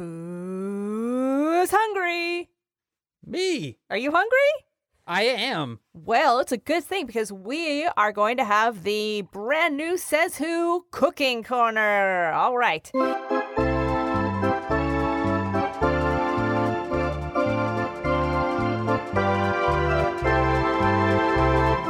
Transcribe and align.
Who's 0.00 1.70
hungry? 1.70 2.48
Me. 3.26 3.76
Are 3.90 3.98
you 3.98 4.10
hungry? 4.10 4.38
I 5.06 5.24
am. 5.24 5.80
Well, 5.92 6.38
it's 6.38 6.52
a 6.52 6.56
good 6.56 6.84
thing 6.84 7.04
because 7.04 7.30
we 7.30 7.84
are 7.98 8.10
going 8.10 8.38
to 8.38 8.44
have 8.44 8.82
the 8.84 9.26
brand 9.30 9.76
new 9.76 9.98
Says 9.98 10.38
Who 10.38 10.86
Cooking 10.90 11.44
Corner. 11.44 12.32
All 12.32 12.56
right. 12.56 12.90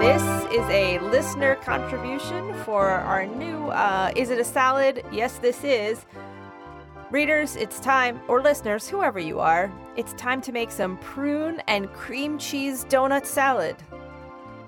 This 0.01 0.23
is 0.51 0.69
a 0.69 0.99
listener 0.99 1.55
contribution 1.63 2.55
for 2.65 2.89
our 2.89 3.25
new 3.25 3.69
uh, 3.69 4.11
Is 4.17 4.31
It 4.31 4.41
a 4.41 4.45
Salad? 4.45 5.05
Yes, 5.13 5.39
this 5.39 5.63
is. 5.63 6.05
Readers, 7.11 7.57
it's 7.57 7.81
time, 7.81 8.21
or 8.29 8.41
listeners, 8.41 8.89
whoever 8.89 9.19
you 9.19 9.41
are, 9.41 9.73
it's 9.97 10.13
time 10.13 10.41
to 10.43 10.53
make 10.53 10.71
some 10.71 10.97
prune 10.99 11.61
and 11.67 11.93
cream 11.93 12.39
cheese 12.39 12.85
donut 12.85 13.27
salad. 13.27 13.77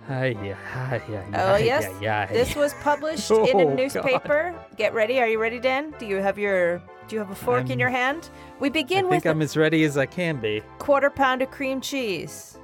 Hi, 0.08 0.36
yeah, 0.42 0.54
hi, 0.72 1.00
Oh, 1.34 1.56
yes. 1.56 1.86
This 2.32 2.56
was 2.56 2.74
published 2.82 3.30
in 3.30 3.36
Oh, 3.60 3.68
a 3.68 3.74
newspaper. 3.74 4.52
Get 4.76 4.92
ready. 4.92 5.20
Are 5.20 5.28
you 5.28 5.38
ready, 5.40 5.60
Dan? 5.60 5.94
Do 6.00 6.06
you 6.06 6.16
have 6.16 6.36
your 6.38 6.78
do 7.08 7.16
you 7.16 7.20
have 7.20 7.30
a 7.30 7.34
fork 7.34 7.64
in 7.66 7.72
I'm- 7.72 7.78
your 7.80 7.90
hand? 7.90 8.28
We 8.58 8.68
I 8.68 8.70
begin 8.72 8.98
think 9.04 9.10
with 9.10 9.16
I 9.18 9.20
think 9.20 9.36
I'm 9.36 9.42
as 9.42 9.56
ready 9.56 9.84
as 9.84 9.96
I 9.96 10.06
can 10.06 10.38
be. 10.40 10.62
quarter 10.78 11.10
pound 11.10 11.42
of 11.42 11.50
cream 11.52 11.80
cheese, 11.80 12.58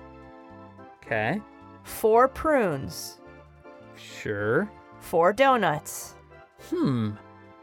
Okay. 1.04 1.40
four 1.84 2.26
prunes, 2.26 3.18
Sure. 3.94 4.68
four 4.98 5.32
donuts, 5.32 6.14
Hmm. 6.70 7.10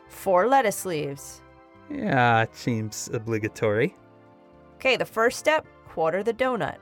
four 0.08 0.48
lettuce 0.48 0.86
leaves. 0.86 1.42
Yeah, 1.90 2.42
it 2.44 2.56
seems 2.56 3.10
obligatory. 3.14 3.96
Okay, 4.76 4.96
the 4.98 5.06
first 5.06 5.40
step, 5.40 5.66
quarter 5.88 6.24
the 6.24 6.34
donut. 6.34 6.78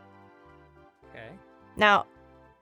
Okay. 1.09 1.29
Now, 1.77 2.05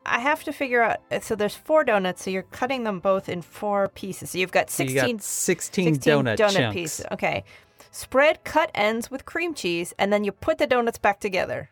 I 0.05 0.19
have 0.19 0.43
to 0.45 0.51
figure 0.53 0.81
out 0.81 0.99
so 1.21 1.35
there's 1.35 1.55
four 1.55 1.83
donuts, 1.83 2.23
so 2.23 2.29
you're 2.31 2.43
cutting 2.43 2.83
them 2.83 2.99
both 2.99 3.29
in 3.29 3.41
four 3.41 3.87
pieces. 3.89 4.31
So 4.31 4.39
you've 4.39 4.51
got 4.51 4.69
So 4.69 4.83
16 4.83 4.95
you 4.95 5.13
got 5.13 5.21
16, 5.23 5.93
16 5.95 6.23
donut, 6.25 6.37
chunks. 6.37 6.73
pieces. 6.73 7.05
Okay. 7.11 7.43
Spread 7.91 8.43
cut 8.43 8.71
ends 8.73 9.11
with 9.11 9.25
cream 9.25 9.53
cheese, 9.53 9.93
and 9.99 10.11
then 10.11 10.23
you 10.23 10.31
put 10.31 10.57
the 10.57 10.65
donuts 10.67 10.97
back 10.97 11.19
together. 11.19 11.69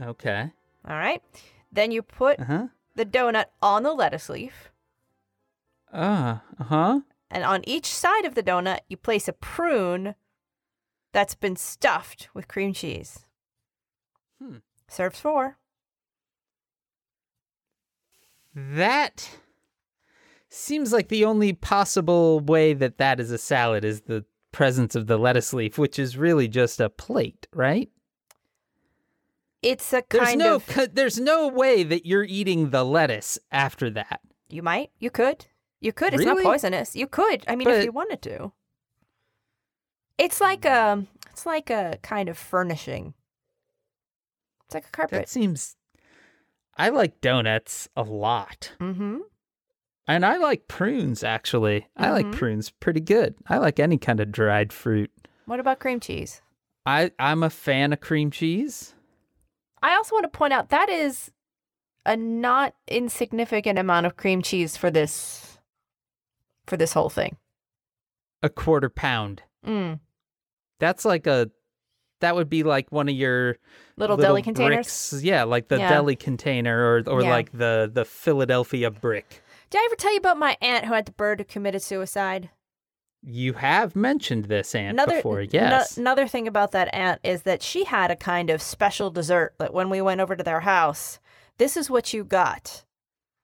Okay. 0.00 0.50
All 0.88 0.96
right. 0.96 1.22
Then 1.72 1.90
you 1.90 2.02
put 2.02 2.38
Uh 2.40 2.44
huh. 2.44 2.66
the 2.94 3.04
donut 3.06 3.46
on 3.60 3.82
the 3.82 3.92
lettuce 3.92 4.28
leaf, 4.28 4.70
Ah, 5.92 6.42
Uh 6.60 6.64
huh. 6.64 7.00
And 7.30 7.44
on 7.44 7.68
each 7.68 7.86
side 7.86 8.24
of 8.24 8.34
the 8.34 8.42
donut, 8.42 8.80
you 8.88 8.96
place 8.96 9.28
a 9.28 9.32
prune 9.32 10.14
that's 11.12 11.34
been 11.34 11.56
stuffed 11.56 12.28
with 12.34 12.48
cream 12.48 12.72
cheese. 12.72 13.26
Hmm. 14.42 14.56
Serves 14.88 15.18
four. 15.20 15.58
That 18.54 19.28
seems 20.48 20.92
like 20.92 21.08
the 21.08 21.24
only 21.24 21.52
possible 21.52 22.40
way 22.40 22.72
that 22.72 22.98
that 22.98 23.20
is 23.20 23.30
a 23.30 23.38
salad 23.38 23.84
is 23.84 24.02
the 24.02 24.24
presence 24.52 24.94
of 24.94 25.06
the 25.06 25.18
lettuce 25.18 25.52
leaf, 25.52 25.76
which 25.76 25.98
is 25.98 26.16
really 26.16 26.48
just 26.48 26.80
a 26.80 26.88
plate, 26.88 27.46
right? 27.52 27.90
It's 29.62 29.92
a 29.92 30.02
There's 30.08 30.24
kind 30.28 30.38
no 30.38 30.54
of. 30.56 30.66
co- 30.66 30.86
there's 30.86 31.18
no 31.18 31.48
way 31.48 31.82
that 31.82 32.06
you're 32.06 32.24
eating 32.24 32.70
the 32.70 32.84
lettuce 32.84 33.38
after 33.50 33.90
that. 33.90 34.20
You 34.48 34.62
might. 34.62 34.90
You 34.98 35.10
could. 35.10 35.46
You 35.80 35.92
could. 35.92 36.14
It's 36.14 36.24
not 36.24 36.42
poisonous. 36.42 36.96
You 36.96 37.06
could. 37.06 37.44
I 37.46 37.56
mean, 37.56 37.68
if 37.68 37.84
you 37.84 37.92
wanted 37.92 38.22
to. 38.22 38.52
It's 40.18 40.40
like 40.40 40.64
a. 40.64 41.04
It's 41.30 41.44
like 41.46 41.68
a 41.70 41.98
kind 42.02 42.28
of 42.28 42.38
furnishing. 42.38 43.12
It's 44.66 44.74
like 44.74 44.86
a 44.86 44.90
carpet. 44.90 45.12
That 45.20 45.28
seems 45.28 45.76
I 46.76 46.88
like 46.88 47.20
donuts 47.20 47.88
a 47.96 48.02
lot. 48.02 48.72
mm-hmm. 48.80 49.18
And 50.08 50.24
I 50.24 50.36
like 50.36 50.68
prunes 50.68 51.22
actually. 51.24 51.88
I 51.96 52.10
like 52.10 52.26
Mhm. 52.26 52.32
prunes 52.32 52.70
pretty 52.70 53.00
good. 53.00 53.34
I 53.48 53.58
like 53.58 53.78
any 53.80 53.98
kind 53.98 54.20
of 54.20 54.30
dried 54.32 54.72
fruit. 54.72 55.10
What 55.46 55.60
about 55.60 55.78
cream 55.80 56.00
cheese? 56.00 56.42
I 56.86 57.10
I'm 57.18 57.42
a 57.42 57.50
fan 57.50 57.92
of 57.92 58.00
cream 58.00 58.30
cheese. 58.30 58.94
I 59.82 59.94
also 59.94 60.14
want 60.14 60.24
to 60.24 60.28
point 60.36 60.52
out 60.52 60.70
that 60.70 60.88
is 60.88 61.30
a 62.06 62.16
not 62.16 62.74
insignificant 62.88 63.78
amount 63.78 64.06
of 64.06 64.16
cream 64.16 64.42
cheese 64.42 64.76
for 64.76 64.90
this 64.90 65.45
for 66.66 66.76
this 66.76 66.92
whole 66.92 67.08
thing. 67.10 67.36
A 68.42 68.48
quarter 68.48 68.88
pound. 68.88 69.42
Mm. 69.64 70.00
That's 70.78 71.04
like 71.04 71.26
a 71.26 71.50
that 72.20 72.34
would 72.34 72.48
be 72.48 72.62
like 72.62 72.90
one 72.90 73.08
of 73.08 73.14
your 73.14 73.56
Little, 73.96 74.16
deli 74.16 74.42
containers. 74.42 74.76
bricks. 75.10 75.22
Yeah, 75.22 75.44
like 75.44 75.68
the 75.68 75.78
Yeah. 75.78 75.88
deli 75.90 76.16
container 76.16 76.78
or 76.78 77.02
or 77.06 77.22
Yeah. 77.22 77.30
like 77.30 77.52
the 77.52 77.90
the 77.92 78.04
Philadelphia 78.04 78.90
brick. 78.90 79.42
Did 79.70 79.78
I 79.80 79.84
ever 79.86 79.96
tell 79.96 80.12
you 80.12 80.18
about 80.18 80.38
my 80.38 80.56
aunt 80.60 80.84
who 80.86 80.94
had 80.94 81.06
the 81.06 81.12
bird 81.12 81.40
who 81.40 81.44
committed 81.44 81.82
suicide? 81.82 82.50
You 83.22 83.54
have 83.54 83.96
mentioned 83.96 84.44
this 84.44 84.74
aunt 84.74 84.92
Another 84.94 85.16
before, 85.16 85.40
no- 85.40 85.48
yes. 85.50 85.96
another 85.98 86.28
thing 86.28 86.46
about 86.46 86.70
that 86.72 86.94
aunt 86.94 87.20
is 87.24 87.42
that 87.42 87.60
she 87.62 87.82
had 87.84 88.10
a 88.12 88.16
kind 88.16 88.50
of 88.50 88.62
special 88.62 89.10
dessert 89.10 89.54
that 89.58 89.74
when 89.74 89.90
we 89.90 90.00
went 90.00 90.20
over 90.20 90.36
to 90.36 90.44
their 90.44 90.60
house, 90.60 91.18
this 91.58 91.76
is 91.76 91.90
what 91.90 92.12
you 92.12 92.22
got 92.22 92.84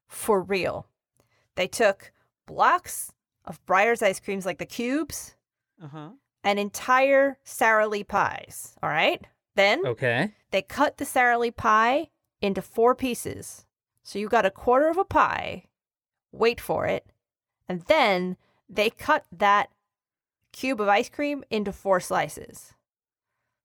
for 0.07 0.41
real. 0.41 0.87
They 1.57 1.67
took 1.67 2.13
blocks 2.47 3.13
of 3.45 3.65
Breyer's 3.67 4.03
ice 4.03 4.21
creams 4.21 4.47
like 4.47 4.59
the 4.59 4.67
cubes 4.67 5.35
Uh-huh. 5.83 6.11
and 6.45 6.59
entire 6.59 7.39
Sara 7.45 7.89
Lee 7.89 8.05
pies, 8.05 8.77
all 8.83 8.91
right? 8.91 9.25
Then 9.55 9.87
Okay. 9.87 10.35
they 10.51 10.63
cut 10.63 10.97
the 10.99 11.05
Sara 11.05 11.39
Lee 11.39 11.51
pie 11.51 12.11
into 12.41 12.63
four 12.63 12.95
pieces. 12.95 13.67
So 14.03 14.19
you 14.19 14.29
got 14.29 14.47
a 14.47 14.51
quarter 14.51 14.89
of 14.89 14.97
a 14.97 15.05
pie. 15.05 15.67
Wait 16.33 16.61
for 16.61 16.87
it. 16.87 17.07
And 17.69 17.83
then 17.83 18.37
they 18.69 18.91
cut 18.91 19.25
that 19.31 19.71
cube 20.53 20.81
of 20.81 20.89
ice 20.89 21.09
cream 21.09 21.45
into 21.51 21.73
four 21.73 22.01
slices. 22.01 22.75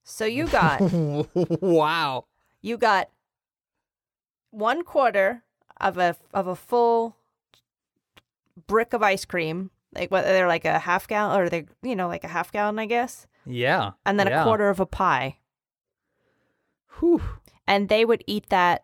So 0.04 0.26
you 0.26 0.48
got 0.48 0.80
wow. 1.62 2.26
you 2.62 2.78
got 2.78 3.10
one 4.52 4.84
quarter 4.84 5.44
of 5.80 5.98
a 5.98 6.16
of 6.34 6.48
a 6.48 6.56
full 6.56 7.16
brick 8.68 8.94
of 8.94 9.02
ice 9.04 9.26
cream, 9.26 9.72
like 9.96 10.12
whether 10.12 10.28
they're 10.30 10.48
like 10.48 10.66
a 10.66 10.80
half 10.80 11.08
gallon 11.08 11.40
or 11.42 11.50
they 11.50 11.66
you 11.82 11.96
know 11.96 12.08
like 12.08 12.24
a 12.24 12.28
half 12.30 12.52
gallon, 12.52 12.78
I 12.80 12.86
guess, 12.86 13.26
Yeah. 13.46 13.92
and 14.06 14.20
then 14.20 14.28
yeah. 14.28 14.42
a 14.42 14.44
quarter 14.44 14.70
of 14.70 14.80
a 14.80 14.86
pie. 14.86 15.38
Whew. 17.00 17.22
And 17.68 17.90
they 17.90 18.06
would 18.06 18.24
eat 18.28 18.50
that 18.50 18.84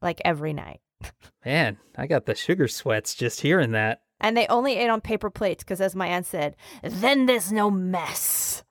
like 0.00 0.20
every 0.24 0.52
night. 0.52 0.80
Man, 1.44 1.78
I 1.96 2.06
got 2.06 2.26
the 2.26 2.34
sugar 2.34 2.68
sweats 2.68 3.14
just 3.14 3.40
hearing 3.40 3.72
that. 3.72 4.02
And 4.20 4.36
they 4.36 4.46
only 4.48 4.76
ate 4.76 4.88
on 4.90 5.00
paper 5.00 5.30
plates 5.30 5.62
because, 5.62 5.80
as 5.80 5.94
my 5.94 6.08
aunt 6.08 6.26
said, 6.26 6.56
then 6.82 7.26
there's 7.26 7.52
no 7.52 7.70
mess. 7.70 8.64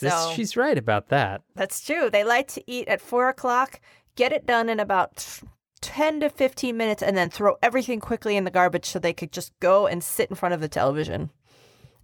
This- 0.00 0.12
So- 0.12 0.32
she's 0.34 0.56
right 0.56 0.78
about 0.78 1.08
that. 1.08 1.42
That's 1.56 1.84
true. 1.84 2.10
They 2.10 2.22
like 2.24 2.48
to 2.48 2.62
eat 2.70 2.86
at 2.88 3.00
four 3.00 3.28
o'clock, 3.28 3.80
get 4.14 4.32
it 4.32 4.46
done 4.46 4.68
in 4.68 4.78
about 4.78 5.40
10 5.84 6.20
to 6.20 6.30
15 6.30 6.76
minutes, 6.76 7.02
and 7.02 7.16
then 7.16 7.30
throw 7.30 7.56
everything 7.62 8.00
quickly 8.00 8.36
in 8.36 8.44
the 8.44 8.50
garbage 8.50 8.86
so 8.86 8.98
they 8.98 9.12
could 9.12 9.32
just 9.32 9.52
go 9.60 9.86
and 9.86 10.02
sit 10.02 10.30
in 10.30 10.36
front 10.36 10.54
of 10.54 10.60
the 10.60 10.68
television 10.68 11.30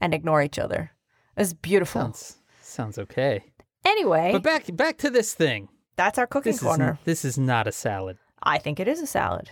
and 0.01 0.13
ignore 0.15 0.43
each 0.43 0.59
other. 0.59 0.93
It 1.37 1.41
was 1.41 1.55
beautiful. 1.55 2.03
Sounds 2.03 2.37
sounds 2.63 2.99
okay. 2.99 3.45
Anyway, 3.85 4.31
But 4.33 4.43
back 4.43 4.65
back 4.77 4.99
to 4.99 5.11
this 5.11 5.33
thing. 5.35 5.69
that's 5.97 6.19
our 6.19 6.27
cooking 6.27 6.53
This 6.53 6.63
corner. 6.63 6.99
is 7.01 7.05
this 7.05 7.25
is 7.25 7.39
not 7.39 7.67
a 7.67 7.73
salad. 7.73 8.19
I 8.43 8.59
think 8.59 8.79
it 8.81 8.89
is 8.89 9.01
a 9.01 9.07
salad. 9.07 9.51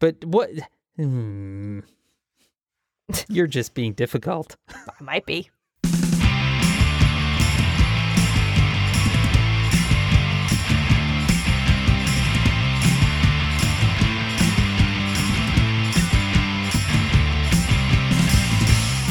But 0.00 0.24
what? 0.24 0.50
Hmm. 0.96 1.80
You're 3.28 3.46
just 3.46 3.74
being 3.74 3.92
difficult. 3.92 4.56
I 4.68 5.02
might 5.02 5.26
be. 5.26 5.50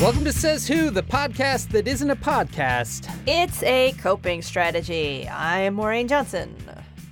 Welcome 0.01 0.24
to 0.25 0.33
Says 0.33 0.68
Who, 0.68 0.89
the 0.89 1.03
podcast 1.03 1.69
that 1.69 1.88
isn't 1.88 2.09
a 2.09 2.15
podcast. 2.15 3.07
It's 3.27 3.62
a 3.62 3.92
coping 4.00 4.42
strategy. 4.42 5.27
I 5.27 5.59
am 5.59 5.75
Maureen 5.75 6.07
Johnson. 6.07 6.56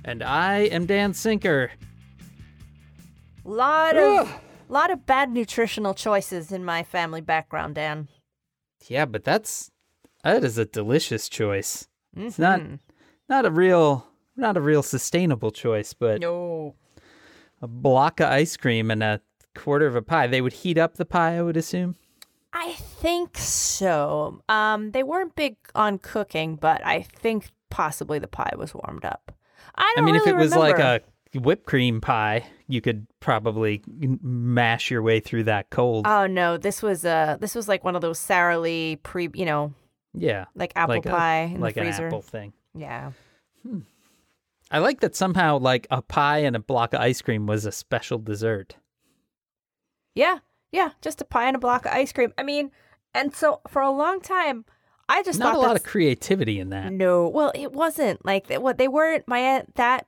And 0.04 0.24
I 0.24 0.62
am 0.62 0.86
Dan 0.86 1.14
Sinker. 1.14 1.70
Lot 3.44 3.96
of 3.96 4.34
lot 4.68 4.90
of 4.90 5.06
bad 5.06 5.30
nutritional 5.32 5.94
choices 5.94 6.50
in 6.50 6.64
my 6.64 6.82
family 6.82 7.20
background, 7.20 7.76
Dan. 7.76 8.08
Yeah, 8.88 9.04
but 9.04 9.22
that's 9.22 9.70
that 10.24 10.42
is 10.42 10.58
a 10.58 10.64
delicious 10.64 11.28
choice. 11.28 11.86
It's 12.16 12.40
not 12.40 12.58
Mhm. 12.60 12.80
not 13.28 13.46
a 13.46 13.50
real 13.52 14.08
not 14.36 14.56
a 14.56 14.60
real 14.60 14.82
sustainable 14.82 15.52
choice, 15.52 15.92
but 15.94 16.20
No. 16.20 16.74
a 17.62 17.68
block 17.68 18.18
of 18.18 18.28
ice 18.28 18.56
cream 18.56 18.90
and 18.90 19.02
a 19.02 19.20
quarter 19.54 19.86
of 19.86 19.94
a 19.94 20.02
pie. 20.02 20.26
They 20.26 20.40
would 20.40 20.54
heat 20.54 20.76
up 20.76 20.96
the 20.96 21.04
pie, 21.04 21.36
I 21.36 21.42
would 21.42 21.56
assume. 21.56 21.94
I 22.52 22.72
think 22.72 23.38
so. 23.38 24.42
Um, 24.48 24.90
they 24.90 25.02
weren't 25.02 25.36
big 25.36 25.56
on 25.74 25.98
cooking, 25.98 26.56
but 26.56 26.84
I 26.84 27.02
think 27.02 27.50
possibly 27.70 28.18
the 28.18 28.26
pie 28.26 28.54
was 28.56 28.74
warmed 28.74 29.04
up. 29.04 29.32
I 29.76 29.92
don't 29.96 30.04
I 30.04 30.06
mean, 30.06 30.16
if 30.16 30.26
really 30.26 30.38
it 30.38 30.42
was 30.42 30.56
like 30.56 30.78
a 30.78 31.00
whipped 31.38 31.66
cream 31.66 32.00
pie, 32.00 32.44
you 32.66 32.80
could 32.80 33.06
probably 33.20 33.82
mash 33.88 34.90
your 34.90 35.02
way 35.02 35.20
through 35.20 35.44
that 35.44 35.70
cold. 35.70 36.06
Oh 36.06 36.26
no, 36.26 36.56
this 36.56 36.82
was 36.82 37.04
uh 37.04 37.36
this 37.40 37.54
was 37.54 37.68
like 37.68 37.84
one 37.84 37.94
of 37.94 38.02
those 38.02 38.18
Sara 38.18 38.58
Lee 38.58 38.96
pre, 38.96 39.28
you 39.34 39.44
know, 39.44 39.72
yeah, 40.12 40.46
like 40.56 40.72
apple 40.74 40.96
like 40.96 41.06
a- 41.06 41.10
pie 41.10 41.42
in 41.54 41.60
like 41.60 41.74
the 41.74 41.82
an 41.82 41.86
freezer. 41.86 42.06
apple 42.06 42.22
thing. 42.22 42.52
Yeah. 42.74 43.12
I 44.72 44.78
like 44.78 45.00
that 45.00 45.16
somehow, 45.16 45.58
like 45.58 45.86
a 45.90 46.00
pie 46.00 46.38
and 46.38 46.54
a 46.54 46.60
block 46.60 46.94
of 46.94 47.00
ice 47.00 47.20
cream 47.22 47.46
was 47.46 47.66
a 47.66 47.72
special 47.72 48.18
dessert. 48.18 48.76
Yeah. 50.14 50.38
Yeah, 50.72 50.90
just 51.00 51.20
a 51.20 51.24
pie 51.24 51.46
and 51.48 51.56
a 51.56 51.60
block 51.60 51.84
of 51.86 51.92
ice 51.92 52.12
cream. 52.12 52.32
I 52.38 52.42
mean, 52.42 52.70
and 53.14 53.34
so 53.34 53.60
for 53.68 53.82
a 53.82 53.90
long 53.90 54.20
time 54.20 54.64
I 55.10 55.24
just 55.24 55.40
Not 55.40 55.54
thought 55.54 55.64
a 55.64 55.66
lot 55.66 55.76
of 55.76 55.82
creativity 55.82 56.60
in 56.60 56.70
that. 56.70 56.92
No, 56.92 57.26
well, 57.28 57.50
it 57.52 57.72
wasn't 57.72 58.24
like. 58.24 58.48
What 58.48 58.78
they 58.78 58.86
weren't. 58.86 59.26
My 59.26 59.38
aunt 59.38 59.74
that 59.74 60.06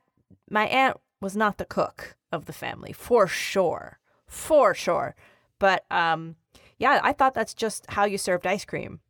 my 0.49 0.65
aunt 0.67 0.97
was 1.19 1.35
not 1.35 1.57
the 1.57 1.65
cook 1.65 2.15
of 2.31 2.45
the 2.45 2.53
family 2.53 2.93
for 2.93 3.27
sure, 3.27 3.99
for 4.27 4.73
sure. 4.73 5.15
But 5.59 5.83
um, 5.91 6.37
yeah, 6.77 7.01
I 7.03 7.11
thought 7.11 7.33
that's 7.33 7.53
just 7.53 7.85
how 7.89 8.05
you 8.05 8.17
served 8.17 8.47
ice 8.47 8.63
cream, 8.63 9.01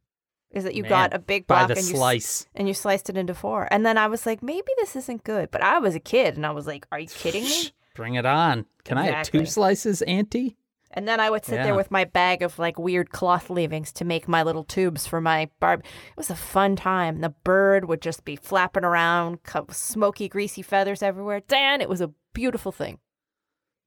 is 0.49 0.63
that 0.63 0.73
you 0.73 0.81
Man, 0.81 0.89
got 0.89 1.13
a 1.13 1.19
big 1.19 1.45
By 1.45 1.59
block 1.59 1.67
the 1.67 1.77
and 1.77 1.87
you 1.87 1.95
slice. 1.95 2.47
and 2.55 2.67
you 2.67 2.73
sliced 2.73 3.11
it 3.11 3.17
into 3.17 3.35
four. 3.35 3.67
And 3.69 3.85
then 3.85 3.99
I 3.99 4.07
was 4.07 4.25
like, 4.25 4.41
maybe 4.41 4.71
this 4.79 4.95
isn't 4.95 5.23
good. 5.23 5.51
But 5.51 5.61
I 5.61 5.77
was 5.77 5.93
a 5.93 5.99
kid, 5.99 6.35
and 6.37 6.45
I 6.45 6.51
was 6.51 6.65
like, 6.65 6.87
are 6.91 6.99
you 6.99 7.07
kidding 7.07 7.43
me? 7.43 7.69
Bring 7.93 8.15
it 8.15 8.25
on. 8.25 8.65
Can 8.83 8.97
I 8.97 9.05
have 9.11 9.27
two 9.27 9.45
slices, 9.45 10.01
Auntie? 10.01 10.57
And 10.95 11.07
then 11.07 11.19
I 11.19 11.29
would 11.31 11.43
sit 11.43 11.55
Yeah. 11.55 11.63
there 11.63 11.75
with 11.75 11.89
my 11.89 12.03
bag 12.05 12.43
of 12.43 12.59
like 12.59 12.77
weird 12.77 13.09
cloth 13.11 13.49
leavings 13.49 13.91
to 13.93 14.05
make 14.05 14.27
my 14.27 14.43
little 14.43 14.63
tubes 14.63 15.07
for 15.07 15.19
my 15.19 15.49
barb. 15.59 15.79
It 15.83 16.17
was 16.17 16.29
a 16.29 16.35
fun 16.35 16.75
time. 16.75 17.21
The 17.21 17.29
bird 17.43 17.85
would 17.85 18.01
just 18.01 18.23
be 18.25 18.35
flapping 18.35 18.83
around, 18.83 19.39
smoky, 19.71 20.29
greasy 20.29 20.61
feathers 20.61 21.01
everywhere. 21.01 21.39
Dan, 21.47 21.81
it 21.81 21.89
was 21.89 21.99
a 22.01 22.11
beautiful 22.33 22.71
thing. 22.71 22.99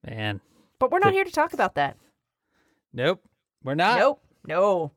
Man, 0.05 0.41
But 0.81 0.91
we're 0.91 0.99
not 0.99 1.07
The- 1.11 1.13
here 1.15 1.25
to 1.25 1.31
talk 1.33 1.53
about 1.53 1.75
that. 1.77 1.97
nope. 2.93 3.23
We're 3.63 3.75
not. 3.75 3.99
nope. 3.99 4.21
No. 4.47 4.93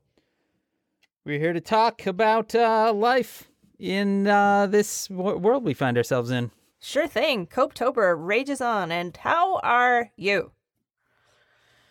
We're 1.25 1.39
here 1.39 1.53
to 1.53 1.61
talk 1.61 2.05
about 2.07 2.53
uh, 2.55 2.91
life 2.93 3.49
in 3.77 4.25
uh, 4.27 4.67
this 4.67 5.07
w- 5.07 5.37
world 5.37 5.63
we 5.63 5.73
find 5.73 5.95
ourselves 5.97 6.31
in. 6.31 6.51
Sure 6.79 7.07
thing. 7.07 7.45
Copetober 7.47 8.15
rages 8.17 8.61
on. 8.61 8.91
And 8.91 9.15
how 9.17 9.57
are 9.63 10.11
you? 10.15 10.51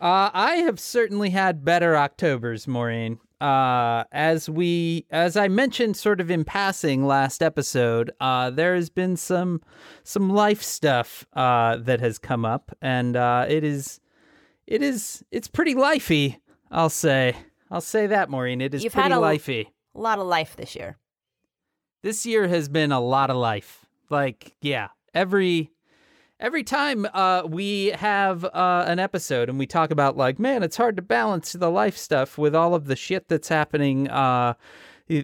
Uh, 0.01 0.31
I 0.33 0.57
have 0.57 0.79
certainly 0.79 1.31
had 1.31 1.65
better 1.65 1.97
Octobers, 1.97 2.69
Maureen. 2.69 3.19
Uh, 3.41 4.05
as 4.13 4.49
we, 4.49 5.07
as 5.11 5.37
I 5.37 5.49
mentioned, 5.49 5.97
sort 5.97 6.21
of 6.21 6.31
in 6.31 6.45
passing 6.45 7.07
last 7.07 7.43
episode, 7.43 8.11
uh, 8.21 8.51
there 8.51 8.75
has 8.75 8.91
been 8.91 9.17
some, 9.17 9.61
some 10.05 10.31
life 10.31 10.63
stuff 10.63 11.27
uh, 11.35 11.77
that 11.79 12.01
has 12.01 12.19
come 12.19 12.45
up, 12.45 12.77
and 12.83 13.17
uh, 13.17 13.47
it 13.49 13.65
is, 13.65 14.01
it 14.67 14.83
is, 14.83 15.25
it's 15.31 15.49
pretty 15.49 15.75
lifey. 15.75 16.39
I'll 16.71 16.91
say, 16.91 17.37
I'll 17.71 17.81
say 17.81 18.07
that, 18.09 18.29
Maureen. 18.31 18.61
It 18.61 18.75
is 18.75 18.85
You've 18.85 18.93
pretty 18.93 19.11
had 19.11 19.19
a- 19.19 19.21
lifey. 19.21 19.67
A 19.95 20.01
lot 20.01 20.19
of 20.19 20.27
life 20.27 20.55
this 20.57 20.77
year. 20.77 20.97
This 22.03 22.25
year 22.25 22.47
has 22.47 22.69
been 22.69 22.93
a 22.93 23.01
lot 23.01 23.31
of 23.31 23.37
life. 23.37 23.85
Like, 24.11 24.55
yeah, 24.61 24.89
every 25.13 25.73
every 26.41 26.63
time 26.63 27.07
uh, 27.13 27.43
we 27.47 27.87
have 27.87 28.45
uh, 28.45 28.85
an 28.87 28.99
episode 28.99 29.49
and 29.49 29.59
we 29.59 29.67
talk 29.67 29.91
about 29.91 30.17
like, 30.17 30.39
man, 30.39 30.63
it's 30.63 30.77
hard 30.77 30.97
to 30.97 31.03
balance 31.03 31.53
the 31.53 31.71
life 31.71 31.97
stuff 31.97 32.39
with 32.39 32.55
all 32.55 32.75
of 32.75 32.87
the 32.87 32.97
shit 32.97 33.29
that's 33.29 33.49
happening. 33.49 34.09
Uh, 34.09 34.55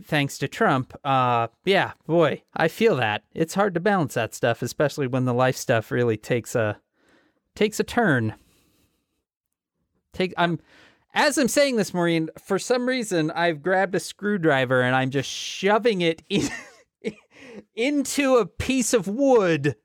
thanks 0.04 0.38
to 0.38 0.48
Trump. 0.48 0.94
Uh, 1.04 1.48
yeah, 1.64 1.92
boy, 2.06 2.42
I 2.54 2.68
feel 2.68 2.96
that 2.96 3.24
it's 3.34 3.54
hard 3.54 3.74
to 3.74 3.80
balance 3.80 4.14
that 4.14 4.34
stuff, 4.34 4.62
especially 4.62 5.06
when 5.06 5.24
the 5.24 5.34
life 5.34 5.56
stuff 5.56 5.90
really 5.90 6.16
takes 6.16 6.54
a 6.54 6.80
takes 7.54 7.78
a 7.78 7.84
turn. 7.84 8.34
Take 10.12 10.34
I'm 10.36 10.58
as 11.12 11.38
I'm 11.38 11.48
saying 11.48 11.76
this, 11.76 11.94
Maureen, 11.94 12.28
for 12.42 12.58
some 12.58 12.86
reason 12.86 13.30
I've 13.30 13.62
grabbed 13.62 13.94
a 13.94 14.00
screwdriver 14.00 14.82
and 14.82 14.96
I'm 14.96 15.10
just 15.10 15.30
shoving 15.30 16.00
it 16.00 16.22
in, 16.28 16.48
into 17.76 18.36
a 18.36 18.46
piece 18.46 18.92
of 18.92 19.06
wood, 19.06 19.76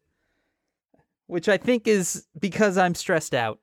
which 1.29 1.47
I 1.47 1.57
think 1.57 1.87
is 1.87 2.25
because 2.39 2.77
I'm 2.77 2.95
stressed 2.95 3.33
out. 3.33 3.59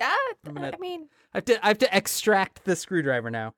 Ah, 0.00 0.14
gonna- 0.44 0.72
I 0.74 0.78
mean, 0.78 1.08
I 1.34 1.38
have 1.38 1.44
to 1.46 1.64
I 1.64 1.68
have 1.68 1.78
to 1.78 1.96
extract 1.96 2.64
the 2.64 2.76
screwdriver 2.76 3.30
now. 3.30 3.54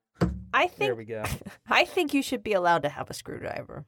I 0.55 0.67
think 0.69 0.79
There 0.79 0.95
we 0.95 1.05
go. 1.05 1.25
I 1.69 1.85
think 1.85 2.15
you 2.15 2.23
should 2.23 2.43
be 2.43 2.53
allowed 2.53 2.83
to 2.83 2.89
have 2.89 3.11
a 3.11 3.15
screwdriver. 3.15 3.85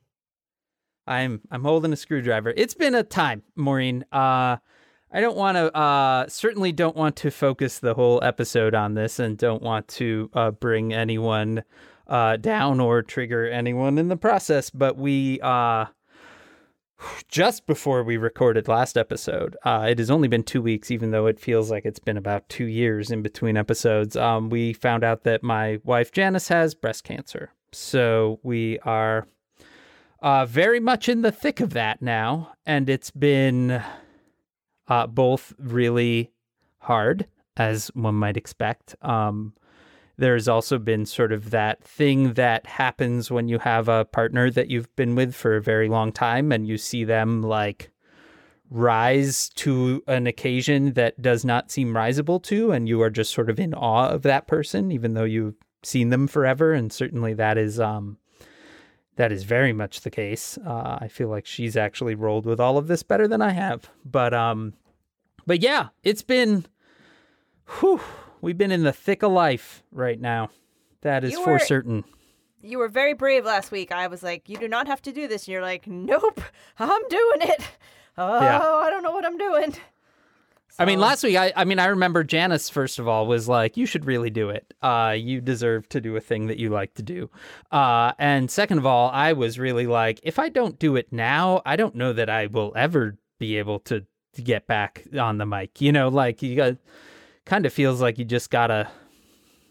I'm 1.07 1.41
I'm 1.51 1.63
holding 1.65 1.93
a 1.93 1.97
screwdriver. 1.97 2.53
It's 2.57 2.75
been 2.75 2.95
a 2.95 3.03
time, 3.03 3.43
Maureen. 3.57 4.05
Uh 4.13 4.57
I 5.13 5.21
don't 5.21 5.37
want 5.37 5.57
to 5.57 5.75
uh 5.77 6.27
certainly 6.29 6.73
don't 6.73 6.97
want 6.97 7.17
to 7.17 7.31
focus 7.31 7.79
the 7.79 7.95
whole 7.95 8.23
episode 8.25 8.75
on 8.75 8.95
this 8.95 9.19
and 9.19 9.37
don't 9.39 9.63
want 9.63 9.87
to 9.89 10.31
uh 10.33 10.51
bring 10.51 10.93
anyone 10.95 11.63
uh 12.07 12.37
down 12.37 12.81
or 12.81 13.03
trigger 13.03 13.47
anyone 13.49 13.99
in 13.99 14.09
the 14.09 14.17
process, 14.17 14.71
but 14.71 14.97
we 14.97 15.39
uh 15.43 15.87
just 17.29 17.67
before 17.67 18.03
we 18.03 18.17
recorded 18.17 18.69
last 18.69 18.97
episode, 18.97 19.57
uh, 19.65 19.87
it 19.89 19.99
has 19.99 20.11
only 20.11 20.29
been 20.29 20.43
two 20.43 20.63
weeks, 20.63 20.91
even 20.91 21.11
though 21.11 21.27
it 21.27 21.41
feels 21.41 21.71
like 21.71 21.85
it's 21.85 21.99
been 21.99 22.17
about 22.17 22.49
two 22.49 22.67
years 22.67 23.11
in 23.11 23.23
between 23.23 23.57
episodes. 23.57 24.17
Um, 24.17 24.51
we 24.51 24.73
found 24.73 25.05
out 25.05 25.25
that 25.25 25.43
my 25.43 25.81
wife 25.85 26.13
Janice 26.13 26.49
has 26.49 26.75
breast 26.75 27.05
cancer. 27.05 27.51
So 27.73 28.41
we 28.43 28.79
are 28.81 29.27
uh, 30.23 30.47
very 30.47 30.81
much 30.81 31.09
in 31.09 31.23
the 31.23 31.33
thick 31.33 31.61
of 31.61 31.73
that 31.75 32.01
now, 32.01 32.53
and 32.65 32.89
it's 32.89 33.11
been 33.11 33.83
uh, 34.89 35.07
both 35.07 35.53
really 35.59 36.31
hard, 36.79 37.27
as 37.57 37.89
one 37.95 38.15
might 38.15 38.37
expect. 38.37 38.97
Um, 39.03 39.55
there's 40.17 40.49
also 40.49 40.79
been 40.79 41.07
sort 41.07 41.33
of 41.33 41.51
that 41.51 41.83
thing 41.83 42.35
that 42.35 42.67
happens 42.67 43.31
when 43.31 43.49
you 43.49 43.59
have 43.59 43.89
a 43.89 44.05
partner 44.05 44.51
that 44.51 44.71
you've 44.71 44.95
been 44.97 45.15
with 45.15 45.35
for 45.35 45.57
a 45.57 45.63
very 45.63 45.89
long 45.89 46.13
time, 46.13 46.53
and 46.53 46.67
you 46.67 46.79
see 46.79 47.05
them 47.05 47.43
like 47.43 47.91
rise 48.71 49.51
to 49.51 50.03
an 50.07 50.27
occasion 50.27 50.95
that 50.95 51.21
does 51.21 51.45
not 51.45 51.71
seem 51.71 51.95
risable 51.95 52.43
to, 52.43 52.73
and 52.73 52.89
you 52.89 53.01
are 53.03 53.11
just 53.11 53.33
sort 53.33 53.51
of 53.51 53.61
in 53.61 53.75
awe 53.75 54.09
of 54.09 54.23
that 54.23 54.47
person, 54.47 54.91
even 54.91 55.15
though 55.15 55.25
you've 55.25 55.57
seen 55.83 56.09
them 56.09 56.27
forever. 56.27 56.73
And 56.73 56.93
certainly 56.93 57.35
that 57.35 57.59
is 57.59 57.79
um, 57.79 58.19
that 59.17 59.31
is 59.31 59.45
very 59.45 59.73
much 59.73 60.01
the 60.01 60.11
case. 60.11 60.59
Uh, 60.67 60.99
I 61.01 61.09
feel 61.09 61.29
like 61.29 61.47
she's 61.47 61.77
actually 61.77 62.15
rolled 62.15 62.47
with 62.47 62.59
all 62.59 62.79
of 62.79 62.89
this 62.89 63.03
better 63.03 63.29
than 63.29 63.43
I 63.43 63.51
have. 63.51 63.91
But 64.05 64.35
um, 64.35 64.75
but 65.47 65.61
yeah, 65.61 65.89
it's 66.03 66.23
been, 66.23 66.67
whew, 67.81 68.01
we've 68.45 68.59
been 68.59 68.71
in 68.73 68.83
the 68.83 68.93
thick 68.93 69.23
of 69.23 69.33
life 69.33 69.83
right 69.91 70.21
now. 70.21 70.51
That 71.03 71.25
is 71.25 71.33
You 71.33 71.43
for 71.45 71.53
were- 71.55 71.59
certain. 71.59 72.05
You 72.63 72.79
were 72.79 72.89
very 72.89 73.13
brave 73.13 73.45
last 73.45 73.71
week. 73.71 73.93
I 73.93 74.07
was 74.07 74.23
like, 74.23 74.49
you 74.49 74.57
do 74.57 74.69
not 74.69 74.87
have 74.87 75.03
to 75.03 75.13
do 75.13 75.29
this. 75.29 75.43
And 75.47 75.53
you're 75.53 75.61
like, 75.63 75.87
nope, 75.87 76.41
I'm 76.79 77.09
doing 77.09 77.41
it. 77.43 77.63
Oh, 78.17 78.41
Yeah. 78.41 78.61
I 78.63 78.91
don't 78.91 79.03
know 79.03 79.11
what 79.11 79.27
I'm 79.27 79.37
doing. 79.37 79.75
I 80.79 80.85
mean, 80.85 81.01
last 81.01 81.25
week, 81.25 81.37
I, 81.37 81.53
I 81.57 81.65
mean, 81.65 81.81
I 81.81 81.87
remember 81.87 82.23
Janice, 82.23 82.69
first 82.69 83.01
of 83.01 83.09
all, 83.09 83.27
was 83.27 83.49
like, 83.49 83.77
you 83.77 83.87
should 83.87 84.05
really 84.05 84.31
do 84.31 84.51
it. 84.51 84.73
Uh, 84.83 85.15
you 85.19 85.41
deserve 85.41 85.89
to 85.89 86.01
do 86.01 86.15
a 86.17 86.21
thing 86.21 86.47
that 86.47 86.59
you 86.59 86.69
like 86.71 86.95
to 86.95 87.03
do. 87.03 87.29
Uh, 87.73 88.13
and 88.19 88.49
second 88.51 88.79
of 88.79 88.87
all, 88.87 89.11
I 89.11 89.33
was 89.33 89.59
really 89.59 89.89
like, 89.89 90.21
if 90.23 90.39
I 90.39 90.49
don't 90.49 90.79
do 90.79 90.95
it 90.95 91.13
now, 91.13 91.61
I 91.67 91.75
don't 91.77 91.97
know 91.97 92.13
that 92.13 92.31
I 92.31 92.47
will 92.47 92.73
ever 92.77 93.17
be 93.41 93.57
able 93.59 93.81
to, 93.81 94.05
to 94.35 94.43
get 94.43 94.69
back 94.69 95.05
on 95.19 95.39
the 95.39 95.47
mic. 95.47 95.81
You 95.81 95.91
know, 95.91 96.07
like 96.09 96.41
you 96.43 96.55
got, 96.55 96.77
kind 97.47 97.67
of 97.67 97.73
feels 97.73 98.01
like 98.01 98.19
you 98.19 98.25
just 98.25 98.51
gotta, 98.51 98.89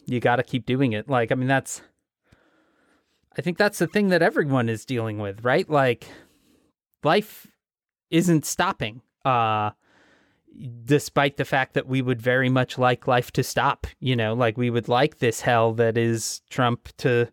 you 0.06 0.20
gotta 0.20 0.44
keep 0.44 0.66
doing 0.66 0.94
it. 0.94 1.10
Like, 1.10 1.32
I 1.32 1.36
mean, 1.36 1.48
that's, 1.48 1.82
I 3.38 3.42
think 3.42 3.58
that's 3.58 3.80
the 3.80 3.88
thing 3.88 4.10
that 4.10 4.22
everyone 4.22 4.70
is 4.70 4.86
dealing 4.86 5.18
with, 5.18 5.44
right? 5.44 5.70
Like, 5.70 6.08
life 7.04 7.48
isn't 8.10 8.46
stopping. 8.46 9.02
Uh, 9.26 9.72
despite 10.86 11.38
the 11.38 11.46
fact 11.46 11.74
that 11.74 11.88
we 11.88 12.02
would 12.02 12.22
very 12.22 12.50
much 12.50 12.78
like 12.78 13.08
life 13.08 13.32
to 13.32 13.44
stop, 13.44 13.88
you 14.00 14.16
know, 14.16 14.34
like 14.34 14.58
we 14.58 14.70
would 14.70 14.88
like 14.88 15.20
this 15.20 15.42
hell 15.42 15.74
that 15.74 15.98
is 15.98 16.42
Trump 16.50 16.90
to 16.98 17.28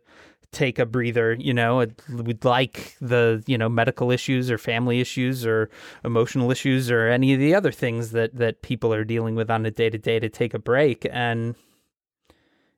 take 0.53 0.79
a 0.79 0.87
breather, 0.87 1.35
you 1.35 1.55
know, 1.55 1.87
we'd 2.09 2.45
like 2.45 2.97
the, 3.01 3.43
you 3.47 3.57
know, 3.57 3.69
medical 3.69 4.11
issues 4.11 4.51
or 4.51 4.59
family 4.59 5.01
issues 5.01 5.47
or 5.47 5.71
emotional 6.05 6.51
issues 6.51 6.91
or 6.91 7.09
any 7.09 7.33
of 7.33 7.39
the 7.39 7.55
other 7.55 7.73
things 7.73 8.11
that 8.11 8.35
that 8.37 8.63
people 8.63 8.93
are 8.93 9.05
dealing 9.05 9.35
with 9.35 9.51
on 9.51 9.65
a 9.65 9.71
day-to-day 9.71 10.19
to 10.19 10.29
take 10.29 10.55
a 10.55 10.59
break 10.59 11.07
and 11.11 11.55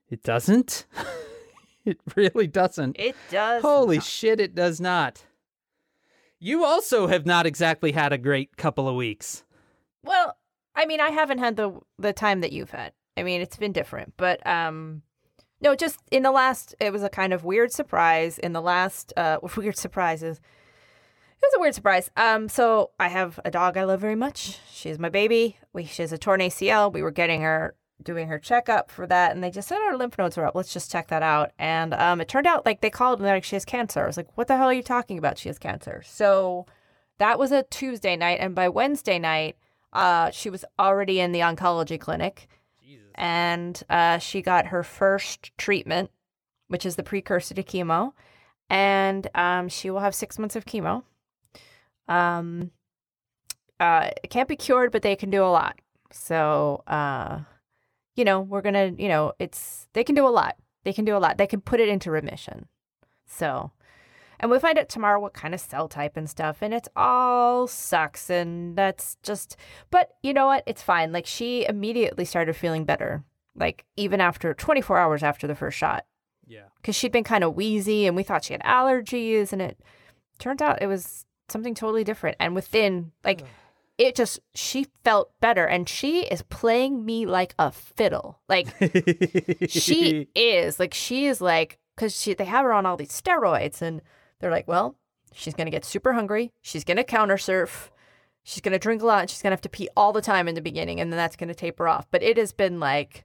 it 0.09 0.23
doesn't. 0.23 0.87
it 1.85 1.99
really 2.15 2.47
doesn't. 2.47 2.97
it 2.99 3.17
does. 3.31 3.63
Holy 3.63 3.97
not. 3.97 4.05
shit, 4.05 4.41
it 4.41 4.55
does 4.55 4.81
not. 4.81 5.25
You 6.39 6.65
also 6.65 7.07
have 7.07 7.25
not 7.25 7.47
exactly 7.47 7.93
had 7.93 8.13
a 8.13 8.19
great 8.19 8.57
couple 8.57 8.89
of 8.89 8.97
weeks. 8.97 9.45
well, 10.03 10.37
I 10.75 10.87
mean, 10.87 11.01
I 11.01 11.11
haven't 11.11 11.39
had 11.39 11.57
the 11.57 11.79
the 11.99 12.13
time 12.13 12.41
that 12.41 12.53
you've 12.53 12.71
had. 12.71 12.93
I 13.17 13.23
mean, 13.23 13.41
it's 13.41 13.57
been 13.57 13.73
different, 13.73 14.15
but 14.17 14.45
um, 14.47 15.03
No, 15.63 15.77
just 15.77 16.01
in 16.11 16.25
the 16.25 16.33
last, 16.33 16.75
it 16.81 16.93
was 16.93 17.05
a 17.05 17.09
kind 17.09 17.33
of 17.33 17.45
weird 17.45 17.73
surprise. 17.73 18.39
In 18.39 18.53
the 18.53 18.61
last, 18.61 19.13
uh, 19.17 19.39
weird 19.57 19.77
surprises. 19.79 20.39
It 20.39 21.47
was 21.47 21.55
a 21.57 21.61
weird 21.61 21.75
surprise. 21.75 22.11
Um, 22.17 22.49
so 22.49 22.91
I 23.01 23.09
have 23.09 23.39
a 23.45 23.51
dog 23.51 23.77
I 23.77 23.85
love 23.85 24.01
very 24.01 24.15
much. 24.15 24.59
She's 24.71 24.99
my 24.99 25.09
baby. 25.09 25.59
We 25.73 25.85
she 25.85 26.03
has 26.03 26.13
a 26.13 26.19
torn 26.19 26.41
ACL. 26.41 26.93
We 26.93 27.03
were 27.03 27.11
getting 27.11 27.41
her 27.43 27.75
doing 28.03 28.29
her 28.29 28.39
checkup 28.39 28.91
for 28.91 29.07
that, 29.07 29.33
and 29.33 29.43
they 29.43 29.51
just 29.51 29.69
said 29.69 29.79
our 29.79 29.97
lymph 29.97 30.19
nodes 30.19 30.37
are 30.39 30.47
up. 30.47 30.55
Let's 30.55 30.73
just 30.73 30.91
check 30.91 31.09
that 31.09 31.23
out. 31.23 31.53
And 31.59 31.95
um, 31.95 32.21
it 32.21 32.29
turned 32.29 32.47
out 32.47 32.67
like 32.67 32.81
they 32.81 32.91
called 32.91 33.19
and 33.19 33.27
they're 33.27 33.37
like 33.37 33.45
she 33.45 33.57
has 33.57 33.65
cancer. 33.65 34.03
I 34.03 34.07
was 34.07 34.17
like, 34.17 34.29
what 34.37 34.49
the 34.49 34.57
hell 34.57 34.69
are 34.69 34.73
you 34.73 34.83
talking 34.83 35.19
about? 35.19 35.39
She 35.39 35.49
has 35.49 35.59
cancer. 35.59 36.03
So 36.05 36.67
that 37.19 37.39
was 37.39 37.53
a 37.53 37.65
Tuesday 37.65 38.17
night, 38.17 38.39
and 38.41 38.55
by 38.55 38.69
Wednesday 38.69 39.19
night, 39.19 39.57
uh, 39.93 40.31
she 40.31 40.51
was 40.51 40.65
already 40.79 41.21
in 41.21 41.33
the 41.33 41.41
oncology 41.41 41.99
clinic. 41.99 42.49
And 43.15 43.83
uh, 43.89 44.19
she 44.19 44.43
got 44.43 44.67
her 44.67 44.83
first 44.83 45.57
treatment, 45.59 46.11
which 46.69 46.87
is 46.87 46.97
the 46.97 47.03
precursor 47.03 47.55
to 47.55 47.63
chemo, 47.63 48.13
and 48.71 49.29
um, 49.35 49.69
she 49.69 49.91
will 49.91 50.01
have 50.01 50.15
six 50.15 50.39
months 50.39 50.57
of 50.57 50.65
chemo. 50.65 51.03
Um, 52.09 52.71
uh, 53.81 54.11
it 54.23 54.31
can't 54.31 54.49
be 54.49 54.57
cured, 54.57 54.93
but 54.93 55.03
they 55.03 55.17
can 55.17 55.31
do 55.31 55.43
a 55.43 55.47
lot. 55.47 55.79
So, 56.11 56.83
uh, 56.87 57.41
you 58.15 58.25
know, 58.25 58.41
we're 58.41 58.63
gonna, 58.63 58.93
you 58.97 59.09
know, 59.09 59.33
it's 59.39 59.89
they 59.93 60.05
can 60.05 60.15
do 60.15 60.27
a 60.27 60.31
lot. 60.31 60.57
They 60.85 60.93
can 60.93 61.05
do 61.05 61.17
a 61.17 61.19
lot. 61.19 61.39
They 61.39 61.47
can 61.47 61.61
put 61.61 61.81
it 61.81 61.89
into 61.89 62.11
remission. 62.11 62.69
So, 63.27 63.73
and 64.43 64.51
we 64.51 64.59
find 64.59 64.79
out 64.79 64.89
tomorrow 64.91 65.21
what 65.21 65.33
kind 65.33 65.55
of 65.55 65.61
cell 65.61 65.89
type 65.89 66.17
and 66.17 66.29
stuff, 66.29 66.59
and 66.61 66.75
it's 66.75 66.89
all 66.97 67.67
sucks, 67.67 68.29
and 68.29 68.77
that's 68.77 69.17
just. 69.23 69.57
But 69.91 70.11
you 70.23 70.35
know 70.35 70.47
what? 70.47 70.65
It's 70.67 70.83
fine. 70.83 71.13
Like 71.13 71.25
she 71.27 71.65
immediately 71.67 72.25
started 72.27 72.55
feeling 72.57 72.85
better. 72.85 73.23
Like 73.55 73.85
even 73.97 74.21
after 74.21 74.53
24 74.53 74.99
hours 74.99 75.23
after 75.23 75.47
the 75.47 75.55
first 75.55 75.79
shot, 75.79 76.05
Yeah. 76.47 76.65
because 76.77 76.97
she'd 76.97 77.13
been 77.13 77.25
kind 77.25 77.45
of 77.45 77.55
wheezy, 77.55 78.07
and 78.07 78.17
we 78.17 78.23
thought 78.23 78.45
she 78.45 78.53
had 78.55 78.63
allergies, 78.63 79.53
and 79.53 79.63
it 79.63 79.79
turned 80.39 80.61
out 80.61 80.83
it 80.83 80.87
was 80.89 81.25
something 81.49 81.75
totally 81.75 82.03
different. 82.05 82.37
And 82.41 82.55
within 82.55 83.13
like 83.25 83.43
it 83.99 84.17
just 84.17 84.41
she 84.55 84.87
felt 85.05 85.31
better 85.41 85.67
and 85.67 85.87
she 85.87 86.21
is 86.25 86.41
playing 86.43 87.05
me 87.05 87.27
like 87.27 87.55
a 87.59 87.71
fiddle 87.71 88.41
like 88.49 88.67
she 89.69 90.29
is 90.35 90.81
like 90.81 90.95
she 90.95 91.27
is 91.27 91.43
like 91.43 91.79
because 91.95 92.19
she 92.19 92.33
they 92.35 92.47
have 92.47 92.65
her 92.65 92.73
on 92.73 92.87
all 92.87 92.97
these 92.97 93.11
steroids 93.13 93.83
and 93.83 94.01
they're 94.43 94.51
like 94.51 94.69
well 94.69 94.97
she's 95.33 95.55
gonna 95.55 95.71
get 95.71 95.85
super 95.85 96.13
hungry 96.13 96.53
she's 96.61 96.85
gonna 96.85 97.05
counter 97.05 97.39
surf 97.39 97.91
she's 98.43 98.61
gonna 98.61 98.79
drink 98.79 99.01
a 99.01 99.07
lot 99.07 99.21
and 99.21 99.31
she's 99.31 99.41
gonna 99.41 99.55
have 99.55 99.63
to 99.63 99.69
pee 99.69 99.89
all 99.97 100.13
the 100.13 100.21
time 100.21 100.49
in 100.49 100.55
the 100.55 100.61
beginning 100.61 101.01
and 101.01 101.11
then 101.11 101.17
that's 101.17 101.37
gonna 101.37 101.55
taper 101.55 101.89
off 101.89 102.07
but 102.11 102.23
it 102.23 102.37
has 102.37 102.53
been 102.53 102.79
like 102.79 103.25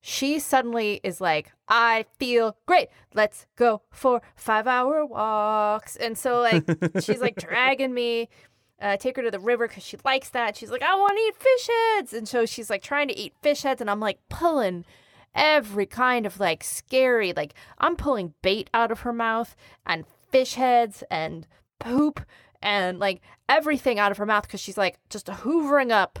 she 0.00 0.38
suddenly 0.38 1.00
is 1.02 1.20
like 1.20 1.50
i 1.68 2.04
feel 2.18 2.56
great 2.66 2.88
let's 3.14 3.46
go 3.56 3.82
for 3.90 4.22
five 4.36 4.66
hour 4.66 5.04
walks 5.04 5.96
and 5.96 6.16
so 6.16 6.40
like 6.40 6.64
she's 7.02 7.20
like 7.20 7.36
dragging 7.40 7.92
me 7.92 8.28
uh, 8.80 8.96
take 8.96 9.16
her 9.16 9.22
to 9.22 9.30
the 9.30 9.38
river 9.38 9.68
because 9.68 9.82
she 9.82 9.98
likes 10.04 10.30
that. 10.30 10.56
She's 10.56 10.70
like, 10.70 10.82
I 10.82 10.94
want 10.94 11.12
to 11.14 11.22
eat 11.22 11.36
fish 11.36 11.68
heads. 11.68 12.12
And 12.14 12.26
so 12.26 12.46
she's 12.46 12.70
like 12.70 12.82
trying 12.82 13.08
to 13.08 13.18
eat 13.18 13.34
fish 13.42 13.62
heads. 13.62 13.80
And 13.80 13.90
I'm 13.90 14.00
like 14.00 14.18
pulling 14.30 14.86
every 15.34 15.86
kind 15.86 16.26
of 16.26 16.40
like 16.40 16.64
scary, 16.64 17.32
like 17.32 17.54
I'm 17.78 17.96
pulling 17.96 18.34
bait 18.42 18.70
out 18.74 18.90
of 18.90 19.00
her 19.00 19.12
mouth 19.12 19.54
and 19.86 20.04
fish 20.30 20.54
heads 20.54 21.02
and 21.10 21.46
poop 21.78 22.20
and 22.62 22.98
like 22.98 23.20
everything 23.48 23.98
out 23.98 24.10
of 24.10 24.18
her 24.18 24.26
mouth 24.26 24.44
because 24.44 24.60
she's 24.60 24.78
like 24.78 24.98
just 25.08 25.26
hoovering 25.26 25.90
up 25.90 26.18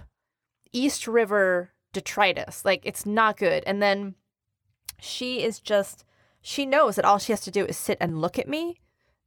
East 0.72 1.06
River 1.06 1.70
detritus. 1.92 2.64
Like 2.64 2.80
it's 2.84 3.06
not 3.06 3.36
good. 3.36 3.62
And 3.66 3.82
then 3.82 4.14
she 4.98 5.42
is 5.42 5.60
just, 5.60 6.04
she 6.40 6.66
knows 6.66 6.96
that 6.96 7.04
all 7.04 7.18
she 7.18 7.32
has 7.32 7.40
to 7.42 7.50
do 7.50 7.64
is 7.64 7.76
sit 7.76 7.98
and 8.00 8.20
look 8.20 8.38
at 8.38 8.48
me. 8.48 8.80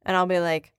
And 0.06 0.16
I'll 0.16 0.26
be 0.26 0.40
like, 0.40 0.74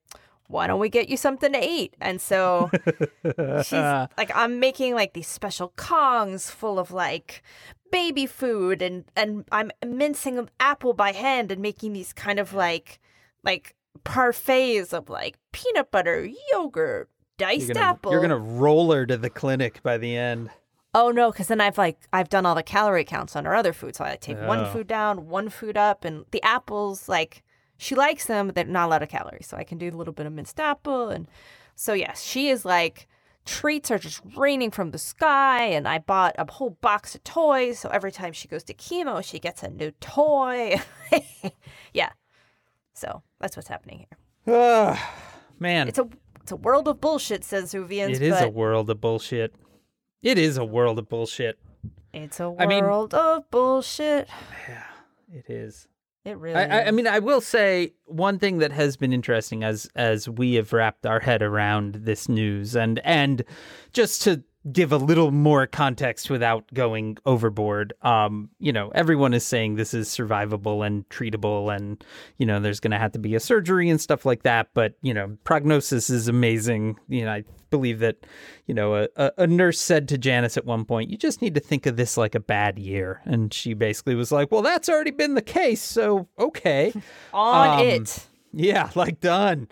why 0.48 0.68
don't 0.68 0.80
we 0.80 0.90
get 0.90 1.10
you 1.10 1.18
something 1.18 1.54
to 1.54 1.68
eat? 1.68 1.96
And 2.00 2.22
so 2.22 2.70
she's 3.24 3.72
like, 3.72 4.32
I'm 4.36 4.60
making 4.60 4.94
like 4.94 5.14
these 5.14 5.28
special 5.28 5.74
kongs 5.76 6.52
full 6.52 6.78
of 6.78 6.92
like 6.92 7.44
baby 7.92 8.26
food, 8.26 8.82
and 8.82 9.06
and 9.16 9.46
I'm 9.52 9.72
mincing 9.86 10.38
an 10.38 10.50
apple 10.60 10.94
by 10.94 11.14
hand 11.14 11.52
and 11.52 11.62
making 11.62 11.94
these 11.94 12.14
kind 12.14 12.40
of 12.40 12.54
like 12.54 13.00
like 13.44 13.76
parfaits 14.04 14.94
of 14.94 15.10
like 15.10 15.38
peanut 15.52 15.92
butter, 15.92 16.28
yogurt, 16.52 17.10
diced 17.38 17.68
you're 17.68 17.74
gonna, 17.76 17.86
apple. 17.86 18.12
You're 18.12 18.22
gonna 18.22 18.38
roll 18.38 18.92
her 18.92 19.06
to 19.06 19.18
the 19.18 19.30
clinic 19.30 19.82
by 19.84 19.98
the 19.98 20.16
end. 20.16 20.50
Oh 20.94 21.12
no, 21.12 21.32
because 21.32 21.48
then 21.48 21.60
I've 21.62 21.78
like 21.78 21.98
I've 22.14 22.30
done 22.30 22.46
all 22.46 22.56
the 22.56 22.64
calorie 22.64 23.04
counts 23.04 23.36
on 23.36 23.46
her 23.46 23.56
other 23.56 23.74
food, 23.74 23.96
so 23.96 24.06
I 24.06 24.16
take 24.16 24.38
one 24.40 24.60
Oh. 24.62 24.66
food 24.66 24.88
down, 24.88 25.28
one 25.28 25.50
food 25.50 25.76
up, 25.78 26.06
and 26.06 26.26
the 26.32 26.42
apples 26.44 27.10
like 27.10 27.44
she 27.78 27.96
likes 27.96 28.26
them, 28.28 28.46
but 28.48 28.56
they're 28.56 28.64
not 28.66 28.86
a 28.86 28.90
lot 28.90 29.04
of 29.04 29.10
calories, 29.10 29.48
so 29.48 29.58
I 29.58 29.66
can 29.66 29.78
do 29.78 29.90
a 29.90 29.92
little 29.98 30.14
bit 30.14 30.26
of 30.26 30.32
minced 30.34 30.60
apple, 30.60 31.10
and 31.10 31.28
so 31.76 31.92
yes, 31.94 32.24
she 32.24 32.48
is 32.50 32.64
like 32.64 33.08
treats 33.44 33.92
are 33.92 34.00
just 34.00 34.22
raining 34.38 34.72
from 34.72 34.92
the 34.92 34.98
sky, 34.98 35.64
and 35.66 35.86
I 35.88 36.00
bought 36.00 36.34
a 36.40 36.50
whole 36.50 36.78
box 36.82 37.14
of 37.14 37.24
toys, 37.26 37.78
so 37.78 37.90
every 37.90 38.12
time 38.14 38.32
she 38.32 38.48
goes 38.48 38.64
to 38.64 38.74
chemo, 38.74 39.24
she 39.24 39.38
gets 39.38 39.62
a 39.62 39.70
new 39.70 39.92
toy. 40.00 40.82
yeah, 41.94 42.10
so 42.96 43.22
that's 43.40 43.56
what's 43.56 43.68
happening 43.70 44.00
here. 44.00 44.18
Ah, 44.56 45.14
man, 45.60 45.88
It's 45.88 46.00
a 46.00 46.08
it's 46.42 46.52
a 46.52 46.56
world 46.56 46.88
of 46.88 47.02
bullshit, 47.02 47.44
says 47.44 47.74
Whovians. 47.74 48.16
it 48.16 48.22
is 48.22 48.40
a 48.40 48.50
world 48.50 48.90
of 48.90 49.02
bullshit. 49.02 49.54
It 50.22 50.38
is 50.38 50.58
a 50.58 50.66
world 50.66 50.98
of 51.00 51.10
bullshit. 51.10 51.60
it's 52.14 52.40
a 52.40 52.56
I 52.60 52.66
mean- 52.66 52.84
world 52.84 53.14
of 53.14 53.50
bullshit. 53.52 54.28
Yeah, 54.70 54.84
it 55.34 55.50
is. 55.50 55.88
It 56.24 56.38
really. 56.40 56.56
I, 56.56 56.80
I, 56.82 56.88
I 56.88 56.92
mean, 56.92 57.06
I 57.08 57.20
will 57.20 57.42
say 57.42 57.94
one 58.06 58.40
thing 58.40 58.58
that 58.58 58.72
has 58.72 58.98
been 58.98 59.14
interesting 59.14 59.64
as 59.64 59.88
as 59.96 60.28
we 60.28 60.56
have 60.56 60.74
wrapped 60.74 61.06
our 61.06 61.20
head 61.20 61.44
around 61.44 61.96
this 61.96 62.28
news, 62.28 62.76
and 62.76 63.00
and 63.04 63.44
just 63.94 64.24
to 64.24 64.44
give 64.72 64.92
a 64.92 64.98
little 64.98 65.32
more 65.32 65.68
context 65.68 66.30
without 66.30 66.66
going 66.74 67.18
overboard. 67.26 67.94
Um, 68.02 68.50
you 68.60 68.74
know, 68.74 68.92
everyone 68.96 69.34
is 69.34 69.46
saying 69.46 69.76
this 69.76 69.94
is 69.94 70.10
survivable 70.10 70.86
and 70.86 71.08
treatable, 71.10 71.76
and 71.76 72.04
you 72.38 72.46
know, 72.46 72.60
there's 72.60 72.80
going 72.80 72.92
to 72.92 72.98
have 72.98 73.12
to 73.14 73.20
be 73.20 73.36
a 73.36 73.40
surgery 73.40 73.90
and 73.90 74.02
stuff 74.02 74.26
like 74.26 74.44
that. 74.44 74.70
But 74.74 74.96
you 75.02 75.14
know, 75.14 75.38
prognosis 75.44 76.10
is 76.10 76.28
amazing. 76.28 76.98
You 77.08 77.26
know, 77.26 77.32
I 77.32 77.44
believe 77.70 78.00
that 78.00 78.26
you 78.66 78.74
know 78.74 79.08
a, 79.16 79.32
a, 79.38 79.48
nurse 79.48 79.80
said 79.80 80.08
to 80.10 80.18
Janice 80.18 80.58
at 80.58 80.66
one 80.66 80.86
point, 80.86 81.10
"You 81.10 81.18
just 81.18 81.42
need 81.42 81.56
to 81.56 81.62
think 81.62 81.86
of 81.86 81.98
this 81.98 82.18
like 82.18 82.36
a 82.36 82.40
bad 82.40 82.80
year," 82.80 83.22
and 83.26 83.54
she 83.54 83.74
basically 83.74 84.16
was 84.16 84.32
like, 84.32 84.52
"Well, 84.52 84.62
that's 84.62 84.90
already 84.90 85.12
been 85.12 85.36
the 85.36 85.42
case, 85.42 85.82
so 85.82 86.28
okay." 86.40 86.94
on 87.34 87.80
um, 87.80 87.86
it. 87.86 88.26
Yeah, 88.52 88.90
like 88.96 89.20
done. 89.20 89.68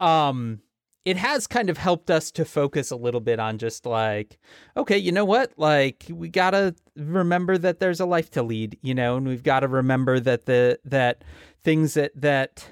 Um 0.00 0.60
it 1.08 1.16
has 1.16 1.46
kind 1.46 1.70
of 1.70 1.78
helped 1.78 2.10
us 2.10 2.30
to 2.30 2.44
focus 2.44 2.90
a 2.90 2.96
little 2.96 3.22
bit 3.22 3.40
on 3.40 3.56
just 3.56 3.86
like 3.86 4.38
okay, 4.76 4.98
you 4.98 5.10
know 5.10 5.24
what? 5.24 5.54
Like 5.56 6.04
we 6.10 6.28
got 6.28 6.50
to 6.50 6.74
remember 6.96 7.56
that 7.56 7.80
there's 7.80 8.00
a 8.00 8.04
life 8.04 8.30
to 8.32 8.42
lead, 8.42 8.78
you 8.82 8.94
know, 8.94 9.16
and 9.16 9.26
we've 9.26 9.42
got 9.42 9.60
to 9.60 9.68
remember 9.68 10.20
that 10.20 10.44
the 10.44 10.78
that 10.84 11.24
things 11.64 11.94
that 11.94 12.12
that 12.14 12.68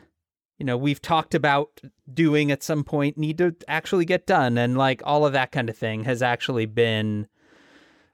you 0.58 0.66
know, 0.66 0.76
we've 0.76 1.00
talked 1.00 1.34
about 1.34 1.80
doing 2.12 2.50
at 2.50 2.62
some 2.62 2.84
point 2.84 3.16
need 3.16 3.38
to 3.38 3.54
actually 3.68 4.04
get 4.04 4.26
done 4.26 4.58
and 4.58 4.76
like 4.76 5.00
all 5.04 5.24
of 5.24 5.32
that 5.32 5.50
kind 5.52 5.70
of 5.70 5.76
thing 5.76 6.04
has 6.04 6.20
actually 6.20 6.66
been 6.66 7.26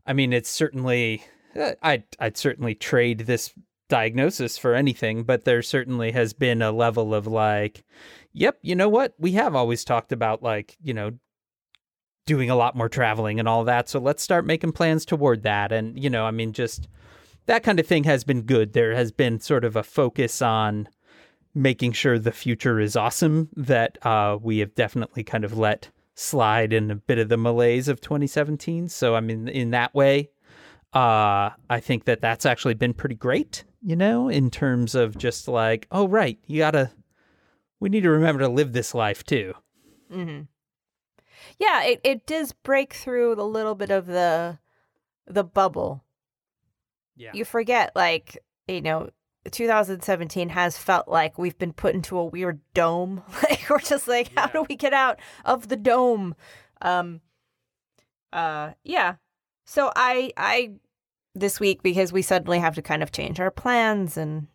I 0.06 0.12
mean, 0.12 0.32
it's 0.32 0.50
certainly 0.50 1.24
uh, 1.58 1.72
I'd 1.82 2.04
I'd 2.20 2.36
certainly 2.36 2.76
trade 2.76 3.20
this 3.20 3.52
diagnosis 3.92 4.56
for 4.56 4.74
anything, 4.74 5.22
but 5.22 5.44
there 5.44 5.60
certainly 5.60 6.12
has 6.12 6.32
been 6.32 6.62
a 6.62 6.72
level 6.72 7.14
of 7.14 7.26
like, 7.26 7.84
yep, 8.32 8.58
you 8.62 8.74
know 8.74 8.88
what? 8.88 9.14
We 9.18 9.32
have 9.32 9.54
always 9.54 9.84
talked 9.84 10.12
about 10.12 10.42
like, 10.42 10.76
you 10.82 10.94
know, 10.94 11.12
doing 12.26 12.50
a 12.50 12.56
lot 12.56 12.76
more 12.76 12.88
traveling 12.88 13.38
and 13.38 13.48
all 13.48 13.64
that. 13.64 13.88
So 13.88 13.98
let's 13.98 14.22
start 14.22 14.46
making 14.46 14.72
plans 14.72 15.04
toward 15.04 15.42
that. 15.42 15.72
And, 15.72 16.02
you 16.02 16.08
know, 16.08 16.24
I 16.24 16.30
mean, 16.30 16.52
just 16.52 16.88
that 17.46 17.62
kind 17.62 17.80
of 17.80 17.86
thing 17.86 18.04
has 18.04 18.24
been 18.24 18.42
good. 18.42 18.72
There 18.72 18.94
has 18.94 19.10
been 19.12 19.40
sort 19.40 19.64
of 19.64 19.76
a 19.76 19.82
focus 19.82 20.40
on 20.40 20.88
making 21.54 21.92
sure 21.92 22.18
the 22.18 22.32
future 22.32 22.80
is 22.80 22.96
awesome 22.96 23.48
that 23.56 23.98
uh, 24.06 24.38
we 24.40 24.58
have 24.58 24.74
definitely 24.74 25.24
kind 25.24 25.44
of 25.44 25.58
let 25.58 25.90
slide 26.14 26.72
in 26.72 26.90
a 26.90 26.96
bit 26.96 27.18
of 27.18 27.28
the 27.28 27.36
malaise 27.36 27.88
of 27.88 28.00
2017. 28.00 28.88
So, 28.88 29.14
I 29.14 29.20
mean, 29.20 29.48
in 29.48 29.70
that 29.70 29.94
way, 29.94 30.30
uh, 30.94 31.50
I 31.70 31.80
think 31.80 32.04
that 32.04 32.20
that's 32.20 32.46
actually 32.46 32.74
been 32.74 32.94
pretty 32.94 33.14
great, 33.14 33.64
you 33.82 33.96
know, 33.96 34.28
in 34.28 34.50
terms 34.50 34.94
of 34.94 35.16
just 35.16 35.48
like, 35.48 35.86
oh, 35.90 36.06
right, 36.06 36.38
you 36.46 36.58
gotta, 36.58 36.90
we 37.82 37.88
need 37.88 38.04
to 38.04 38.10
remember 38.10 38.42
to 38.42 38.48
live 38.48 38.72
this 38.72 38.94
life 38.94 39.24
too. 39.24 39.54
hmm 40.08 40.42
Yeah, 41.58 41.82
it, 41.82 42.00
it 42.04 42.26
does 42.26 42.52
break 42.52 42.94
through 42.94 43.32
a 43.34 43.42
little 43.42 43.74
bit 43.74 43.90
of 43.90 44.06
the 44.06 44.60
the 45.26 45.42
bubble. 45.42 46.04
Yeah. 47.16 47.32
You 47.34 47.44
forget, 47.44 47.90
like 47.96 48.38
you 48.68 48.80
know, 48.80 49.10
2017 49.50 50.50
has 50.50 50.78
felt 50.78 51.08
like 51.08 51.38
we've 51.38 51.58
been 51.58 51.72
put 51.72 51.96
into 51.96 52.16
a 52.18 52.24
weird 52.24 52.60
dome. 52.72 53.24
Like 53.42 53.68
we're 53.68 53.80
just 53.80 54.06
like, 54.06 54.30
how 54.36 54.46
do 54.46 54.64
we 54.68 54.76
get 54.76 54.92
out 54.92 55.18
of 55.44 55.66
the 55.66 55.76
dome? 55.76 56.36
Um. 56.80 57.20
Uh. 58.32 58.72
Yeah. 58.84 59.16
So 59.64 59.90
I 59.96 60.32
I 60.36 60.74
this 61.34 61.58
week 61.58 61.82
because 61.82 62.12
we 62.12 62.22
suddenly 62.22 62.60
have 62.60 62.76
to 62.76 62.82
kind 62.82 63.02
of 63.02 63.10
change 63.10 63.40
our 63.40 63.50
plans 63.50 64.16
and 64.16 64.46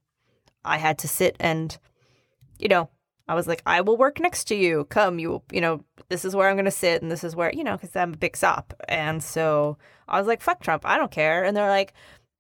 I 0.64 0.78
had 0.78 0.98
to 1.00 1.10
sit 1.10 1.36
and 1.42 1.78
you 2.60 2.70
know, 2.70 2.90
I 3.28 3.36
was 3.36 3.48
like, 3.48 3.62
I 3.66 3.82
will 3.82 3.98
work 3.98 4.20
next 4.20 4.46
to 4.46 4.56
you. 4.56 4.86
Come, 4.86 5.20
you, 5.20 5.42
you 5.52 5.60
know, 5.60 5.84
this 6.10 6.24
is 6.24 6.36
where 6.36 6.50
I'm 6.50 6.56
going 6.56 6.66
to 6.66 6.72
sit 6.72 7.02
and 7.02 7.12
this 7.12 7.24
is 7.24 7.36
where, 7.36 7.52
you 7.54 7.64
know, 7.64 7.76
because 7.76 7.96
I'm 7.96 8.14
a 8.14 8.18
big 8.18 8.38
sop. 8.38 8.74
And 8.88 9.22
so 9.22 9.78
I 10.08 10.18
was 10.18 10.28
like, 10.28 10.42
fuck 10.42 10.62
Trump. 10.62 10.86
I 10.86 10.98
don't 10.98 11.12
care. 11.12 11.44
And 11.44 11.56
they're 11.56 11.70
like, 11.70 11.94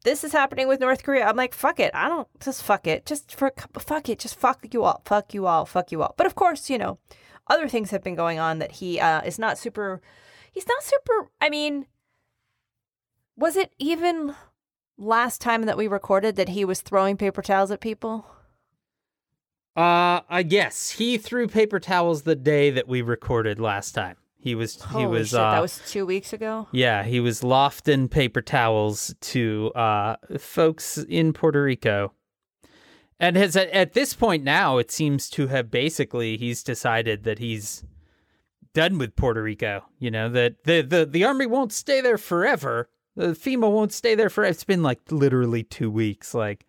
this 0.03 0.23
is 0.23 0.31
happening 0.31 0.67
with 0.67 0.79
North 0.79 1.03
Korea. 1.03 1.27
I'm 1.27 1.35
like, 1.35 1.53
fuck 1.53 1.79
it. 1.79 1.91
I 1.93 2.07
don't, 2.07 2.27
just 2.39 2.63
fuck 2.63 2.87
it. 2.87 3.05
Just 3.05 3.35
for, 3.35 3.53
fuck 3.77 4.07
it. 4.07 4.19
Just 4.19 4.39
fuck 4.39 4.65
you 4.73 4.83
all. 4.83 5.01
Fuck 5.05 5.33
you 5.33 5.45
all. 5.45 5.65
Fuck 5.65 5.91
you 5.91 6.01
all. 6.01 6.13
But 6.17 6.27
of 6.27 6.35
course, 6.35 6.69
you 6.69 6.77
know, 6.77 6.99
other 7.47 7.67
things 7.67 7.91
have 7.91 8.03
been 8.03 8.15
going 8.15 8.39
on 8.39 8.59
that 8.59 8.73
he 8.73 8.99
uh, 8.99 9.21
is 9.21 9.37
not 9.37 9.57
super, 9.57 10.01
he's 10.51 10.67
not 10.67 10.83
super, 10.83 11.29
I 11.41 11.49
mean, 11.49 11.87
was 13.35 13.55
it 13.55 13.73
even 13.77 14.35
last 14.97 15.41
time 15.41 15.65
that 15.65 15.77
we 15.77 15.87
recorded 15.87 16.37
that 16.37 16.49
he 16.49 16.63
was 16.63 16.81
throwing 16.81 17.17
paper 17.17 17.41
towels 17.41 17.71
at 17.71 17.81
people? 17.81 18.25
Uh, 19.77 20.21
I 20.27 20.41
guess 20.41 20.89
he 20.89 21.19
threw 21.19 21.47
paper 21.47 21.79
towels 21.79 22.23
the 22.23 22.35
day 22.35 22.71
that 22.71 22.87
we 22.87 23.03
recorded 23.03 23.59
last 23.59 23.91
time. 23.91 24.15
He 24.39 24.55
was 24.55 24.81
Holy 24.81 25.03
he 25.03 25.07
was 25.07 25.29
shit, 25.29 25.39
uh, 25.39 25.51
that 25.51 25.61
was 25.61 25.81
two 25.87 26.05
weeks 26.05 26.33
ago. 26.33 26.67
yeah 26.71 27.03
he 27.03 27.19
was 27.19 27.43
lofting 27.43 28.07
paper 28.07 28.41
towels 28.41 29.13
to 29.21 29.71
uh 29.75 30.15
folks 30.39 30.97
in 30.97 31.33
Puerto 31.33 31.61
Rico, 31.61 32.13
and 33.19 33.35
has 33.35 33.55
at, 33.55 33.69
at 33.69 33.93
this 33.93 34.13
point 34.13 34.43
now 34.43 34.77
it 34.77 34.89
seems 34.89 35.29
to 35.31 35.47
have 35.47 35.69
basically 35.69 36.37
he's 36.37 36.63
decided 36.63 37.23
that 37.23 37.39
he's 37.39 37.83
done 38.73 38.97
with 38.97 39.15
Puerto 39.15 39.43
Rico. 39.43 39.83
You 39.99 40.11
know 40.11 40.29
that 40.29 40.63
the 40.63 40.81
the 40.81 41.05
the 41.05 41.23
army 41.23 41.45
won't 41.45 41.73
stay 41.73 42.01
there 42.01 42.17
forever. 42.17 42.89
The 43.15 43.29
FEMA 43.29 43.69
won't 43.71 43.91
stay 43.93 44.15
there 44.15 44.29
forever. 44.29 44.51
It's 44.51 44.63
been 44.63 44.83
like 44.83 45.01
literally 45.11 45.63
two 45.63 45.91
weeks. 45.91 46.33
Like 46.33 46.65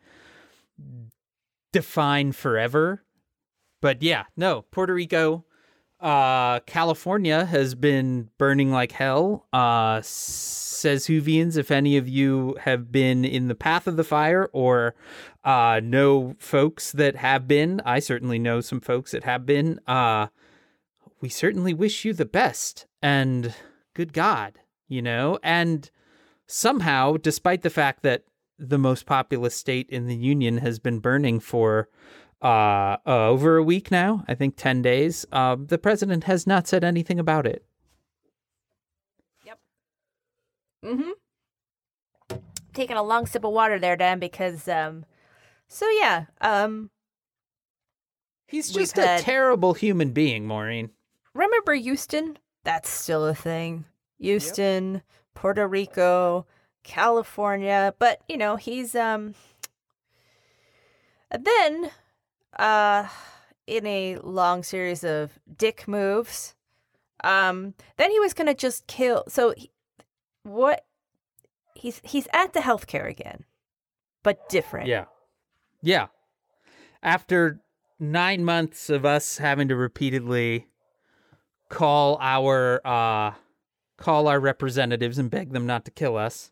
define 1.72 2.32
forever. 2.32 3.04
But 3.80 4.02
yeah, 4.02 4.25
no, 4.37 4.62
Puerto 4.70 4.94
Rico, 4.94 5.44
uh, 6.00 6.60
California 6.60 7.44
has 7.44 7.75
been 7.75 8.30
burning 8.38 8.70
like 8.70 8.92
hell. 8.92 9.46
Uh, 9.52 10.00
says 10.02 11.06
Whovians, 11.06 11.56
if 11.56 11.70
any 11.70 11.96
of 11.96 12.08
you 12.08 12.56
have 12.60 12.92
been 12.92 13.25
in 13.25 13.48
the 13.48 13.54
path 13.54 13.87
of 13.87 13.96
the 13.96 14.04
fire 14.04 14.48
or 14.52 14.94
uh, 15.44 15.80
know 15.82 16.37
folks 16.38 16.92
that 16.92 17.16
have 17.16 17.48
been, 17.48 17.80
I 17.84 17.98
certainly 17.98 18.38
know 18.38 18.60
some 18.60 18.80
folks 18.80 19.10
that 19.12 19.25
have 19.25 19.44
been. 19.44 19.80
Uh, 19.87 20.28
we 21.20 21.28
certainly 21.28 21.75
wish 21.75 22.04
you 22.04 22.12
the 22.12 22.25
best 22.25 22.87
and 23.02 23.54
good 23.94 24.12
God, 24.12 24.60
you 24.87 25.02
know, 25.02 25.38
and 25.42 25.90
somehow, 26.46 27.16
despite 27.16 27.62
the 27.62 27.70
fact 27.70 28.02
that 28.02 28.25
the 28.58 28.78
most 28.78 29.06
populous 29.06 29.54
state 29.54 29.88
in 29.90 30.06
the 30.06 30.16
union 30.16 30.58
has 30.58 30.78
been 30.78 30.98
burning 30.98 31.40
for 31.40 31.88
uh, 32.42 32.96
uh, 33.06 33.28
over 33.28 33.56
a 33.56 33.62
week 33.62 33.90
now. 33.90 34.24
I 34.28 34.34
think 34.34 34.56
10 34.56 34.82
days. 34.82 35.24
Uh, 35.32 35.56
the 35.58 35.78
president 35.78 36.24
has 36.24 36.46
not 36.46 36.66
said 36.68 36.84
anything 36.84 37.18
about 37.18 37.46
it. 37.46 37.64
Yep. 39.44 39.58
Mm-hmm. 40.84 42.36
Taking 42.74 42.96
a 42.96 43.02
long 43.02 43.26
sip 43.26 43.44
of 43.44 43.52
water 43.52 43.78
there, 43.78 43.96
Dan, 43.96 44.18
because 44.20 44.68
um 44.68 45.04
so 45.66 45.88
yeah, 45.90 46.26
um 46.40 46.90
He's 48.46 48.68
We've 48.74 48.84
just 48.84 48.96
had- 48.96 49.20
a 49.20 49.22
terrible 49.22 49.74
human 49.74 50.12
being, 50.12 50.46
Maureen. 50.46 50.90
remember 51.34 51.74
Houston? 51.74 52.38
That's 52.64 52.88
still 52.88 53.26
a 53.26 53.34
thing. 53.34 53.84
Houston, 54.18 55.02
Puerto 55.34 55.66
Rico, 55.68 56.46
California, 56.82 57.94
but 57.99 58.20
you 58.28 58.37
know, 58.37 58.56
he's 58.56 58.94
um 58.94 59.35
and 61.30 61.44
then 61.44 61.90
uh 62.58 63.08
in 63.66 63.87
a 63.87 64.16
long 64.18 64.62
series 64.62 65.04
of 65.04 65.38
dick 65.56 65.87
moves, 65.87 66.54
um 67.25 67.75
then 67.97 68.11
he 68.11 68.20
was 68.20 68.33
going 68.35 68.46
to 68.46 68.55
just 68.55 68.87
kill 68.87 69.24
so 69.29 69.52
he, 69.57 69.70
what 70.42 70.85
he's 71.74 72.00
he's 72.05 72.29
at 72.33 72.52
the 72.52 72.61
healthcare 72.61 73.09
again, 73.09 73.44
but 74.22 74.48
different. 74.48 74.87
Yeah. 74.88 75.05
Yeah. 75.83 76.07
After 77.02 77.61
nine 78.00 78.44
months 78.44 78.90
of 78.90 79.05
us 79.05 79.38
having 79.38 79.68
to 79.68 79.76
repeatedly 79.76 80.66
call 81.68 82.16
our 82.20 82.81
uh 82.85 83.33
call 83.98 84.29
our 84.29 84.40
representatives 84.40 85.18
and 85.18 85.31
beg 85.31 85.52
them 85.52 85.66
not 85.66 85.85
to 85.85 85.90
kill 85.90 86.16
us, 86.16 86.50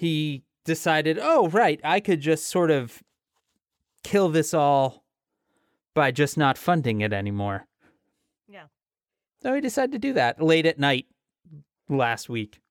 he 0.00 0.42
decided, 0.64 1.18
oh 1.20 1.48
right, 1.48 1.78
I 1.84 2.00
could 2.00 2.22
just 2.22 2.48
sort 2.48 2.70
of 2.70 3.02
kill 4.02 4.30
this 4.30 4.54
all 4.54 5.04
by 5.94 6.10
just 6.10 6.38
not 6.38 6.56
funding 6.56 7.02
it 7.02 7.12
anymore. 7.12 7.66
Yeah. 8.48 8.64
So 9.42 9.52
he 9.54 9.60
decided 9.60 9.92
to 9.92 9.98
do 9.98 10.14
that 10.14 10.40
late 10.40 10.64
at 10.64 10.78
night 10.78 11.04
last 11.90 12.30
week. 12.30 12.62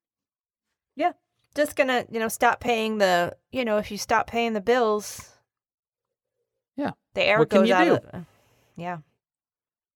Yeah. 0.96 1.12
Just 1.54 1.76
going 1.76 1.90
to, 1.90 2.08
you 2.10 2.20
know, 2.20 2.30
stop 2.30 2.62
paying 2.62 2.98
the, 2.98 3.36
you 3.52 3.64
know, 3.64 3.78
if 3.78 3.92
you 3.92 4.00
stop 4.00 4.26
paying 4.26 4.54
the 4.54 4.62
bills, 4.62 5.36
Yeah. 6.76 6.92
The 7.14 7.24
air 7.24 7.38
What 7.38 7.50
goes 7.50 7.70
out 7.70 7.84
do? 7.84 7.94
of 7.94 8.06
uh, 8.12 8.20
Yeah. 8.76 8.98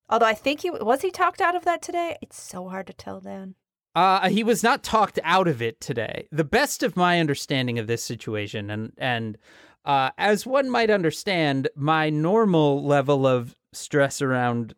Although 0.08 0.28
I 0.28 0.36
think 0.36 0.62
he 0.62 0.70
was 0.70 1.02
he 1.02 1.10
talked 1.10 1.42
out 1.42 1.56
of 1.56 1.66
that 1.66 1.82
today? 1.82 2.16
It's 2.22 2.40
so 2.40 2.70
hard 2.70 2.86
to 2.86 2.94
tell, 2.94 3.22
Dan. 3.22 3.56
Uh, 3.96 4.30
he 4.30 4.44
was 4.44 4.64
not 4.64 4.84
talked 4.84 5.20
out 5.24 5.48
of 5.48 5.62
it 5.62 5.80
today. 5.80 6.28
The 6.32 6.44
best 6.44 6.82
of 6.82 6.98
my 6.98 7.20
understanding 7.20 7.78
of 7.78 7.88
this 7.88 8.04
situation, 8.04 8.70
and 8.70 8.94
and 8.98 9.38
uh, 9.86 10.10
as 10.18 10.46
one 10.46 10.70
might 10.70 10.90
understand, 10.90 11.68
my 11.76 12.10
normal 12.10 12.84
level 12.84 13.28
of 13.28 13.56
stress 13.74 14.22
around 14.22 14.74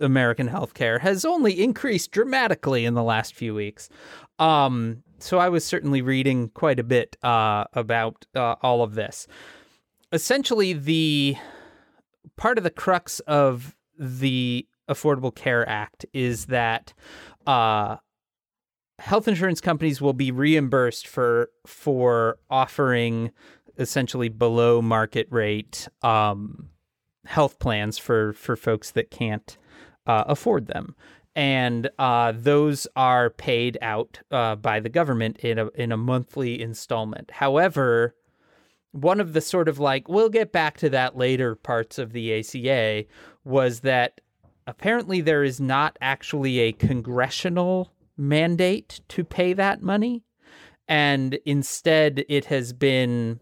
American 0.00 0.48
healthcare 0.48 1.00
has 1.00 1.24
only 1.24 1.62
increased 1.62 2.10
dramatically 2.10 2.84
in 2.84 2.94
the 2.94 3.02
last 3.02 3.34
few 3.34 3.54
weeks. 3.54 3.88
Um, 4.38 5.02
so 5.18 5.38
I 5.38 5.48
was 5.48 5.64
certainly 5.64 6.02
reading 6.02 6.48
quite 6.50 6.78
a 6.78 6.84
bit 6.84 7.16
uh, 7.22 7.64
about 7.74 8.26
uh, 8.34 8.56
all 8.62 8.82
of 8.82 8.94
this. 8.94 9.26
Essentially, 10.12 10.72
the 10.72 11.36
part 12.36 12.58
of 12.58 12.64
the 12.64 12.70
crux 12.70 13.20
of 13.20 13.76
the 13.98 14.66
Affordable 14.88 15.34
Care 15.34 15.68
Act 15.68 16.04
is 16.12 16.46
that 16.46 16.92
uh, 17.46 17.96
health 19.00 19.26
insurance 19.26 19.60
companies 19.60 20.00
will 20.00 20.12
be 20.12 20.30
reimbursed 20.30 21.06
for 21.06 21.50
for 21.66 22.38
offering 22.50 23.30
essentially 23.78 24.28
below 24.28 24.82
market 24.82 25.26
rate 25.30 25.88
um, 26.02 26.68
health 27.24 27.58
plans 27.58 27.98
for 27.98 28.34
for 28.34 28.56
folks 28.56 28.90
that 28.92 29.10
can't 29.10 29.56
uh, 30.06 30.24
afford 30.26 30.66
them, 30.66 30.94
and 31.34 31.88
uh, 31.98 32.32
those 32.36 32.86
are 32.94 33.30
paid 33.30 33.78
out 33.80 34.20
uh, 34.30 34.54
by 34.56 34.78
the 34.80 34.88
government 34.90 35.38
in 35.38 35.58
a 35.58 35.68
in 35.68 35.92
a 35.92 35.96
monthly 35.96 36.60
installment. 36.60 37.30
However, 37.30 38.14
one 38.92 39.18
of 39.18 39.32
the 39.32 39.40
sort 39.40 39.68
of 39.68 39.78
like 39.78 40.08
we'll 40.08 40.28
get 40.28 40.52
back 40.52 40.76
to 40.78 40.90
that 40.90 41.16
later 41.16 41.54
parts 41.54 41.98
of 41.98 42.12
the 42.12 42.38
ACA 42.38 43.06
was 43.44 43.80
that 43.80 44.20
apparently 44.66 45.22
there 45.22 45.42
is 45.42 45.58
not 45.58 45.96
actually 46.02 46.58
a 46.58 46.72
congressional 46.72 47.90
mandate 48.20 49.00
to 49.08 49.24
pay 49.24 49.52
that 49.54 49.82
money 49.82 50.22
and 50.86 51.38
instead 51.46 52.24
it 52.28 52.46
has 52.46 52.72
been 52.72 53.40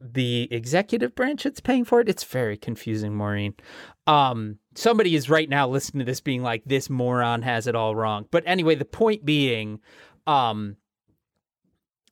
the 0.00 0.48
executive 0.50 1.14
branch 1.14 1.44
that's 1.44 1.60
paying 1.60 1.84
for 1.84 2.00
it. 2.00 2.08
It's 2.08 2.24
very 2.24 2.56
confusing 2.56 3.14
maureen. 3.14 3.54
Um 4.06 4.58
somebody 4.74 5.14
is 5.14 5.30
right 5.30 5.48
now 5.48 5.68
listening 5.68 6.00
to 6.00 6.10
this 6.10 6.20
being 6.20 6.42
like 6.42 6.64
this 6.64 6.90
moron 6.90 7.42
has 7.42 7.66
it 7.66 7.76
all 7.76 7.94
wrong. 7.94 8.26
But 8.30 8.42
anyway 8.46 8.74
the 8.74 8.84
point 8.84 9.24
being 9.24 9.78
um 10.26 10.76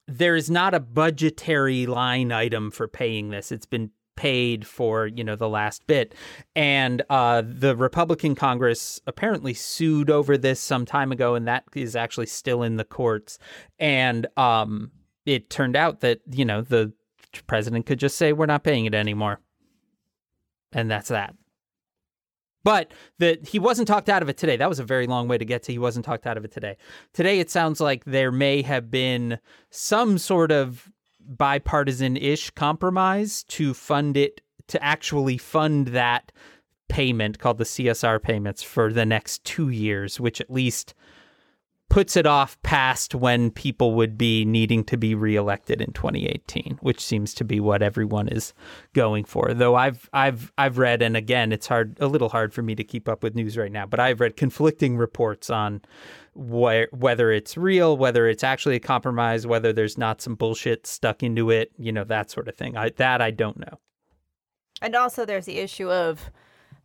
there 0.07 0.37
is 0.37 0.51
not 0.51 0.75
a 0.75 0.81
budgetary 0.81 1.87
line 1.87 2.31
item 2.31 2.71
for 2.71 2.87
paying 2.87 3.31
this. 3.31 3.51
It's 3.51 3.67
been 3.67 3.91
paid 4.21 4.67
for 4.67 5.07
you 5.07 5.25
know 5.25 5.35
the 5.35 5.49
last 5.49 5.87
bit 5.87 6.15
and 6.55 7.01
uh, 7.09 7.43
the 7.43 7.75
republican 7.75 8.35
congress 8.35 9.01
apparently 9.07 9.55
sued 9.55 10.11
over 10.11 10.37
this 10.37 10.61
some 10.61 10.85
time 10.85 11.11
ago 11.11 11.35
and 11.35 11.49
that 11.49 11.65
is 11.75 11.97
actually 11.97 12.27
still 12.27 12.63
in 12.63 12.77
the 12.77 12.85
courts 12.85 13.39
and 13.79 14.27
um, 14.37 14.91
it 15.25 15.49
turned 15.49 15.75
out 15.75 16.01
that 16.01 16.21
you 16.31 16.45
know 16.45 16.61
the 16.61 16.93
president 17.47 17.87
could 17.87 17.99
just 17.99 18.19
say 18.19 18.35
we're 18.35 18.45
not 18.45 18.63
paying 18.63 18.85
it 18.85 18.93
anymore 18.93 19.41
and 20.75 20.91
that's 20.91 21.09
that 21.09 21.35
but 22.63 22.93
that 23.21 23.49
he 23.49 23.59
wasn't 23.59 23.89
talked 23.89 24.11
out 24.11 24.21
of 24.21 24.29
it 24.29 24.37
today. 24.37 24.59
That 24.59 24.69
was 24.69 24.79
a 24.79 24.85
very 24.85 25.07
long 25.07 25.29
way 25.29 25.39
to 25.39 25.47
get 25.47 25.63
to. 25.63 25.73
He 25.73 25.79
wasn't 25.79 26.05
talked 26.05 26.27
out 26.27 26.37
of 26.37 26.45
it 26.45 26.53
today. 26.53 26.77
Today, 27.15 27.41
it 27.41 27.51
sounds 27.51 27.81
like 27.81 28.05
there 28.05 28.31
may 28.31 28.61
have 28.61 28.91
been 28.91 29.39
some 29.71 30.19
sort 30.19 30.53
of 30.53 30.93
bipartisan 31.27 32.17
ish 32.17 32.51
compromise 32.51 33.45
to 33.45 33.75
fund 33.75 34.17
it, 34.17 34.41
to 34.69 34.83
actually 34.83 35.39
fund 35.39 35.89
that 35.89 36.33
payment 36.89 37.39
called 37.39 37.59
the 37.59 37.65
CSR 37.65 38.23
payments 38.23 38.63
for 38.63 38.93
the 38.93 39.07
next 39.07 39.45
two 39.45 39.69
years, 39.69 40.21
which 40.21 40.41
at 40.41 40.51
least 40.51 40.95
puts 41.91 42.17
it 42.17 42.25
off 42.25 42.61
past 42.63 43.17
when 43.17 43.51
people 43.51 43.95
would 43.95 44.17
be 44.17 44.45
needing 44.45 44.85
to 44.85 44.97
be 44.97 45.13
reelected 45.15 45.83
in 45.83 45.93
2018, 45.93 46.79
which 46.81 47.05
seems 47.05 47.35
to 47.35 47.45
be 47.45 47.59
what 47.59 47.83
everyone 47.83 48.29
is 48.29 48.55
going 48.95 49.25
for. 49.25 49.53
Though 49.53 49.75
I've 49.75 50.09
I've 50.13 50.53
I've 50.57 50.79
read 50.79 51.03
and 51.03 51.17
again 51.17 51.53
it's 51.53 51.67
hard 51.67 51.99
a 52.01 52.07
little 52.07 52.29
hard 52.29 52.55
for 52.55 52.63
me 52.63 52.77
to 52.77 52.85
keep 52.85 53.09
up 53.09 53.23
with 53.23 53.35
news 53.35 53.59
right 53.59 53.73
now, 53.73 53.87
but 53.87 54.01
I've 54.01 54.21
read 54.21 54.37
conflicting 54.37 54.97
reports 54.97 55.51
on 55.51 55.83
whether 56.35 57.33
it's 57.33 57.57
real, 57.57 57.97
whether 57.97 58.29
it's 58.29 58.45
actually 58.45 58.77
a 58.77 58.81
compromise, 58.81 59.47
whether 59.47 59.73
there's 59.73 59.99
not 59.99 60.23
some 60.23 60.37
bullshit 60.37 60.87
stuck 60.87 61.25
into 61.25 61.51
it, 61.51 61.73
you 61.77 61.91
know, 61.91 62.05
that 62.05 62.31
sort 62.31 62.49
of 62.49 62.55
thing. 62.55 62.77
I, 62.77 62.91
that 62.91 63.21
I 63.21 63.33
don't 63.33 63.59
know. 63.59 63.81
And 64.81 64.95
also 64.95 65.27
there's 65.27 65.45
the 65.45 65.59
issue 65.59 65.91
of 65.91 66.31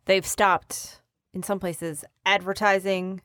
they've 0.06 0.26
stopped 0.26 1.00
in 1.32 1.44
some 1.44 1.60
places 1.60 2.04
advertising 2.26 3.20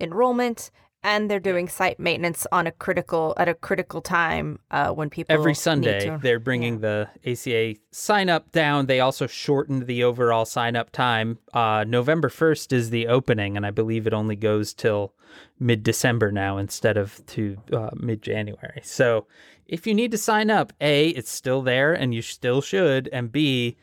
enrollment 0.00 0.70
and 1.02 1.30
they're 1.30 1.40
doing 1.40 1.68
site 1.68 1.98
maintenance 1.98 2.46
on 2.52 2.66
a 2.66 2.72
critical 2.72 3.34
at 3.38 3.48
a 3.48 3.54
critical 3.54 4.00
time 4.02 4.58
uh, 4.70 4.90
when 4.90 5.08
people 5.08 5.34
every 5.34 5.54
Sunday 5.54 6.06
to- 6.06 6.18
they're 6.22 6.38
bringing 6.38 6.80
the 6.80 7.08
ACA 7.24 7.76
sign 7.90 8.28
up 8.28 8.52
down. 8.52 8.86
They 8.86 9.00
also 9.00 9.26
shortened 9.26 9.86
the 9.86 10.04
overall 10.04 10.44
sign 10.44 10.76
up 10.76 10.90
time. 10.90 11.38
Uh, 11.54 11.84
November 11.86 12.28
first 12.28 12.72
is 12.72 12.90
the 12.90 13.06
opening, 13.06 13.56
and 13.56 13.64
I 13.64 13.70
believe 13.70 14.06
it 14.06 14.12
only 14.12 14.36
goes 14.36 14.74
till 14.74 15.14
mid 15.58 15.82
December 15.82 16.30
now 16.30 16.58
instead 16.58 16.96
of 16.96 17.24
to 17.26 17.56
uh, 17.72 17.90
mid 17.94 18.22
January. 18.22 18.80
So 18.82 19.26
if 19.66 19.86
you 19.86 19.94
need 19.94 20.10
to 20.10 20.18
sign 20.18 20.50
up, 20.50 20.72
a 20.80 21.08
it's 21.10 21.30
still 21.30 21.62
there, 21.62 21.94
and 21.94 22.12
you 22.12 22.22
still 22.22 22.60
should, 22.60 23.08
and 23.12 23.32
b 23.32 23.76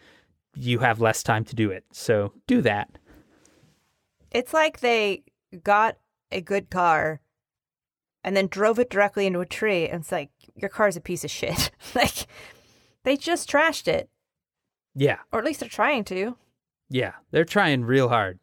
you 0.55 0.79
have 0.79 0.99
less 0.99 1.23
time 1.23 1.45
to 1.45 1.55
do 1.55 1.71
it. 1.71 1.83
So 1.91 2.33
do 2.47 2.61
that. 2.61 2.97
It's 4.31 4.53
like 4.53 4.79
they 4.81 5.23
got 5.63 5.97
a 6.31 6.41
good 6.41 6.69
car 6.69 7.21
and 8.23 8.35
then 8.35 8.47
drove 8.47 8.79
it 8.79 8.89
directly 8.89 9.25
into 9.25 9.39
a 9.39 9.45
tree 9.45 9.87
and 9.87 10.01
it's 10.01 10.11
like 10.11 10.29
your 10.55 10.69
car's 10.69 10.97
a 10.97 11.01
piece 11.01 11.23
of 11.23 11.31
shit. 11.31 11.71
like 11.95 12.27
they 13.03 13.15
just 13.15 13.49
trashed 13.49 13.87
it. 13.87 14.09
Yeah. 14.95 15.19
Or 15.31 15.39
at 15.39 15.45
least 15.45 15.59
they're 15.59 15.69
trying 15.69 16.03
to. 16.05 16.35
Yeah, 16.89 17.13
they're 17.31 17.45
trying 17.45 17.83
real 17.83 18.09
hard. 18.09 18.39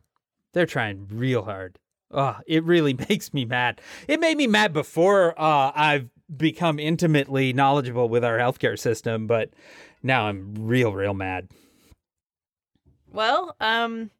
They're 0.52 0.66
trying 0.66 1.08
real 1.10 1.44
hard. 1.44 1.78
Oh, 2.10 2.38
it 2.46 2.64
really 2.64 2.94
makes 3.08 3.34
me 3.34 3.44
mad. 3.44 3.80
It 4.08 4.20
made 4.20 4.36
me 4.36 4.46
mad 4.46 4.72
before 4.72 5.38
uh, 5.38 5.72
I've 5.74 6.08
become 6.34 6.78
intimately 6.78 7.52
knowledgeable 7.52 8.08
with 8.08 8.24
our 8.24 8.38
healthcare 8.38 8.78
system, 8.78 9.26
but 9.26 9.50
now 10.02 10.26
I'm 10.26 10.54
real, 10.58 10.92
real 10.92 11.14
mad. 11.14 11.48
Well, 13.12 13.54
um 13.60 14.10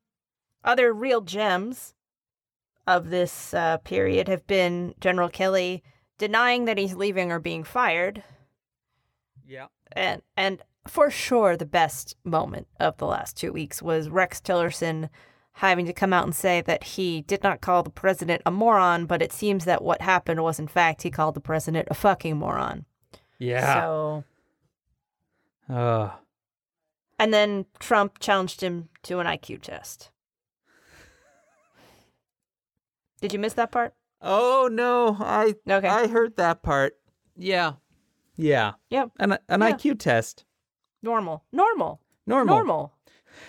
other 0.63 0.93
real 0.93 1.21
gems 1.21 1.95
of 2.87 3.11
this 3.11 3.55
uh, 3.55 3.79
period 3.79 4.29
have 4.29 4.47
been 4.47 4.95
General 5.01 5.29
Kelly 5.29 5.83
denying 6.19 6.65
that 6.67 6.79
he's 6.79 6.95
leaving 6.95 7.33
or 7.33 7.39
being 7.41 7.65
fired. 7.65 8.23
Yeah. 9.47 9.67
and 9.93 10.23
and 10.37 10.63
for 10.89 11.11
sure 11.11 11.57
the 11.57 11.67
best 11.67 12.17
moment 12.25 12.67
of 12.81 12.97
the 12.97 13.07
last 13.07 13.37
two 13.37 13.53
weeks 13.53 13.83
was 13.83 14.09
Rex 14.09 14.41
Tillerson 14.41 15.09
having 15.59 15.87
to 15.87 15.93
come 15.93 16.13
out 16.13 16.25
and 16.25 16.35
say 16.35 16.61
that 16.63 16.83
he 16.85 17.21
did 17.23 17.43
not 17.43 17.61
call 17.61 17.83
the 17.83 17.91
president 17.91 18.43
a 18.45 18.51
moron, 18.51 19.07
but 19.07 19.23
it 19.23 19.33
seems 19.33 19.65
that 19.67 19.83
what 19.83 20.03
happened 20.03 20.43
was 20.43 20.59
in 20.59 20.67
fact 20.67 21.03
he 21.03 21.11
called 21.11 21.35
the 21.35 21.41
president 21.41 21.87
a 21.91 21.95
fucking 21.95 22.37
moron. 22.37 22.85
Yeah. 23.39 23.81
So 23.83 24.25
Uh, 25.69 26.11
and 27.19 27.33
then 27.33 27.67
Trump 27.79 28.19
challenged 28.19 28.61
him 28.63 28.89
to 29.05 29.21
an 29.21 29.27
IQ 29.27 29.63
test. 29.63 30.11
Did 33.25 33.33
you 33.33 33.39
miss 33.39 33.55
that 33.55 33.73
part? 33.73 33.95
oh 34.21 34.69
no, 34.71 35.17
I 35.19 35.55
Okay. 35.67 35.89
I 35.89 36.09
heard 36.09 36.37
that 36.37 36.63
part. 36.63 36.95
Yeah. 37.39 37.73
Yeah. 38.37 38.73
Yep. 38.91 39.13
An 39.19 39.33
an 39.49 39.61
Yeah. 39.63 39.73
IQ 39.73 39.99
test. 39.99 40.45
Normal. 41.03 41.43
Normal. 41.51 42.03
Normal. 42.27 42.55
Normal. 42.57 42.93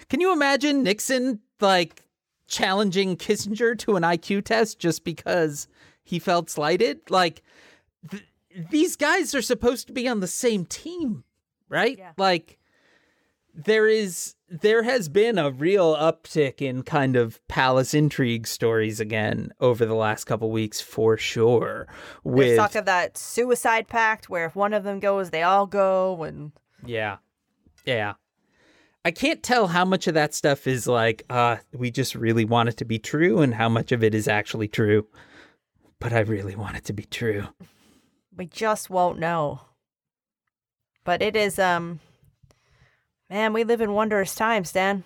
Can 0.09 0.21
you 0.21 0.31
imagine 0.31 0.81
Nixon 0.83 1.41
like 1.59 2.05
challenging 2.47 3.17
Kissinger 3.17 3.77
to 3.79 3.97
an 3.97 4.03
IQ 4.03 4.45
test 4.45 4.79
just 4.79 5.03
because 5.03 5.67
he 6.05 6.19
felt 6.19 6.49
slighted? 6.49 7.01
Like 7.09 7.43
th- 8.09 8.23
these 8.69 8.95
guys 8.95 9.35
are 9.35 9.41
supposed 9.41 9.87
to 9.87 9.93
be 9.93 10.07
on 10.07 10.21
the 10.21 10.27
same 10.27 10.65
team, 10.65 11.25
right? 11.67 11.97
Yeah. 11.97 12.13
Like 12.17 12.59
there 13.55 13.87
is 13.87 14.35
there 14.49 14.83
has 14.83 15.09
been 15.09 15.37
a 15.37 15.49
real 15.49 15.95
uptick 15.95 16.61
in 16.61 16.83
kind 16.83 17.15
of 17.15 17.45
palace 17.47 17.93
intrigue 17.93 18.45
stories 18.45 18.99
again 18.99 19.51
over 19.59 19.85
the 19.85 19.95
last 19.95 20.25
couple 20.25 20.51
weeks 20.51 20.81
for 20.81 21.17
sure. 21.17 21.87
There's 22.23 22.35
With 22.35 22.57
talk 22.57 22.75
of 22.75 22.85
that 22.85 23.17
suicide 23.17 23.87
pact 23.87 24.29
where 24.29 24.45
if 24.45 24.55
one 24.55 24.73
of 24.73 24.83
them 24.83 24.99
goes, 24.99 25.29
they 25.31 25.41
all 25.41 25.65
go 25.65 26.23
and 26.23 26.51
Yeah. 26.85 27.17
Yeah. 27.85 28.13
I 29.03 29.11
can't 29.11 29.41
tell 29.41 29.67
how 29.67 29.85
much 29.85 30.07
of 30.07 30.15
that 30.15 30.33
stuff 30.33 30.67
is 30.67 30.87
like, 30.87 31.23
uh, 31.29 31.57
we 31.73 31.91
just 31.91 32.15
really 32.15 32.43
want 32.43 32.69
it 32.69 32.77
to 32.77 32.85
be 32.85 32.97
true 32.99 33.41
and 33.41 33.53
how 33.53 33.69
much 33.69 33.91
of 33.91 34.03
it 34.03 34.15
is 34.15 34.27
actually 34.27 34.67
true. 34.67 35.07
But 35.99 36.11
I 36.11 36.19
really 36.19 36.55
want 36.55 36.75
it 36.75 36.85
to 36.85 36.93
be 36.93 37.03
true. 37.03 37.47
we 38.35 38.47
just 38.47 38.89
won't 38.89 39.19
know. 39.19 39.61
But 41.03 41.21
it 41.21 41.35
is 41.35 41.57
um 41.57 41.99
man, 43.29 43.53
we 43.53 43.63
live 43.63 43.81
in 43.81 43.93
wondrous 43.93 44.35
times, 44.35 44.71
Dan. 44.71 45.03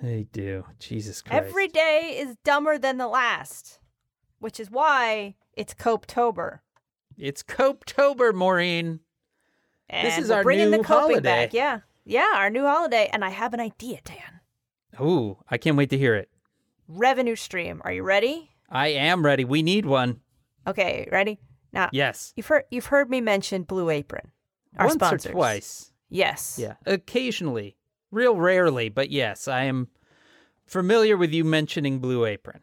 They 0.00 0.26
do. 0.32 0.64
Jesus 0.78 1.22
Christ. 1.22 1.44
Every 1.46 1.68
day 1.68 2.16
is 2.18 2.36
dumber 2.44 2.78
than 2.78 2.98
the 2.98 3.08
last. 3.08 3.78
Which 4.38 4.60
is 4.60 4.70
why 4.70 5.36
it's 5.54 5.72
Copetober. 5.72 6.60
It's 7.16 7.42
Copetober, 7.42 8.34
Maureen. 8.34 9.00
And 9.88 10.06
This 10.06 10.18
is 10.18 10.28
we're 10.28 10.36
our 10.36 10.42
bringing 10.42 10.70
new 10.70 10.78
the 10.78 10.84
coping 10.84 11.00
holiday. 11.16 11.46
back. 11.46 11.54
Yeah. 11.54 11.80
Yeah, 12.04 12.30
our 12.34 12.50
new 12.50 12.64
holiday. 12.64 13.08
And 13.12 13.24
I 13.24 13.30
have 13.30 13.54
an 13.54 13.60
idea, 13.60 14.00
Dan. 14.04 14.40
Ooh, 15.00 15.38
I 15.48 15.56
can't 15.56 15.76
wait 15.76 15.90
to 15.90 15.98
hear 15.98 16.14
it. 16.14 16.28
Revenue 16.88 17.36
stream. 17.36 17.80
Are 17.84 17.92
you 17.92 18.02
ready? 18.02 18.50
I 18.68 18.88
am 18.88 19.24
ready. 19.24 19.44
We 19.44 19.62
need 19.62 19.86
one. 19.86 20.20
Okay, 20.66 21.08
ready? 21.10 21.38
Now 21.72 21.88
Yes. 21.92 22.32
you've 22.36 22.46
heard 22.46 22.64
you've 22.70 22.86
heard 22.86 23.08
me 23.10 23.20
mention 23.20 23.62
Blue 23.62 23.88
Apron. 23.90 24.32
Our 24.78 24.86
Once 24.86 24.94
sponsors. 24.96 25.26
or 25.30 25.32
twice. 25.32 25.92
Yes. 26.08 26.58
Yeah. 26.60 26.74
Occasionally. 26.86 27.76
Real 28.10 28.36
rarely, 28.36 28.88
but 28.88 29.10
yes, 29.10 29.48
I 29.48 29.64
am 29.64 29.88
familiar 30.64 31.16
with 31.16 31.32
you 31.32 31.44
mentioning 31.44 31.98
Blue 31.98 32.24
Apron. 32.24 32.60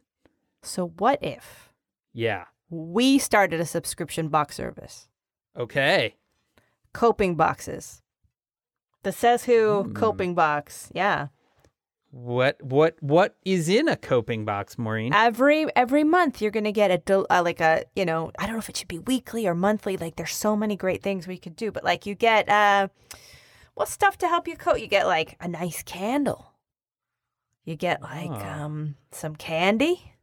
So 0.62 0.88
what 0.98 1.20
if 1.22 1.70
Yeah. 2.14 2.46
we 2.70 3.20
started 3.20 3.60
a 3.60 3.66
subscription 3.66 4.30
box 4.30 4.56
service? 4.56 5.08
Okay. 5.56 6.16
coping 6.94 7.34
boxes. 7.36 8.02
The 9.02 9.12
Says 9.12 9.46
Who 9.46 9.82
Hmm. 9.84 9.94
coping 9.94 10.36
box. 10.36 10.92
Yeah. 10.94 11.28
What 12.16 12.62
what 12.62 12.96
what 13.02 13.36
is 13.44 13.68
in 13.68 13.88
a 13.88 13.96
coping 13.96 14.46
box, 14.46 14.78
Maureen? 14.78 15.14
Every 15.16 15.66
every 15.76 16.04
month 16.04 16.44
you're 16.44 16.52
going 16.52 16.64
to 16.66 16.72
get 16.72 16.92
a 16.92 17.00
del- 17.00 17.26
uh, 17.28 17.42
like 17.44 17.60
a, 17.60 17.86
you 17.96 18.06
know, 18.06 18.32
I 18.38 18.44
don't 18.46 18.54
know 18.54 18.60
if 18.60 18.70
it 18.70 18.78
should 18.78 18.88
be 18.88 19.00
weekly 19.00 19.48
or 19.48 19.56
monthly. 19.56 19.98
Like 19.98 20.16
there's 20.16 20.36
so 20.36 20.56
many 20.56 20.76
great 20.76 21.02
things 21.02 21.26
we 21.26 21.40
could 21.40 21.56
do, 21.56 21.72
but 21.72 21.84
like 21.84 22.06
you 22.06 22.14
get 22.14 22.48
uh 22.50 22.90
what 23.74 23.88
stuff 23.90 24.16
to 24.20 24.28
help 24.28 24.48
you 24.48 24.56
cope? 24.56 24.80
You 24.80 24.86
get 24.86 25.08
like 25.08 25.38
a 25.42 25.48
nice 25.48 25.82
candle. 25.82 26.54
You 27.66 27.76
get 27.76 28.04
like 28.04 28.30
Ah. 28.30 28.64
um 28.66 28.96
some 29.12 29.36
candy. 29.36 30.14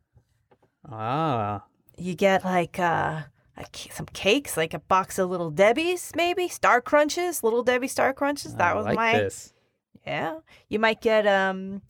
ah. 0.88 1.64
You 1.98 2.14
get 2.14 2.44
like 2.44 2.78
uh 2.78 3.22
a, 3.56 3.64
some 3.90 4.06
cakes, 4.12 4.56
like 4.56 4.74
a 4.74 4.78
box 4.78 5.18
of 5.18 5.28
little 5.28 5.50
Debbie's, 5.50 6.12
maybe 6.14 6.46
Star 6.46 6.80
Crunches, 6.80 7.42
little 7.42 7.64
Debbie 7.64 7.88
Star 7.88 8.12
Crunches. 8.12 8.54
That 8.54 8.70
I 8.70 8.74
was 8.74 8.86
like 8.86 8.96
my 8.96 9.18
this. 9.18 9.52
Yeah. 10.06 10.38
You 10.68 10.78
might 10.78 11.00
get 11.00 11.26
um 11.26 11.82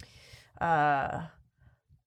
uh 0.61 1.27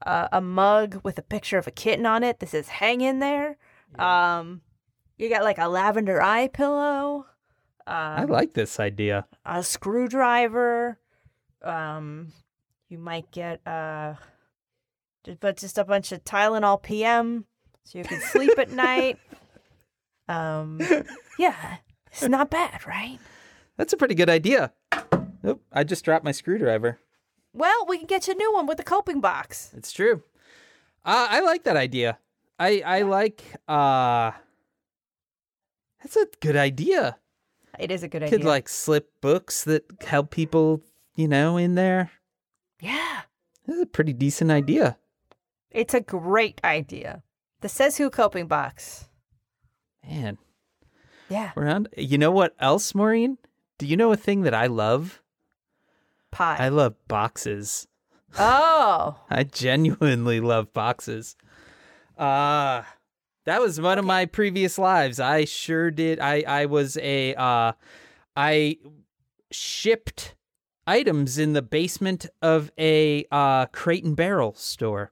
a, 0.06 0.30
a 0.34 0.42
mug 0.42 1.00
with 1.04 1.18
a 1.18 1.22
picture 1.24 1.58
of 1.58 1.66
a 1.68 1.72
kitten 1.72 2.06
on 2.06 2.24
it 2.24 2.40
This 2.40 2.52
says 2.52 2.68
hang 2.68 3.02
in 3.02 3.20
there. 3.20 3.58
Um 3.98 4.62
you 5.18 5.30
got 5.30 5.44
like 5.44 5.58
a 5.60 5.68
lavender 5.68 6.22
eye 6.22 6.48
pillow, 6.48 7.26
I 7.86 8.24
um, 8.24 8.30
like 8.30 8.54
this 8.54 8.80
idea. 8.80 9.26
a 9.46 9.64
screwdriver. 9.64 11.00
Um 11.64 12.34
you 12.90 12.98
might 12.98 13.32
get 13.32 13.66
uh 13.68 14.16
just, 15.24 15.40
but 15.40 15.58
just 15.58 15.78
a 15.78 15.86
bunch 15.86 16.12
of 16.12 16.24
Tylenol 16.26 16.82
PM 16.82 17.46
so 17.86 17.98
you 17.98 18.04
can 18.04 18.20
sleep 18.22 18.58
at 18.58 18.72
night. 18.72 19.18
Um 20.30 20.80
yeah, 21.38 21.78
it's 22.10 22.24
not 22.24 22.50
bad, 22.50 22.88
right? 22.88 23.20
That's 23.76 23.92
a 23.92 23.98
pretty 23.98 24.16
good 24.16 24.30
idea. 24.30 24.72
Oop, 25.46 25.62
I 25.72 25.84
just 25.84 26.06
dropped 26.06 26.24
my 26.26 26.32
screwdriver. 26.32 27.00
Well, 27.54 27.86
we 27.88 27.98
can 27.98 28.08
get 28.08 28.28
you 28.28 28.34
a 28.34 28.38
new 28.38 28.54
one 28.54 28.66
with 28.66 28.78
the 28.78 28.84
coping 28.84 29.20
box. 29.22 29.72
It's 29.76 29.92
true. 29.92 30.24
Uh, 31.06 31.28
I 31.30 31.42
like 31.42 31.64
that 31.66 31.76
idea. 31.78 32.18
I 32.60 32.82
I 32.86 33.02
like 33.02 33.44
uh 33.68 34.32
That's 36.02 36.16
a 36.16 36.28
good 36.40 36.56
idea. 36.56 37.18
It 37.80 37.92
is 37.92 38.04
a 38.04 38.08
good 38.08 38.24
idea. 38.24 38.38
Could 38.38 38.46
like 38.48 38.70
slip 38.70 39.10
books 39.22 39.64
that 39.66 39.84
help 40.06 40.30
people, 40.32 40.82
you 41.16 41.28
know, 41.28 41.58
in 41.58 41.76
there. 41.76 42.12
yeah. 42.80 43.22
That's 43.66 43.80
a 43.80 43.86
pretty 43.86 44.12
decent 44.14 44.52
idea. 44.52 44.98
It's 45.72 45.94
a 45.94 46.02
great 46.02 46.60
idea. 46.66 47.24
The 47.62 47.70
Says 47.70 47.98
Who 47.98 48.10
coping 48.10 48.48
box. 48.48 49.08
Man, 50.06 50.38
Yeah. 51.30 51.52
we're 51.56 51.68
on. 51.70 51.88
You 51.98 52.18
know 52.18 52.30
what 52.32 52.54
else, 52.60 52.94
Maureen? 52.94 53.38
Do 53.84 53.90
you 53.90 53.98
know 53.98 54.14
a 54.14 54.16
thing 54.16 54.44
that 54.44 54.54
I 54.54 54.68
love? 54.68 55.22
Pie. 56.32 56.56
I 56.58 56.70
love 56.70 56.96
boxes. 57.10 57.86
oh. 58.40 59.20
I 59.30 59.44
genuinely 59.44 60.40
love 60.40 60.72
boxes. 60.72 61.36
Uh 62.18 62.84
that 63.44 63.60
was 63.60 63.82
one 63.82 64.00
of 64.00 64.06
my 64.06 64.26
previous 64.26 64.78
lives. 64.78 65.20
I 65.20 65.44
sure 65.44 65.92
did. 65.92 66.22
I 66.22 66.46
I 66.48 66.66
was 66.66 66.96
a 66.96 67.36
uh 67.36 67.74
I 68.38 68.78
shipped 69.52 70.36
items 70.88 71.38
in 71.38 71.52
the 71.52 71.62
basement 71.62 72.26
of 72.42 72.72
a 72.80 73.26
uh 73.32 73.66
Crate 73.66 74.06
and 74.06 74.16
Barrel 74.16 74.54
store. 74.54 75.12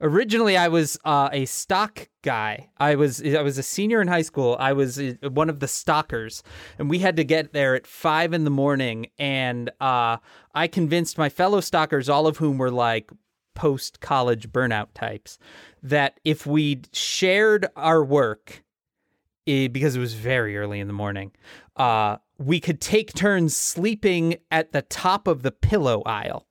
Originally, 0.00 0.58
I 0.58 0.68
was 0.68 0.98
uh, 1.06 1.30
a 1.32 1.46
stock 1.46 2.08
guy. 2.20 2.68
I 2.76 2.96
was 2.96 3.24
I 3.24 3.40
was 3.40 3.56
a 3.56 3.62
senior 3.62 4.02
in 4.02 4.08
high 4.08 4.22
school. 4.22 4.56
I 4.58 4.74
was 4.74 4.98
uh, 4.98 5.14
one 5.30 5.48
of 5.48 5.60
the 5.60 5.68
stalkers, 5.68 6.42
and 6.78 6.90
we 6.90 6.98
had 6.98 7.16
to 7.16 7.24
get 7.24 7.54
there 7.54 7.74
at 7.74 7.86
five 7.86 8.34
in 8.34 8.44
the 8.44 8.50
morning. 8.50 9.06
And 9.18 9.70
uh, 9.80 10.18
I 10.54 10.66
convinced 10.66 11.16
my 11.16 11.30
fellow 11.30 11.60
stalkers, 11.60 12.10
all 12.10 12.26
of 12.26 12.36
whom 12.36 12.58
were 12.58 12.70
like 12.70 13.10
post 13.54 14.00
college 14.00 14.50
burnout 14.50 14.88
types, 14.92 15.38
that 15.82 16.20
if 16.24 16.46
we 16.46 16.82
shared 16.92 17.66
our 17.74 18.04
work, 18.04 18.64
because 19.46 19.96
it 19.96 20.00
was 20.00 20.12
very 20.12 20.58
early 20.58 20.78
in 20.78 20.88
the 20.88 20.92
morning, 20.92 21.32
uh, 21.76 22.18
we 22.36 22.60
could 22.60 22.82
take 22.82 23.14
turns 23.14 23.56
sleeping 23.56 24.36
at 24.50 24.72
the 24.72 24.82
top 24.82 25.26
of 25.26 25.42
the 25.42 25.52
pillow 25.52 26.02
aisle, 26.04 26.46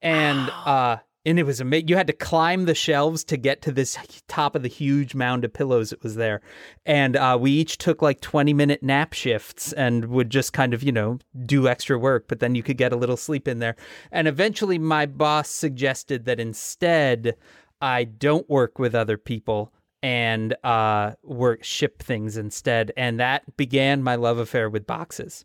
and 0.00 0.50
uh, 0.64 0.98
and 1.26 1.40
it 1.40 1.42
was 1.42 1.60
amazing. 1.60 1.88
You 1.88 1.96
had 1.96 2.06
to 2.06 2.12
climb 2.12 2.64
the 2.64 2.74
shelves 2.74 3.24
to 3.24 3.36
get 3.36 3.60
to 3.62 3.72
this 3.72 3.98
top 4.28 4.54
of 4.54 4.62
the 4.62 4.68
huge 4.68 5.14
mound 5.14 5.44
of 5.44 5.52
pillows 5.52 5.90
that 5.90 6.02
was 6.02 6.14
there, 6.14 6.40
and 6.86 7.16
uh, 7.16 7.36
we 7.38 7.50
each 7.50 7.78
took 7.78 8.00
like 8.00 8.20
twenty 8.20 8.54
minute 8.54 8.82
nap 8.82 9.12
shifts 9.12 9.72
and 9.72 10.06
would 10.06 10.30
just 10.30 10.52
kind 10.52 10.72
of 10.72 10.82
you 10.84 10.92
know 10.92 11.18
do 11.44 11.68
extra 11.68 11.98
work, 11.98 12.26
but 12.28 12.38
then 12.38 12.54
you 12.54 12.62
could 12.62 12.78
get 12.78 12.92
a 12.92 12.96
little 12.96 13.16
sleep 13.16 13.48
in 13.48 13.58
there. 13.58 13.74
And 14.12 14.28
eventually, 14.28 14.78
my 14.78 15.04
boss 15.04 15.50
suggested 15.50 16.24
that 16.26 16.38
instead 16.38 17.36
I 17.80 18.04
don't 18.04 18.48
work 18.48 18.78
with 18.78 18.94
other 18.94 19.18
people 19.18 19.72
and 20.02 20.54
uh, 20.62 21.12
work 21.24 21.64
ship 21.64 22.00
things 22.02 22.36
instead, 22.36 22.92
and 22.96 23.18
that 23.18 23.56
began 23.56 24.02
my 24.02 24.14
love 24.14 24.38
affair 24.38 24.70
with 24.70 24.86
boxes. 24.86 25.44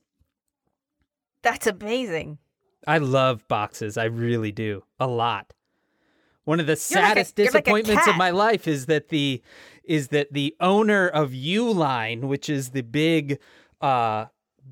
That's 1.41 1.65
amazing. 1.65 2.37
I 2.85 2.99
love 2.99 3.47
boxes. 3.47 3.97
I 3.97 4.05
really 4.05 4.51
do. 4.51 4.83
A 4.99 5.07
lot. 5.07 5.53
One 6.51 6.59
of 6.59 6.65
the 6.67 6.71
You're 6.89 7.01
like 7.01 7.15
a- 7.17 7.23
saddest 7.23 7.39
like 7.39 7.45
disappointments 7.45 8.07
of 8.09 8.17
my 8.17 8.31
life 8.31 8.67
is 8.67 8.87
that 8.87 9.07
the 9.07 9.41
is 9.85 10.09
that 10.09 10.33
the 10.33 10.53
owner 10.59 11.07
of 11.07 11.31
Uline, 11.31 12.23
which 12.23 12.49
is 12.49 12.71
the 12.71 12.81
big 12.81 13.39
uh 13.79 14.25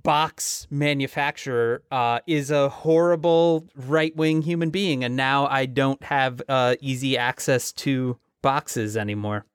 box 0.04 0.68
manufacturer, 0.70 1.82
uh, 1.90 2.20
is 2.28 2.52
a 2.52 2.68
horrible 2.68 3.66
right 3.78 4.14
wing 4.14 4.42
human 4.42 4.72
being, 4.72 5.06
and 5.06 5.16
now 5.16 5.48
I 5.48 5.68
don't 5.68 6.04
have 6.04 6.42
uh, 6.50 6.76
easy 6.82 7.18
access 7.18 7.72
to 7.72 8.20
boxes 8.42 8.98
anymore. 8.98 9.46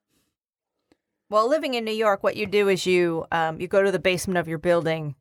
Well, 1.29 1.47
living 1.47 1.75
in 1.75 1.85
New 1.85 1.91
York, 1.91 2.23
what 2.23 2.37
you 2.37 2.47
do 2.47 2.69
is 2.69 2.87
you 2.87 3.27
um, 3.31 3.61
you 3.61 3.67
go 3.67 3.83
to 3.83 3.91
the 3.91 3.99
basement 3.99 4.39
of 4.39 4.47
your 4.47 4.57
building, 4.57 5.13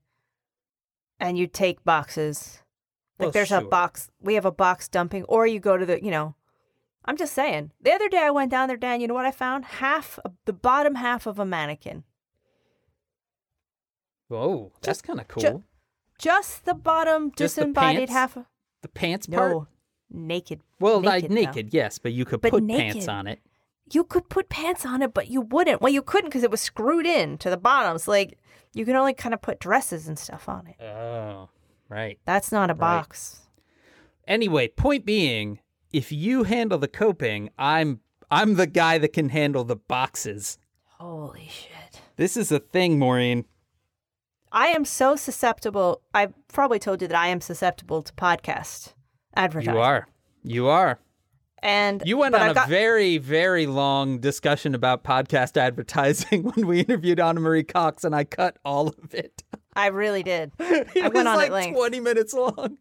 and 1.20 1.36
you 1.36 1.48
take 1.48 1.84
boxes. 1.84 2.62
Like 3.18 3.26
Well, 3.26 3.32
there's 3.32 3.52
a 3.52 3.60
box. 3.60 4.08
We 4.22 4.36
have 4.36 4.46
a 4.46 4.50
box 4.50 4.88
dumping, 4.88 5.24
or 5.24 5.46
you 5.46 5.60
go 5.60 5.76
to 5.76 5.84
the. 5.84 6.02
You 6.02 6.10
know, 6.10 6.34
I'm 7.04 7.16
just 7.16 7.34
saying. 7.34 7.70
The 7.82 7.92
other 7.92 8.08
day 8.08 8.18
I 8.22 8.30
went 8.30 8.50
down 8.50 8.68
there, 8.68 8.76
Dan. 8.76 9.00
You 9.00 9.08
know 9.08 9.14
what 9.14 9.26
I 9.26 9.30
found? 9.30 9.64
Half 9.66 10.18
of 10.24 10.32
the 10.46 10.52
bottom 10.54 10.94
half 10.96 11.26
of 11.26 11.38
a 11.38 11.44
mannequin. 11.44 12.04
Whoa, 14.28 14.72
that's 14.82 15.02
kind 15.02 15.20
of 15.20 15.28
cool. 15.28 15.42
ju- 15.42 15.62
Just 16.18 16.64
the 16.64 16.74
bottom 16.74 17.30
Just 17.36 17.56
the 17.56 17.62
disembodied 17.62 17.96
pants? 18.08 18.12
half. 18.12 18.36
Of, 18.36 18.44
the 18.82 18.88
pants 18.88 19.26
part. 19.26 19.52
no, 19.52 19.66
naked. 20.10 20.60
well, 20.80 21.00
naked, 21.00 21.30
like 21.30 21.30
naked, 21.30 21.74
yes, 21.74 21.98
but 21.98 22.12
you 22.12 22.24
could 22.24 22.40
But 22.40 22.50
put 22.52 22.66
pants 22.68 23.08
on 23.08 23.26
it. 23.26 23.40
You 23.92 24.02
could 24.04 24.28
put 24.30 24.48
pants 24.48 24.86
on 24.86 25.02
it, 25.02 25.12
but 25.12 25.28
you 25.28 25.42
wouldn't. 25.42 25.82
Well, 25.82 25.92
you 25.92 26.02
couldn't 26.02 26.30
because 26.30 26.42
it 26.42 26.50
was 26.50 26.60
screwed 26.60 27.06
in 27.06 27.36
to 27.38 27.50
the 27.50 27.56
bottom. 27.58 27.98
So 27.98 28.10
like 28.10 28.38
you 28.72 28.84
can 28.86 28.96
only 28.96 29.12
kind 29.14 29.34
of 29.34 29.42
put 29.42 29.60
dresses 29.60 30.08
and 30.08 30.18
stuff 30.18 30.48
on 30.48 30.66
it. 30.66 30.82
Oh, 30.82 31.50
right. 31.88 32.18
That's 32.24 32.50
not 32.50 32.70
a 32.70 32.72
Right. 32.72 32.80
box. 32.80 33.42
Anyway, 34.26 34.68
point 34.68 35.04
being, 35.04 35.60
if 35.94 36.10
you 36.10 36.42
handle 36.42 36.78
the 36.78 36.88
coping, 36.88 37.50
I'm 37.56 38.00
I'm 38.30 38.54
the 38.54 38.66
guy 38.66 38.98
that 38.98 39.12
can 39.12 39.28
handle 39.28 39.62
the 39.62 39.76
boxes. 39.76 40.58
Holy 40.98 41.48
shit. 41.48 42.00
This 42.16 42.36
is 42.36 42.50
a 42.50 42.58
thing, 42.58 42.98
Maureen. 42.98 43.44
I 44.50 44.68
am 44.68 44.84
so 44.84 45.14
susceptible. 45.14 46.02
I've 46.12 46.34
probably 46.48 46.80
told 46.80 47.00
you 47.00 47.08
that 47.08 47.16
I 47.16 47.28
am 47.28 47.40
susceptible 47.40 48.02
to 48.02 48.12
podcast 48.14 48.94
advertising. 49.36 49.74
You 49.74 49.80
are. 49.80 50.08
You 50.42 50.66
are. 50.68 50.98
And 51.62 52.02
You 52.04 52.18
went 52.18 52.34
on 52.34 52.56
a 52.56 52.66
very, 52.66 53.18
very 53.18 53.66
long 53.66 54.18
discussion 54.18 54.74
about 54.74 55.02
podcast 55.04 55.56
advertising 55.68 56.42
when 56.42 56.66
we 56.66 56.80
interviewed 56.80 57.20
Ana 57.20 57.40
Marie 57.40 57.64
Cox, 57.64 58.04
and 58.04 58.14
I 58.14 58.24
cut 58.24 58.58
all 58.64 58.88
of 58.88 59.14
it. 59.14 59.42
I 59.74 59.86
really 59.86 60.22
did. 60.22 60.52
It 60.60 61.04
I 61.04 61.08
was 61.08 61.14
went 61.14 61.28
on 61.28 61.34
at 61.34 61.38
like 61.38 61.50
length. 61.52 61.76
20 61.76 62.00
minutes 62.00 62.34
long. 62.34 62.78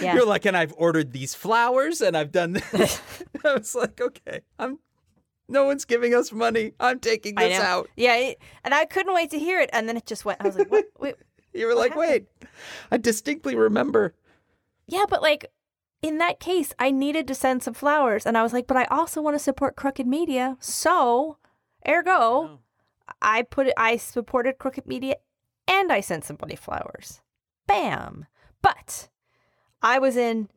Yeah. 0.00 0.14
You're 0.14 0.26
like, 0.26 0.44
and 0.44 0.56
I've 0.56 0.74
ordered 0.76 1.12
these 1.12 1.34
flowers, 1.34 2.00
and 2.00 2.16
I've 2.16 2.32
done 2.32 2.52
this. 2.52 3.00
I 3.44 3.54
was 3.54 3.74
like, 3.74 4.00
okay, 4.00 4.40
I'm. 4.58 4.78
No 5.46 5.64
one's 5.64 5.84
giving 5.84 6.14
us 6.14 6.32
money. 6.32 6.72
I'm 6.80 7.00
taking 7.00 7.34
this 7.34 7.60
out. 7.60 7.90
Yeah, 7.96 8.16
it, 8.16 8.38
and 8.64 8.72
I 8.72 8.86
couldn't 8.86 9.12
wait 9.12 9.30
to 9.30 9.38
hear 9.38 9.60
it. 9.60 9.68
And 9.74 9.86
then 9.86 9.96
it 9.98 10.06
just 10.06 10.24
went. 10.24 10.40
I 10.40 10.46
was 10.46 10.56
like, 10.56 10.70
what? 10.70 10.86
Wait. 10.98 11.16
You 11.52 11.66
were 11.68 11.74
like, 11.74 11.94
wait, 11.94 12.26
I 12.90 12.96
distinctly 12.96 13.54
remember. 13.54 14.14
Yeah, 14.88 15.04
but 15.08 15.22
like 15.22 15.52
in 16.02 16.18
that 16.18 16.40
case, 16.40 16.74
I 16.78 16.90
needed 16.90 17.26
to 17.28 17.34
send 17.34 17.62
some 17.62 17.72
flowers, 17.72 18.26
and 18.26 18.36
I 18.36 18.42
was 18.42 18.52
like, 18.52 18.66
but 18.66 18.76
I 18.76 18.84
also 18.86 19.22
want 19.22 19.36
to 19.36 19.38
support 19.38 19.76
Crooked 19.76 20.06
Media, 20.06 20.56
so 20.60 21.38
ergo, 21.88 22.58
I 23.22 23.42
put 23.42 23.68
it. 23.68 23.74
I 23.76 23.96
supported 23.96 24.58
Crooked 24.58 24.86
Media, 24.86 25.16
and 25.68 25.90
I 25.90 26.00
sent 26.00 26.24
somebody 26.24 26.56
flowers. 26.56 27.22
Bam! 27.66 28.26
But 28.60 29.08
I 29.84 29.98
was 29.98 30.16
in 30.16 30.48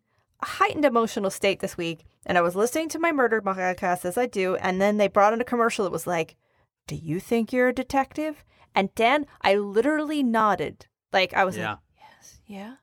a 0.41 0.45
heightened 0.45 0.85
emotional 0.85 1.29
state 1.29 1.59
this 1.59 1.77
week, 1.77 2.05
and 2.25 2.37
I 2.37 2.41
was 2.41 2.55
listening 2.55 2.87
to 2.89 2.99
my 2.99 3.11
murder 3.11 3.41
podcast 3.41 4.05
as 4.05 4.17
I 4.17 4.25
do, 4.25 4.55
and 4.55 4.81
then 4.81 4.97
they 4.97 5.07
brought 5.09 5.33
in 5.33 5.41
a 5.41 5.43
commercial 5.43 5.83
that 5.83 5.91
was 5.91 6.07
like, 6.07 6.37
"Do 6.87 6.95
you 6.95 7.19
think 7.19 7.51
you're 7.51 7.67
a 7.67 7.73
detective?" 7.73 8.45
And 8.73 8.93
Dan, 8.95 9.25
I 9.41 9.55
literally 9.55 10.23
nodded, 10.23 10.87
like 11.11 11.33
I 11.33 11.43
was 11.43 11.57
Yeah. 11.57 11.71
like, 11.71 11.79
"Yes, 11.99 12.39
yeah." 12.45 12.75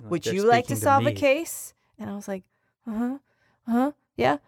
Like, 0.00 0.10
Would 0.10 0.26
you 0.26 0.42
like 0.44 0.66
to 0.68 0.76
solve 0.76 1.06
a 1.06 1.12
case? 1.12 1.74
And 1.98 2.08
I 2.08 2.14
was 2.16 2.26
like, 2.26 2.44
uh 2.86 2.92
huh, 2.92 3.18
uh 3.68 3.72
huh, 3.72 3.92
yeah. 4.16 4.38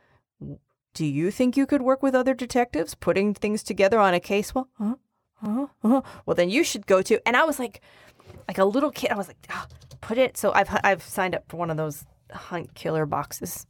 Do 0.94 1.04
you 1.04 1.30
think 1.30 1.56
you 1.56 1.66
could 1.66 1.82
work 1.82 2.02
with 2.02 2.14
other 2.14 2.32
detectives 2.34 2.94
putting 2.94 3.34
things 3.34 3.62
together 3.62 3.98
on 3.98 4.14
a 4.14 4.20
case? 4.20 4.54
Well, 4.54 4.68
uh 4.80 4.94
huh, 5.42 5.66
uh 5.82 5.88
huh. 5.88 6.02
Well, 6.24 6.34
then 6.34 6.48
you 6.48 6.64
should 6.64 6.86
go 6.86 7.02
to. 7.02 7.20
And 7.26 7.36
I 7.36 7.44
was 7.44 7.58
like, 7.58 7.82
like 8.48 8.58
a 8.58 8.64
little 8.64 8.90
kid. 8.90 9.10
I 9.10 9.16
was 9.16 9.28
like, 9.28 9.38
"Ah, 9.50 9.66
put 10.00 10.18
it. 10.18 10.36
So 10.36 10.52
I've 10.52 10.68
I've 10.84 11.02
signed 11.02 11.34
up 11.34 11.44
for 11.48 11.56
one 11.56 11.70
of 11.70 11.76
those 11.76 12.04
hunt 12.32 12.74
killer 12.74 13.06
boxes, 13.06 13.66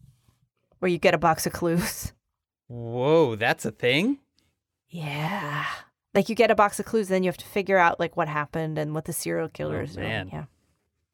where 0.79 0.91
you 0.91 0.99
get 0.99 1.15
a 1.15 1.19
box 1.19 1.47
of 1.47 1.53
clues. 1.53 2.13
Whoa, 2.69 3.37
that's 3.37 3.65
a 3.65 3.71
thing? 3.71 4.19
Yeah. 4.89 5.65
Like 6.15 6.29
you 6.29 6.35
get 6.35 6.51
a 6.51 6.55
box 6.55 6.79
of 6.79 6.87
clues, 6.87 7.09
then 7.09 7.23
you 7.23 7.29
have 7.29 7.37
to 7.39 7.45
figure 7.47 7.79
out 7.79 7.99
like 8.01 8.17
what 8.17 8.29
happened 8.29 8.79
and 8.79 8.95
what 8.95 9.05
the 9.07 9.13
serial 9.13 9.49
killer 9.49 9.79
Oh, 9.81 9.83
is 9.85 9.95
doing. 9.97 10.31
Yeah. 10.33 10.45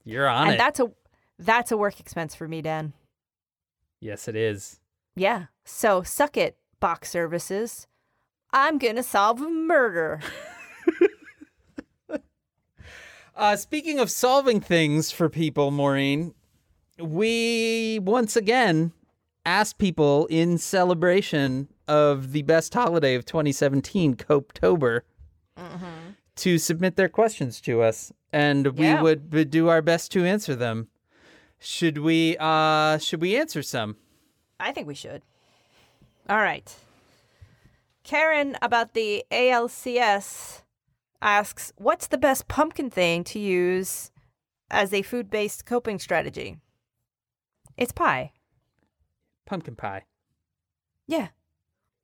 You're 0.05 0.29
on 0.29 0.47
and 0.49 0.55
it. 0.55 0.59
that's 0.59 0.81
a 0.81 0.91
that's 1.39 1.71
a 1.73 1.77
work 1.77 2.01
expense 2.01 2.35
for 2.35 2.49
me, 2.49 2.63
Dan. 2.63 2.93
yes, 4.01 4.27
it 4.29 4.35
is. 4.37 4.81
Yeah. 5.17 5.47
So 5.65 6.03
suck 6.03 6.37
it, 6.37 6.57
box 6.81 7.11
services. 7.11 7.87
I'm 8.53 8.79
gonna 8.79 9.03
solve 9.03 9.41
a 9.43 9.49
murder. 9.49 10.21
Uh, 13.39 13.55
speaking 13.55 14.01
of 14.01 14.11
solving 14.11 14.61
things 14.61 15.13
for 15.13 15.29
people, 15.29 15.71
Maureen, 15.71 16.35
we 16.99 18.01
once 18.03 18.35
again 18.35 18.91
asked 19.47 19.79
people 19.79 20.27
in 20.27 20.59
celebration 20.59 21.69
of 21.87 22.33
the 22.33 22.43
best 22.43 22.75
holiday 22.75 23.15
of 23.15 23.25
2017, 23.25 24.17
Copetober, 24.17 25.03
to 26.35 26.59
submit 26.59 26.97
their 26.97 27.09
questions 27.09 27.61
to 27.61 27.81
us, 27.81 28.13
and 28.33 28.77
we 28.77 28.87
Yeah. 28.87 29.03
would, 29.03 29.33
would 29.33 29.51
do 29.51 29.69
our 29.69 29.83
best 29.83 30.11
to 30.13 30.25
answer 30.25 30.57
them. 30.57 30.89
Should 31.61 31.99
we? 31.99 32.37
Uh, 32.39 32.99
should 32.99 33.21
we 33.21 33.37
answer 33.37 33.63
some? 33.63 33.97
I 34.59 34.73
think 34.73 34.89
we 34.89 34.95
should. 34.97 35.23
All 36.29 36.39
right. 36.39 36.73
Karen 38.03 38.57
about 38.63 38.95
the 38.95 39.25
ALCS 39.31 40.63
asks, 41.21 41.73
"What's 41.77 42.07
the 42.07 42.19
best 42.19 42.49
pumpkin 42.49 42.91
thing 42.91 43.25
to 43.25 43.39
use 43.39 44.11
as 44.71 44.93
a 44.93 45.03
food-based 45.03 45.67
coping 45.67 45.99
strategy?" 45.99 46.59
It's 47.77 47.93
pie. 47.93 48.33
Pumpkin 49.47 49.77
pie. 49.77 50.05
Yeah. 51.07 51.29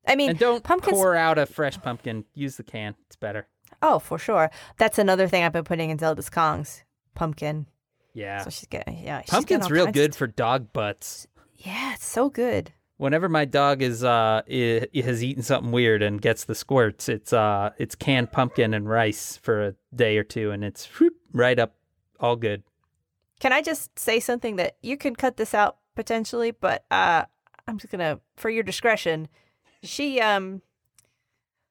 I 0.07 0.16
mean, 0.16 0.31
And 0.31 0.38
don't 0.38 0.62
pumpkins- 0.64 0.96
pour 0.96 1.16
out 1.16 1.38
a 1.38 1.46
fresh 1.46 1.81
pumpkin. 1.81 2.24
Use 2.35 2.57
the 2.57 2.62
can. 2.62 2.94
It's 3.07 3.16
better. 3.16 3.48
oh, 3.83 3.98
for 3.98 4.18
sure. 4.18 4.50
That's 4.79 4.98
another 4.98 5.27
thing 5.29 5.42
I've 5.44 5.53
been 5.53 5.64
putting 5.64 5.90
in 5.90 5.98
Zelda's 5.98 6.31
Kongs. 6.31 6.83
Pumpkin. 7.14 7.66
Yeah. 8.14 8.42
So 8.42 8.50
she's 8.50 8.68
getting, 8.68 8.98
yeah. 8.98 9.20
she's 9.22 9.31
getting 9.31 9.61
Pumpkin's 9.61 9.70
real 9.70 9.87
good 9.90 10.14
for 10.14 10.27
dog 10.27 10.72
butts. 10.72 11.27
Yeah, 11.57 11.94
it's 11.94 12.05
so 12.07 12.31
good. 12.31 12.72
Whenever 12.97 13.29
my 13.29 13.45
dog 13.45 13.83
is 13.83 14.05
uh 14.05 14.43
has 14.49 15.25
eaten 15.25 15.43
something 15.43 15.73
weird 15.73 16.03
and 16.03 16.21
gets 16.21 16.45
the 16.45 16.55
squirts, 16.55 17.09
it's 17.09 17.33
uh 17.33 17.71
it's 17.79 17.95
canned 17.95 18.31
pumpkin 18.33 18.73
and 18.73 18.89
rice 18.89 19.37
for 19.37 19.67
a 19.67 19.75
day 19.95 20.17
or 20.17 20.25
two, 20.25 20.51
and 20.51 20.65
it's 20.65 20.87
whoop, 20.99 21.15
right 21.33 21.59
up, 21.59 21.75
all 22.21 22.37
good. 22.37 22.63
Can 23.41 23.53
I 23.53 23.63
just 23.63 23.99
say 23.99 24.21
something 24.21 24.57
that 24.57 24.77
you 24.81 24.97
can 24.97 25.17
cut 25.17 25.37
this 25.37 25.55
out 25.55 25.79
potentially, 25.97 26.53
but 26.53 26.85
uh 26.91 27.25
I'm 27.67 27.79
just 27.79 27.91
gonna 27.91 28.21
for 28.37 28.51
your 28.51 28.63
discretion. 28.63 29.29
She 29.83 30.21
um 30.21 30.63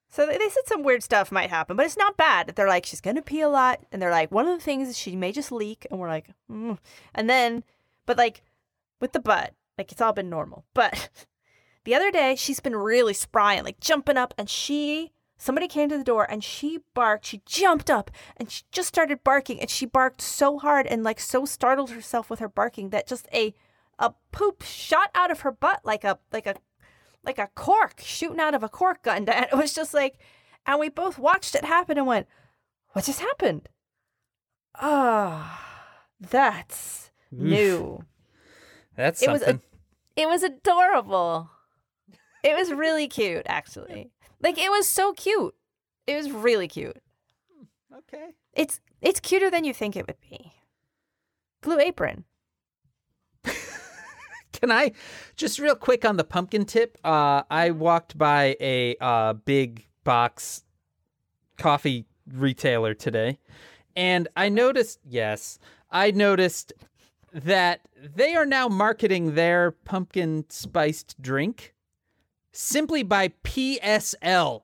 so 0.09 0.27
they 0.27 0.37
said 0.37 0.67
some 0.67 0.83
weird 0.83 1.01
stuff 1.01 1.31
might 1.31 1.49
happen, 1.49 1.75
but 1.75 1.85
it's 1.85 1.97
not 1.97 2.17
bad. 2.17 2.53
They're 2.55 2.67
like 2.67 2.85
she's 2.85 3.01
gonna 3.01 3.21
pee 3.21 3.41
a 3.41 3.49
lot, 3.49 3.79
and 3.91 4.01
they're 4.01 4.11
like 4.11 4.31
one 4.31 4.47
of 4.47 4.57
the 4.57 4.63
things 4.63 4.89
is 4.89 4.97
she 4.97 5.15
may 5.15 5.31
just 5.31 5.51
leak, 5.51 5.87
and 5.89 5.99
we're 5.99 6.09
like, 6.09 6.27
mm. 6.51 6.77
and 7.15 7.29
then, 7.29 7.63
but 8.05 8.17
like 8.17 8.43
with 8.99 9.13
the 9.13 9.19
butt, 9.19 9.53
like 9.77 9.91
it's 9.91 10.01
all 10.01 10.13
been 10.13 10.29
normal. 10.29 10.65
But 10.73 11.09
the 11.83 11.95
other 11.95 12.11
day 12.11 12.35
she's 12.35 12.59
been 12.59 12.75
really 12.75 13.13
spry 13.13 13.55
and 13.55 13.65
like 13.65 13.79
jumping 13.79 14.17
up, 14.17 14.33
and 14.37 14.49
she 14.49 15.11
somebody 15.37 15.67
came 15.67 15.89
to 15.89 15.97
the 15.97 16.03
door 16.03 16.25
and 16.29 16.43
she 16.43 16.79
barked. 16.93 17.25
She 17.25 17.41
jumped 17.45 17.89
up 17.89 18.11
and 18.37 18.49
she 18.49 18.63
just 18.71 18.87
started 18.87 19.23
barking, 19.23 19.59
and 19.59 19.69
she 19.69 19.85
barked 19.85 20.21
so 20.21 20.59
hard 20.59 20.87
and 20.87 21.03
like 21.03 21.19
so 21.19 21.45
startled 21.45 21.91
herself 21.91 22.29
with 22.29 22.39
her 22.39 22.49
barking 22.49 22.89
that 22.89 23.07
just 23.07 23.27
a 23.33 23.53
a 23.99 24.13
poop 24.31 24.63
shot 24.63 25.11
out 25.13 25.31
of 25.31 25.41
her 25.41 25.51
butt 25.51 25.81
like 25.83 26.03
a 26.03 26.17
like 26.31 26.47
a 26.47 26.55
like 27.23 27.37
a 27.37 27.49
cork 27.55 28.01
shooting 28.03 28.39
out 28.39 28.55
of 28.55 28.63
a 28.63 28.69
cork 28.69 29.03
gun. 29.03 29.25
And 29.29 29.45
it 29.51 29.55
was 29.55 29.73
just 29.73 29.93
like, 29.93 30.17
and 30.65 30.79
we 30.79 30.89
both 30.89 31.17
watched 31.17 31.55
it 31.55 31.65
happen 31.65 31.97
and 31.97 32.07
went, 32.07 32.27
"What 32.93 33.05
just 33.05 33.19
happened?" 33.19 33.69
Ah, 34.75 36.05
that's 36.19 37.11
new. 37.31 38.03
That's 38.95 39.21
It 39.21 39.29
was 39.31 39.41
a- 39.41 39.45
something. 39.45 39.67
It 40.15 40.27
was 40.27 40.43
adorable. 40.43 41.49
It 42.43 42.55
was 42.55 42.71
really 42.71 43.07
cute, 43.07 43.43
actually. 43.47 44.11
Like 44.41 44.57
it 44.57 44.69
was 44.69 44.87
so 44.87 45.13
cute. 45.13 45.55
It 46.05 46.15
was 46.17 46.29
really 46.31 46.67
cute. 46.67 47.01
okay. 47.97 48.35
It's 48.53 48.79
it's 49.01 49.19
cuter 49.19 49.49
than 49.49 49.63
you 49.63 49.73
think 49.73 49.95
it 49.95 50.05
would 50.05 50.19
be. 50.29 50.53
Blue 51.61 51.79
apron. 51.79 52.25
Can 54.53 54.71
I 54.71 54.91
just 55.35 55.59
real 55.59 55.75
quick 55.75 56.05
on 56.05 56.17
the 56.17 56.23
pumpkin 56.23 56.65
tip? 56.65 56.97
Uh, 57.03 57.43
I 57.49 57.71
walked 57.71 58.17
by 58.17 58.55
a 58.59 58.95
uh, 59.01 59.33
big 59.33 59.87
box 60.03 60.63
coffee 61.57 62.05
retailer 62.31 62.93
today, 62.93 63.39
and 63.95 64.27
I 64.37 64.49
noticed. 64.49 64.99
Yes, 65.03 65.57
I 65.89 66.11
noticed 66.11 66.71
that 67.33 67.81
they 68.15 68.35
are 68.35 68.45
now 68.45 68.67
marketing 68.67 69.35
their 69.35 69.71
pumpkin 69.71 70.45
spiced 70.49 71.21
drink 71.21 71.73
simply 72.51 73.03
by 73.03 73.29
PSL. 73.43 74.61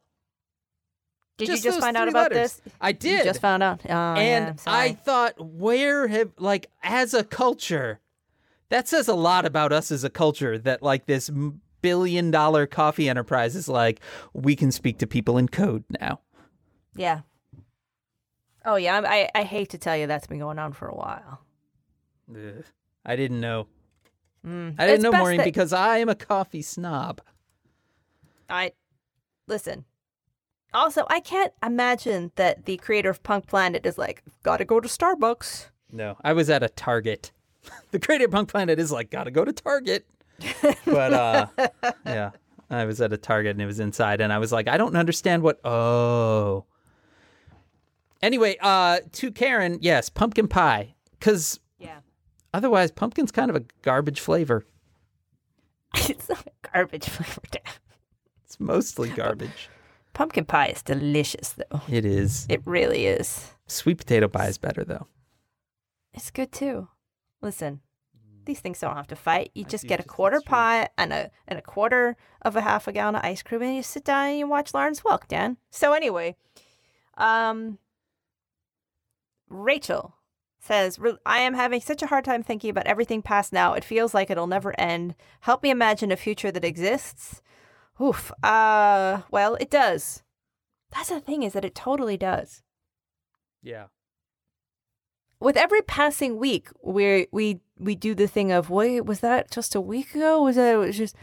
Did 1.38 1.48
Just 1.48 1.64
you 1.64 1.72
just 1.72 1.80
find 1.82 1.96
out 1.96 2.10
about 2.10 2.32
letters. 2.34 2.58
this? 2.58 2.74
I 2.82 2.90
You 2.90 2.94
did. 2.96 3.24
just 3.24 3.40
found 3.42 3.64
out. 3.64 3.82
Oh, 3.88 3.92
and 3.94 4.60
sorry. 4.60 4.78
I 4.90 4.94
thought, 4.94 5.34
where 5.40 6.08
have 6.10 6.32
like 6.38 6.70
as 6.84 7.14
a 7.14 7.24
culture, 7.24 8.00
that 8.68 8.88
says 8.90 9.08
a 9.08 9.16
lot 9.16 9.46
about 9.46 9.72
us 9.72 9.90
as 9.90 10.04
a 10.04 10.10
culture. 10.10 10.58
That 10.58 10.84
like 10.84 11.06
this 11.06 11.32
billion 11.82 12.30
dollar 12.30 12.68
coffee 12.68 13.08
enterprise 13.08 13.56
is 13.56 13.70
like, 13.70 14.02
we 14.34 14.54
can 14.56 14.70
speak 14.72 14.98
to 15.00 15.08
people 15.08 15.38
in 15.38 15.48
code 15.48 15.86
now. 16.02 16.20
Yeah. 16.94 17.22
Oh 18.66 18.76
yeah, 18.76 19.02
I 19.06 19.30
I 19.34 19.44
hate 19.44 19.70
to 19.70 19.78
tell 19.78 19.96
you 19.96 20.08
that's 20.08 20.28
been 20.28 20.40
going 20.40 20.60
on 20.60 20.74
for 20.74 20.90
a 20.90 20.96
while. 20.96 21.40
Ugh. 22.32 22.64
I 23.06 23.16
didn't 23.16 23.40
know. 23.42 23.68
Mm. 24.46 24.76
I 24.78 24.86
didn't 24.86 24.96
It's 24.96 25.04
know, 25.04 25.12
Maureen, 25.12 25.38
that- 25.38 25.46
because 25.46 25.74
I 25.74 25.98
am 25.98 26.10
a 26.10 26.16
coffee 26.16 26.62
snob. 26.62 27.22
I 28.50 28.72
listen. 29.48 29.86
Also, 30.74 31.06
I 31.10 31.20
can't 31.20 31.52
imagine 31.64 32.32
that 32.36 32.66
the 32.66 32.78
creator 32.78 33.10
of 33.10 33.24
Punk 33.24 33.48
Planet 33.48 33.86
is 33.86 33.98
like, 33.98 34.24
gotta 34.44 34.66
go 34.66 34.80
to 34.80 34.88
Starbucks. 34.88 35.70
No, 35.92 36.16
I 36.24 36.34
was 36.34 36.50
at 36.50 36.62
a 36.64 36.70
Target. 36.70 37.32
the 37.92 38.00
creator 38.00 38.26
of 38.26 38.32
Punk 38.32 38.50
Planet 38.50 38.80
is 38.80 38.92
like, 38.92 39.10
gotta 39.10 39.32
go 39.32 39.44
to 39.44 39.52
Target. 39.52 40.06
but 40.86 41.14
uh, 41.14 41.48
yeah, 42.06 42.32
I 42.70 42.86
was 42.86 43.02
at 43.02 43.12
a 43.12 43.18
Target 43.18 43.52
and 43.52 43.62
it 43.62 43.66
was 43.66 43.80
inside, 43.80 44.22
and 44.22 44.32
I 44.32 44.38
was 44.38 44.52
like, 44.52 44.68
I 44.68 44.78
don't 44.78 44.96
understand 44.96 45.42
what. 45.44 45.60
Oh. 45.66 46.66
Anyway, 48.22 48.58
uh, 48.62 49.00
to 49.14 49.32
Karen, 49.32 49.80
yes, 49.82 50.10
pumpkin 50.10 50.48
pie, 50.48 50.96
because. 51.20 51.60
Otherwise, 52.54 52.92
pumpkin's 52.92 53.32
kind 53.32 53.50
of 53.50 53.56
a 53.56 53.64
garbage 53.82 54.20
flavor. 54.20 54.66
it's 55.96 56.30
not 56.30 56.46
a 56.48 56.70
garbage 56.72 57.08
flavored. 57.10 57.60
It's 58.46 58.60
mostly 58.60 59.10
garbage. 59.10 59.70
Pumpkin 60.14 60.46
pie 60.46 60.68
is 60.68 60.82
delicious 60.82 61.50
though. 61.54 61.82
It 61.90 62.06
is. 62.06 62.46
It 62.50 62.62
really 62.66 63.06
is. 63.06 63.52
Sweet 63.68 63.98
potato 64.00 64.28
pie 64.28 64.48
is 64.48 64.58
better 64.58 64.84
though. 64.84 65.08
It's 66.14 66.32
good 66.32 66.52
too. 66.52 66.88
Listen, 67.42 67.82
these 68.46 68.60
things 68.60 68.80
don't 68.80 68.96
have 68.96 69.08
to 69.08 69.16
fight. 69.16 69.52
You 69.54 69.66
I 69.66 69.70
just 69.70 69.86
get 69.88 70.00
a 70.00 70.04
just- 70.04 70.10
quarter 70.10 70.38
that's 70.38 70.46
true. 70.46 70.50
pie 70.52 70.90
and 70.98 71.14
a 71.14 71.32
and 71.48 71.58
a 71.60 71.62
quarter 71.62 72.18
of 72.42 72.56
a 72.56 72.62
half 72.62 72.88
a 72.88 72.92
gallon 72.92 73.16
of 73.16 73.24
ice 73.24 73.44
cream, 73.44 73.62
and 73.62 73.76
you 73.76 73.84
sit 73.84 74.04
down 74.04 74.28
and 74.30 74.40
you 74.40 74.48
watch 74.48 74.74
Lawrence 74.74 75.02
Welk, 75.02 75.28
Dan. 75.28 75.58
So 75.70 75.94
anyway, 75.94 76.36
um, 77.18 77.78
Rachel 79.50 80.16
says, 80.60 81.00
"I 81.26 81.40
am 81.40 81.54
having 81.54 81.82
such 81.82 82.02
a 82.02 82.08
hard 82.08 82.26
time 82.26 82.44
thinking 82.44 82.70
about 82.70 82.88
everything 82.88 83.22
past 83.22 83.52
now. 83.54 83.74
It 83.74 83.84
feels 83.84 84.14
like 84.14 84.30
it'll 84.30 84.48
never 84.48 84.78
end. 84.80 85.16
Help 85.42 85.64
me 85.64 85.70
imagine 85.70 86.12
a 86.12 86.18
future 86.18 86.52
that 86.52 86.66
exists." 86.66 87.42
Oof. 88.02 88.32
Uh, 88.44 89.22
well, 89.32 89.56
it 89.56 89.70
does. 89.70 90.24
That's 90.92 91.10
the 91.10 91.20
thing 91.20 91.44
is 91.44 91.54
that 91.54 91.66
it 91.66 91.76
totally 91.76 92.18
does 92.18 92.64
Yeah. 93.62 93.88
with 95.40 95.56
every 95.58 95.82
passing 95.82 96.38
week 96.38 96.70
we 96.84 97.28
we 97.32 97.62
we 97.78 97.96
do 97.96 98.14
the 98.16 98.28
thing 98.28 98.52
of 98.52 98.70
wait 98.70 99.06
was 99.06 99.20
that 99.22 99.52
just 99.52 99.76
a 99.76 99.82
week 99.82 100.16
ago 100.16 100.42
was 100.42 100.56
that 100.56 100.74
it 100.74 100.78
was 100.78 100.98
just 100.98 101.16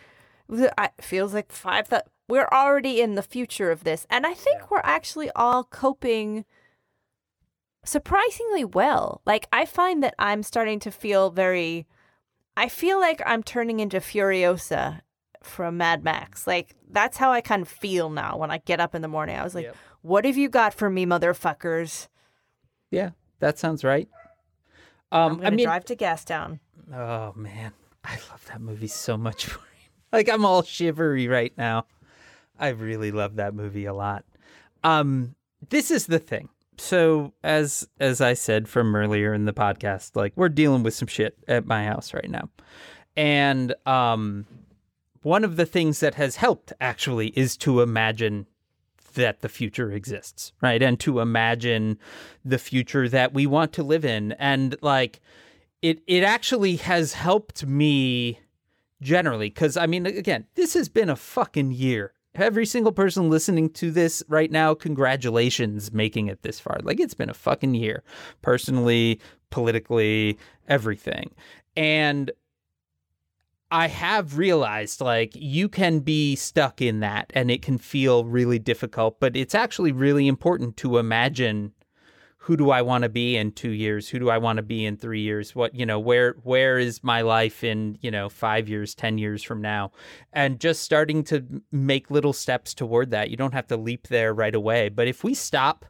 was 0.49 0.61
it, 0.61 0.73
I, 0.79 0.91
feels 1.01 1.35
like 1.35 1.51
five 1.53 1.89
that 1.89 2.07
we're 2.29 2.49
already 2.53 3.01
in 3.01 3.15
the 3.15 3.23
future 3.23 3.71
of 3.71 3.85
this 3.85 4.07
and 4.09 4.25
i 4.27 4.33
think 4.35 4.61
Yeah. 4.61 4.67
we're 4.71 4.81
actually 4.85 5.31
all 5.33 5.65
coping 5.65 6.45
surprisingly 7.87 8.65
well 8.65 9.21
like 9.25 9.47
i 9.53 9.65
find 9.65 10.03
that 10.03 10.15
i'm 10.19 10.43
starting 10.43 10.79
to 10.81 10.91
feel 10.91 11.31
very 11.31 11.87
i 12.57 12.69
feel 12.69 12.99
like 13.01 13.23
i'm 13.25 13.43
turning 13.43 13.81
into 13.81 13.99
furiosa 13.99 15.01
from 15.43 15.77
mad 15.77 16.03
max 16.03 16.47
like 16.47 16.75
that's 16.91 17.17
how 17.17 17.31
i 17.31 17.41
kind 17.41 17.63
of 17.63 17.69
feel 17.69 18.11
now 18.11 18.37
when 18.37 18.51
i 18.51 18.59
get 18.59 18.81
up 18.81 18.95
in 18.95 19.03
the 19.03 19.09
morning 19.09 19.37
i 19.37 19.45
was 19.45 19.55
like 19.55 19.65
Yep. 19.67 19.77
what 20.03 20.25
have 20.25 20.37
you 20.37 20.49
got 20.49 20.75
for 20.75 20.91
me 20.91 21.07
motherfuckers 21.07 22.09
Yeah, 22.91 23.11
that 23.39 23.59
sounds 23.59 23.85
right. 23.85 24.09
i'm 25.13 25.33
Um, 25.33 25.37
gonna 25.37 25.47
I 25.47 25.51
mean, 25.51 25.67
drive 25.67 25.85
to 25.87 25.97
gastown 25.97 26.59
Oh 26.93 27.33
man, 27.35 27.73
I 28.05 28.15
love 28.31 28.45
that 28.47 28.61
movie 28.61 28.87
so 28.87 29.17
much. 29.17 29.49
like 30.13 30.29
I'm 30.29 30.45
all 30.45 30.63
shivery 30.63 31.27
right 31.27 31.53
now. 31.59 31.87
I 32.59 32.69
really 32.69 33.11
love 33.11 33.37
that 33.37 33.55
movie 33.55 33.87
a 33.87 33.93
lot. 33.93 34.25
Um, 34.85 35.35
this 35.69 35.91
is 35.91 36.07
the 36.07 36.21
thing. 36.21 36.49
So 36.79 37.33
as 37.43 37.89
as 37.99 38.21
I 38.21 38.35
said 38.35 38.69
from 38.69 38.95
earlier 38.95 39.33
in 39.35 39.45
the 39.45 39.53
podcast, 39.53 40.17
like 40.17 40.33
we're 40.37 40.49
dealing 40.49 40.83
with 40.83 40.95
some 40.95 41.09
shit 41.09 41.37
at 41.49 41.67
my 41.67 41.85
house 41.85 42.13
right 42.13 42.31
now, 42.31 42.49
and 43.17 43.75
um, 43.87 44.47
one 45.23 45.45
of 45.45 45.57
the 45.57 45.67
things 45.67 46.01
that 46.01 46.15
has 46.15 46.37
helped 46.37 46.73
actually 46.81 47.29
is 47.29 47.57
to 47.59 47.81
imagine 47.81 48.47
that 49.15 49.41
the 49.41 49.49
future 49.49 49.91
exists, 49.91 50.53
right? 50.61 50.83
And 50.83 51.01
to 51.01 51.21
imagine 51.21 51.99
the 52.45 52.59
future 52.59 53.09
that 53.09 53.35
we 53.35 53.47
want 53.47 53.73
to 53.73 53.83
live 53.83 54.05
in. 54.05 54.33
And 54.33 54.77
like 54.83 55.21
it 55.83 56.03
it 56.07 56.23
actually 56.23 56.77
has 56.77 57.15
helped 57.15 57.67
me 57.67 58.39
generally 59.01 59.51
cuz 59.51 59.77
I 59.77 59.87
mean 59.87 60.07
again, 60.07 60.47
this 60.55 60.75
has 60.75 60.89
been 60.89 61.11
a 61.11 61.17
fucking 61.17 61.73
year. 61.73 62.13
Every 62.37 62.67
single 62.67 62.93
person 62.93 63.31
listening 63.31 63.71
to 63.71 63.91
this 63.91 64.23
right 64.29 64.51
now, 64.51 64.75
congratulations 64.75 65.93
making 65.93 66.29
it 66.29 66.43
this 66.43 66.61
far. 66.61 66.79
Like 66.83 67.01
it's 67.01 67.15
been 67.15 67.31
a 67.31 67.35
fucking 67.35 67.75
year. 67.75 68.03
Personally, 68.43 69.21
politically, 69.51 70.39
everything. 70.69 71.31
And 71.77 72.31
I 73.71 73.89
have 73.89 74.39
realized 74.39 75.01
like 75.01 75.33
you 75.35 75.69
can 75.69 76.01
be 76.01 76.37
stuck 76.37 76.81
in 76.81 77.01
that 77.01 77.33
and 77.35 77.51
it 77.51 77.63
can 77.63 77.79
feel 77.79 78.25
really 78.25 78.59
difficult, 78.59 79.19
but 79.19 79.37
it's 79.37 79.55
actually 79.55 79.93
really 79.93 80.29
important 80.29 80.77
to 80.79 80.99
imagine 80.99 81.73
who 82.47 82.57
do 82.57 82.71
I 82.71 82.81
want 82.81 83.03
to 83.03 83.09
be 83.09 83.37
in 83.37 83.51
2 83.51 83.71
years? 83.71 84.09
Who 84.09 84.21
do 84.21 84.31
I 84.31 84.39
want 84.39 84.59
to 84.59 84.63
be 84.63 84.85
in 84.85 84.97
3 84.97 85.21
years? 85.21 85.57
What, 85.57 85.75
you 85.75 85.85
know, 85.85 85.99
where 85.99 86.37
where 86.45 86.79
is 86.79 87.03
my 87.03 87.23
life 87.23 87.65
in, 87.65 87.99
you 88.03 88.09
know, 88.09 88.29
5 88.29 88.69
years, 88.69 88.95
10 88.95 89.19
years 89.19 89.43
from 89.43 89.61
now? 89.61 89.91
And 90.33 90.61
just 90.61 90.85
starting 90.85 91.25
to 91.25 91.45
make 91.73 92.09
little 92.09 92.33
steps 92.33 92.73
toward 92.73 93.11
that. 93.11 93.31
You 93.31 93.37
don't 93.37 93.53
have 93.53 93.67
to 93.67 93.77
leap 93.77 94.07
there 94.07 94.33
right 94.33 94.55
away, 94.55 94.89
but 94.91 95.09
if 95.09 95.25
we 95.25 95.35
stop 95.35 95.87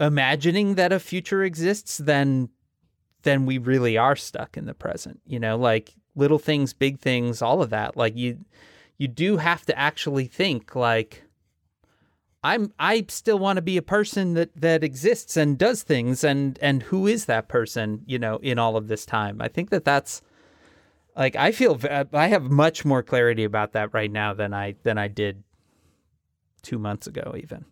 imagining 0.00 0.76
that 0.76 0.94
a 0.94 0.98
future 0.98 1.42
exists, 1.44 1.98
then 1.98 2.48
then 3.22 3.44
we 3.44 3.58
really 3.58 3.98
are 3.98 4.16
stuck 4.16 4.56
in 4.56 4.64
the 4.64 4.72
present. 4.72 5.20
You 5.26 5.38
know, 5.38 5.58
like 5.58 5.94
little 6.14 6.38
things, 6.38 6.72
big 6.72 6.98
things, 7.00 7.42
all 7.42 7.60
of 7.60 7.68
that. 7.68 7.98
Like 7.98 8.16
you 8.16 8.46
you 8.96 9.08
do 9.08 9.36
have 9.36 9.66
to 9.66 9.78
actually 9.78 10.26
think 10.26 10.74
like 10.74 11.24
I'm 12.42 12.72
I 12.78 13.04
still 13.08 13.38
want 13.38 13.56
to 13.58 13.62
be 13.62 13.76
a 13.76 13.82
person 13.82 14.34
that 14.34 14.50
that 14.56 14.82
exists 14.82 15.36
and 15.36 15.58
does 15.58 15.82
things 15.82 16.24
and 16.24 16.58
and 16.62 16.82
who 16.84 17.06
is 17.06 17.26
that 17.26 17.48
person, 17.48 18.02
you 18.06 18.18
know, 18.18 18.36
in 18.36 18.58
all 18.58 18.76
of 18.76 18.88
this 18.88 19.04
time. 19.04 19.40
I 19.42 19.48
think 19.48 19.70
that 19.70 19.84
that's 19.84 20.22
like 21.16 21.36
I 21.36 21.52
feel 21.52 21.78
I 22.12 22.28
have 22.28 22.44
much 22.50 22.84
more 22.84 23.02
clarity 23.02 23.44
about 23.44 23.72
that 23.72 23.92
right 23.92 24.10
now 24.10 24.32
than 24.32 24.54
I 24.54 24.76
than 24.84 24.96
I 24.96 25.08
did 25.08 25.42
2 26.62 26.78
months 26.78 27.06
ago 27.06 27.34
even. 27.36 27.66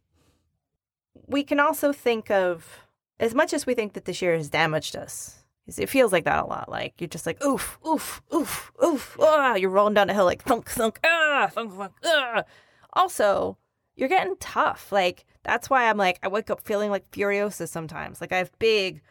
We 1.26 1.44
can 1.44 1.60
also 1.60 1.92
think 1.92 2.30
of 2.30 2.86
as 3.18 3.34
much 3.34 3.54
as 3.54 3.66
we 3.66 3.74
think 3.74 3.94
that 3.94 4.04
this 4.04 4.20
year 4.20 4.36
has 4.36 4.50
damaged 4.50 4.96
us. 4.96 5.36
It 5.66 5.88
feels 5.88 6.12
like 6.12 6.24
that 6.24 6.44
a 6.44 6.46
lot. 6.46 6.68
Like 6.68 6.94
you're 6.98 7.08
just 7.08 7.26
like 7.26 7.42
oof, 7.42 7.78
oof, 7.86 8.22
oof, 8.34 8.70
oof. 8.84 9.16
Ah, 9.18 9.54
you're 9.54 9.70
rolling 9.70 9.94
down 9.94 10.10
a 10.10 10.14
hill 10.14 10.26
like 10.26 10.42
thunk, 10.42 10.68
thunk, 10.68 10.98
ah, 11.04 11.48
thunk, 11.50 11.74
thunk, 11.74 11.92
ah. 12.04 12.44
Also, 12.92 13.56
you're 13.98 14.08
getting 14.08 14.36
tough. 14.38 14.92
Like 14.92 15.26
that's 15.42 15.68
why 15.68 15.90
I'm 15.90 15.98
like 15.98 16.20
I 16.22 16.28
wake 16.28 16.50
up 16.50 16.60
feeling 16.60 16.90
like 16.90 17.10
Furiosa 17.10 17.68
sometimes. 17.68 18.20
Like 18.20 18.32
I 18.32 18.38
have 18.38 18.56
big 18.58 19.02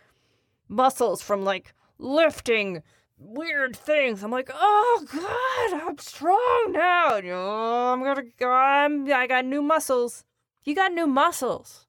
muscles 0.69 1.21
from 1.21 1.43
like 1.43 1.73
lifting 1.99 2.81
weird 3.19 3.75
things. 3.75 4.23
I'm 4.23 4.31
like, 4.31 4.49
oh 4.53 5.05
god, 5.11 5.81
I'm 5.87 5.97
strong 5.97 6.69
now. 6.69 7.19
Oh, 7.21 7.93
I'm 7.93 8.01
gonna 8.01 8.23
go. 8.39 8.49
I'm, 8.49 9.11
I 9.11 9.27
got 9.27 9.45
new 9.45 9.61
muscles. 9.61 10.23
You 10.63 10.73
got 10.73 10.93
new 10.93 11.05
muscles. 11.05 11.85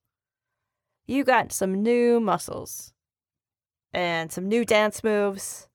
You 1.06 1.22
got 1.24 1.52
some 1.52 1.82
new 1.82 2.18
muscles 2.18 2.92
and 3.92 4.32
some 4.32 4.48
new 4.48 4.64
dance 4.64 5.04
moves. 5.04 5.68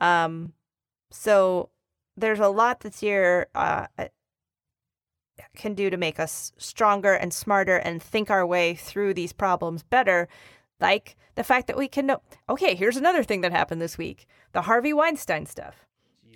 Um, 0.00 0.52
so 1.10 1.70
there's 2.16 2.38
a 2.38 2.48
lot 2.48 2.80
this 2.80 3.02
year 3.02 3.48
uh, 3.54 3.86
can 5.58 5.74
do 5.74 5.90
to 5.90 5.96
make 5.96 6.18
us 6.18 6.52
stronger 6.56 7.12
and 7.12 7.32
smarter 7.32 7.76
and 7.76 8.02
think 8.02 8.30
our 8.30 8.46
way 8.46 8.74
through 8.74 9.14
these 9.14 9.32
problems 9.32 9.82
better. 9.82 10.28
Like 10.80 11.16
the 11.34 11.44
fact 11.44 11.66
that 11.66 11.76
we 11.76 11.88
can 11.88 12.06
know. 12.06 12.22
Okay, 12.48 12.74
here's 12.74 12.96
another 12.96 13.22
thing 13.22 13.42
that 13.42 13.52
happened 13.52 13.82
this 13.82 13.98
week: 13.98 14.26
the 14.52 14.62
Harvey 14.62 14.92
Weinstein 14.92 15.46
stuff. 15.46 15.86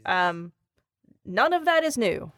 Um, 0.04 0.52
none 1.24 1.52
of 1.52 1.64
that 1.64 1.84
is 1.84 1.96
new. 1.96 2.32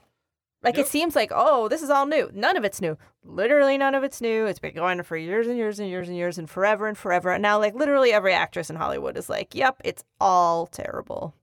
Like 0.64 0.76
nope. 0.76 0.86
it 0.86 0.88
seems 0.88 1.14
like, 1.14 1.30
oh, 1.34 1.68
this 1.68 1.82
is 1.82 1.90
all 1.90 2.06
new. 2.06 2.30
None 2.32 2.56
of 2.56 2.64
it's 2.64 2.80
new. 2.80 2.96
Literally 3.22 3.76
none 3.76 3.94
of 3.94 4.02
it's 4.02 4.22
new. 4.22 4.46
It's 4.46 4.58
been 4.58 4.74
going 4.74 5.02
for 5.02 5.16
years 5.16 5.46
and 5.46 5.58
years 5.58 5.78
and 5.78 5.88
years 5.88 6.08
and 6.08 6.16
years 6.16 6.38
and 6.38 6.48
forever 6.48 6.88
and 6.88 6.96
forever. 6.96 7.30
And 7.32 7.42
now 7.42 7.58
like 7.58 7.74
literally 7.74 8.12
every 8.14 8.32
actress 8.32 8.70
in 8.70 8.76
Hollywood 8.76 9.18
is 9.18 9.28
like, 9.28 9.54
yep, 9.54 9.76
it's 9.84 10.04
all 10.20 10.66
terrible. 10.66 11.34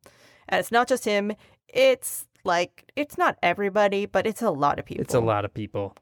And 0.49 0.59
it's 0.59 0.71
not 0.71 0.87
just 0.87 1.05
him. 1.05 1.33
It's 1.67 2.25
like 2.43 2.91
it's 2.95 3.17
not 3.17 3.37
everybody, 3.41 4.05
but 4.05 4.25
it's 4.27 4.41
a 4.41 4.51
lot 4.51 4.79
of 4.79 4.85
people. 4.85 5.01
It's 5.01 5.13
a 5.13 5.19
lot 5.19 5.45
of 5.45 5.53
people. 5.53 5.95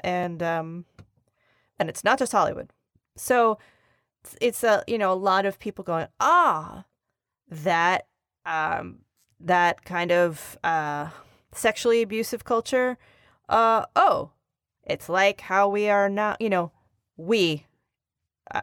And 0.00 0.42
um 0.42 0.84
and 1.78 1.88
it's 1.88 2.04
not 2.04 2.18
just 2.18 2.32
Hollywood. 2.32 2.70
So 3.16 3.58
it's 4.40 4.64
a 4.64 4.82
you 4.86 4.98
know 4.98 5.12
a 5.12 5.14
lot 5.14 5.46
of 5.46 5.58
people 5.58 5.84
going 5.84 6.06
ah 6.20 6.84
that 7.48 8.06
um 8.46 9.00
that 9.40 9.84
kind 9.84 10.10
of 10.10 10.58
uh 10.64 11.08
sexually 11.52 12.02
abusive 12.02 12.44
culture 12.44 12.96
uh 13.48 13.84
oh 13.94 14.30
it's 14.82 15.08
like 15.08 15.42
how 15.42 15.68
we 15.68 15.88
are 15.88 16.08
now 16.08 16.36
you 16.40 16.48
know 16.48 16.72
we 17.16 17.66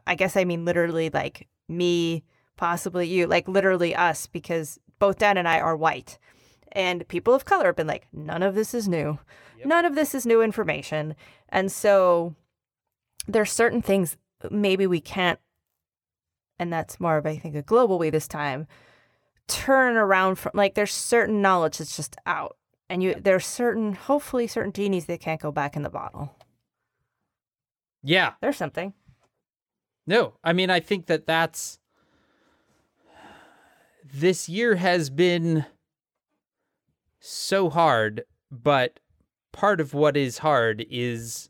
i 0.08 0.16
guess 0.16 0.36
i 0.36 0.44
mean 0.44 0.66
literally 0.66 1.10
like 1.10 1.48
me 1.70 2.24
possibly 2.58 3.08
you 3.08 3.28
like 3.28 3.48
literally 3.48 3.96
us 3.96 4.28
because 4.28 4.80
both 5.02 5.18
Dan 5.18 5.36
and 5.36 5.48
I 5.48 5.60
are 5.60 5.76
white. 5.76 6.20
And 6.72 7.08
people 7.08 7.34
of 7.34 7.44
color 7.44 7.66
have 7.66 7.76
been 7.76 7.88
like, 7.88 8.08
none 8.14 8.44
of 8.44 8.54
this 8.54 8.76
is 8.76 8.88
new. 8.88 9.18
Yep. 9.58 9.68
None 9.68 9.84
of 9.84 9.96
this 9.96 10.14
is 10.14 10.28
new 10.28 10.44
information. 10.44 11.16
And 11.50 11.72
so 11.72 12.36
there's 13.28 13.52
certain 13.52 13.82
things 13.82 14.16
maybe 14.52 14.86
we 14.86 15.02
can't, 15.02 15.40
and 16.60 16.72
that's 16.72 17.00
more 17.00 17.18
of, 17.18 17.26
I 17.26 17.36
think, 17.36 17.56
a 17.56 17.64
global 17.64 17.98
way 17.98 18.12
this 18.12 18.28
time, 18.28 18.68
turn 19.48 19.98
around 19.98 20.36
from 20.36 20.52
like 20.54 20.76
there's 20.76 20.94
certain 20.94 21.42
knowledge 21.42 21.80
that's 21.80 21.98
just 21.98 22.16
out. 22.28 22.58
And 22.88 23.02
you 23.02 23.16
there's 23.16 23.46
certain 23.46 23.94
hopefully 23.94 24.46
certain 24.46 24.72
genies 24.72 25.06
that 25.06 25.20
can't 25.20 25.42
go 25.42 25.52
back 25.52 25.76
in 25.76 25.82
the 25.82 25.90
bottle. 25.90 26.36
Yeah. 28.04 28.34
There's 28.40 28.58
something. 28.58 28.94
No, 30.06 30.34
I 30.44 30.54
mean 30.54 30.70
I 30.70 30.80
think 30.80 31.08
that 31.08 31.26
that's 31.26 31.80
this 34.14 34.50
year 34.50 34.76
has 34.76 35.10
been 35.10 35.66
so 37.20 37.70
hard, 37.70 38.24
but 38.50 39.00
part 39.52 39.80
of 39.80 39.94
what 39.94 40.18
is 40.18 40.40
hard 40.40 40.86
is 40.90 41.50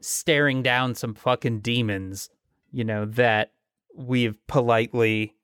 staring 0.00 0.62
down 0.62 0.94
some 0.94 1.14
fucking 1.14 1.60
demons, 1.60 2.30
you 2.72 2.84
know, 2.84 3.04
that 3.04 3.52
we've 3.94 4.36
politely 4.46 5.35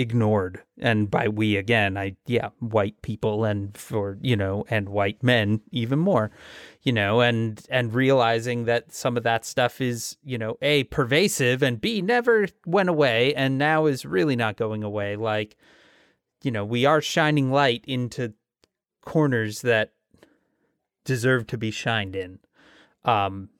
ignored. 0.00 0.62
And 0.78 1.10
by 1.10 1.28
we 1.28 1.56
again 1.56 1.98
i 1.98 2.16
yeah 2.26 2.48
white 2.58 3.02
people 3.02 3.44
and 3.44 3.76
for 3.76 4.16
you 4.22 4.34
know 4.34 4.64
and 4.70 4.88
white 4.88 5.22
men 5.22 5.60
even 5.70 5.98
more 5.98 6.30
you 6.82 6.92
know 6.92 7.20
and 7.20 7.62
and 7.68 7.94
realizing 7.94 8.64
that 8.64 8.94
some 8.94 9.18
of 9.18 9.22
that 9.24 9.44
stuff 9.44 9.80
is 9.80 10.16
you 10.24 10.38
know 10.38 10.56
a 10.62 10.84
pervasive 10.84 11.62
and 11.62 11.82
b 11.82 12.00
never 12.00 12.48
went 12.64 12.88
away 12.88 13.34
and 13.34 13.58
now 13.58 13.84
is 13.84 14.06
really 14.06 14.36
not 14.36 14.56
going 14.56 14.82
away. 14.82 15.16
Like 15.16 15.56
you 16.42 16.50
know 16.50 16.64
we 16.64 16.86
are 16.86 17.02
shining 17.02 17.50
light 17.50 17.84
into 17.86 18.32
corners 19.02 19.60
that 19.60 19.92
deserve 21.04 21.46
to 21.48 21.58
be 21.58 21.70
shined 21.70 22.16
in. 22.16 22.38
Um 23.04 23.50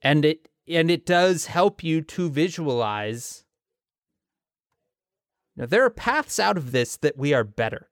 and 0.00 0.24
it 0.24 0.48
and 0.66 0.90
it 0.90 1.04
does 1.04 1.46
help 1.46 1.84
you 1.84 2.00
to 2.00 2.30
visualize 2.30 3.44
now, 5.56 5.66
there 5.66 5.84
are 5.84 5.90
paths 5.90 6.38
out 6.38 6.56
of 6.56 6.72
this 6.72 6.96
that 6.98 7.18
we 7.18 7.34
are 7.34 7.44
better. 7.44 7.88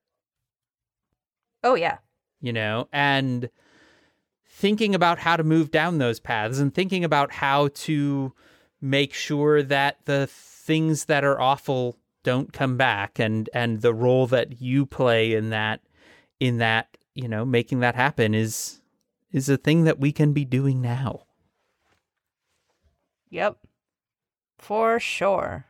Oh, 1.63 1.75
yeah. 1.75 1.99
You 2.41 2.53
know, 2.53 2.89
and 2.93 3.51
thinking 4.47 4.95
about 4.95 5.19
how 5.19 5.37
to 5.37 5.45
move 5.45 5.71
down 5.71 5.99
those 5.99 6.21
paths 6.21 6.59
and 6.59 6.75
thinking 6.75 7.05
about 7.05 7.33
how 7.33 7.69
to 7.69 8.33
make 8.81 9.13
sure 9.13 9.63
that 9.63 9.99
the 10.07 10.27
things 10.27 11.07
that 11.07 11.25
are 11.25 11.41
awful 11.41 11.97
don't 12.23 12.53
come 12.53 12.77
back 12.77 13.19
and 13.19 13.49
and 13.55 13.81
the 13.81 13.95
role 13.95 14.27
that 14.27 14.61
you 14.61 14.85
play 14.85 15.35
in 15.35 15.51
that 15.51 15.81
in 16.39 16.59
that 16.59 16.97
you 17.15 17.27
know 17.27 17.45
making 17.45 17.81
that 17.81 17.95
happen 17.95 18.35
is 18.35 18.83
is 19.33 19.49
a 19.49 19.57
thing 19.57 19.85
that 19.85 19.99
we 19.99 20.13
can 20.13 20.33
be 20.35 20.45
doing 20.45 20.83
now 20.83 21.23
yep 23.31 23.57
for 24.59 25.01
sure 25.01 25.65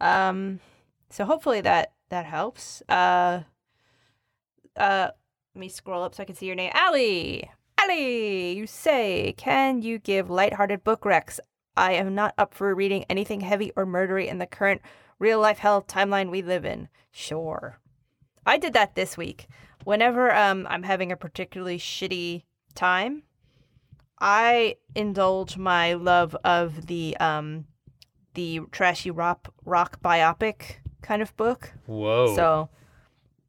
um 0.00 0.58
so 1.12 1.24
hopefully 1.26 1.60
that 1.60 1.92
that 2.08 2.26
helps. 2.26 2.82
Uh, 2.88 3.42
uh, 4.76 5.08
let 5.54 5.60
me 5.60 5.68
scroll 5.68 6.02
up 6.02 6.14
so 6.14 6.22
I 6.22 6.26
can 6.26 6.34
see 6.34 6.46
your 6.46 6.54
name. 6.54 6.72
Allie, 6.74 7.50
Allie, 7.78 8.52
you 8.52 8.66
say, 8.66 9.34
can 9.36 9.82
you 9.82 9.98
give 9.98 10.30
lighthearted 10.30 10.84
book 10.84 11.02
recs? 11.02 11.38
I 11.76 11.92
am 11.92 12.14
not 12.14 12.34
up 12.38 12.54
for 12.54 12.74
reading 12.74 13.04
anything 13.08 13.40
heavy 13.40 13.72
or 13.76 13.86
murdery 13.86 14.26
in 14.28 14.38
the 14.38 14.46
current 14.46 14.82
real 15.18 15.40
life 15.40 15.58
hell 15.58 15.82
timeline 15.82 16.30
we 16.30 16.42
live 16.42 16.64
in. 16.64 16.88
Sure. 17.10 17.78
I 18.46 18.56
did 18.58 18.72
that 18.72 18.94
this 18.94 19.16
week. 19.16 19.46
Whenever 19.84 20.34
um 20.34 20.66
I'm 20.70 20.82
having 20.82 21.12
a 21.12 21.16
particularly 21.16 21.78
shitty 21.78 22.44
time, 22.74 23.24
I 24.18 24.76
indulge 24.94 25.56
my 25.56 25.94
love 25.94 26.36
of 26.44 26.86
the 26.86 27.16
um 27.18 27.66
the 28.34 28.60
trashy 28.70 29.10
rock 29.10 29.52
rock 29.64 30.00
biopic 30.02 30.76
kind 31.02 31.22
of 31.22 31.36
book. 31.36 31.72
Whoa. 31.86 32.34
So, 32.34 32.68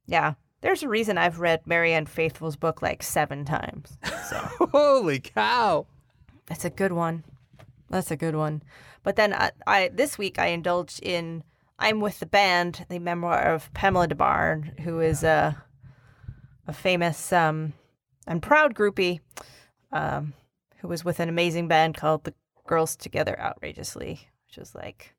yeah, 0.06 0.34
there's 0.62 0.84
a 0.84 0.90
reason 0.90 1.18
I've 1.18 1.40
read 1.40 1.66
Marianne 1.66 2.06
Faithfull's 2.06 2.56
book 2.56 2.82
like 2.82 3.04
seven 3.04 3.46
times. 3.46 3.98
So. 4.30 4.38
Holy 4.72 5.20
cow. 5.20 5.86
That's 6.48 6.66
a 6.66 6.70
good 6.70 6.94
one. 6.94 7.24
That's 7.90 8.12
a 8.12 8.18
good 8.18 8.36
one. 8.36 8.64
But 9.04 9.16
then 9.18 9.34
I, 9.34 9.52
I 9.68 9.90
this 9.94 10.18
week 10.18 10.40
I 10.40 10.48
indulged 10.48 11.02
in 11.04 11.44
I'm 11.78 12.00
with 12.00 12.20
the 12.20 12.26
band, 12.26 12.86
the 12.90 13.00
memoir 13.00 13.54
of 13.54 13.74
Pamela 13.74 14.08
Des 14.08 14.16
Barres, 14.16 14.66
who 14.80 15.00
is 15.00 15.24
a 15.24 15.64
a 16.66 16.74
famous 16.74 17.34
um, 17.34 17.74
and 18.26 18.42
proud 18.42 18.74
groupie, 18.74 19.20
um, 19.92 20.34
who 20.78 20.88
was 20.88 21.04
with 21.04 21.20
an 21.20 21.28
amazing 21.28 21.68
band 21.68 21.96
called 21.96 22.24
the 22.24 22.34
Girls 22.66 22.96
Together 22.96 23.38
Outrageously, 23.40 24.30
which 24.48 24.58
is 24.58 24.74
like 24.74 25.14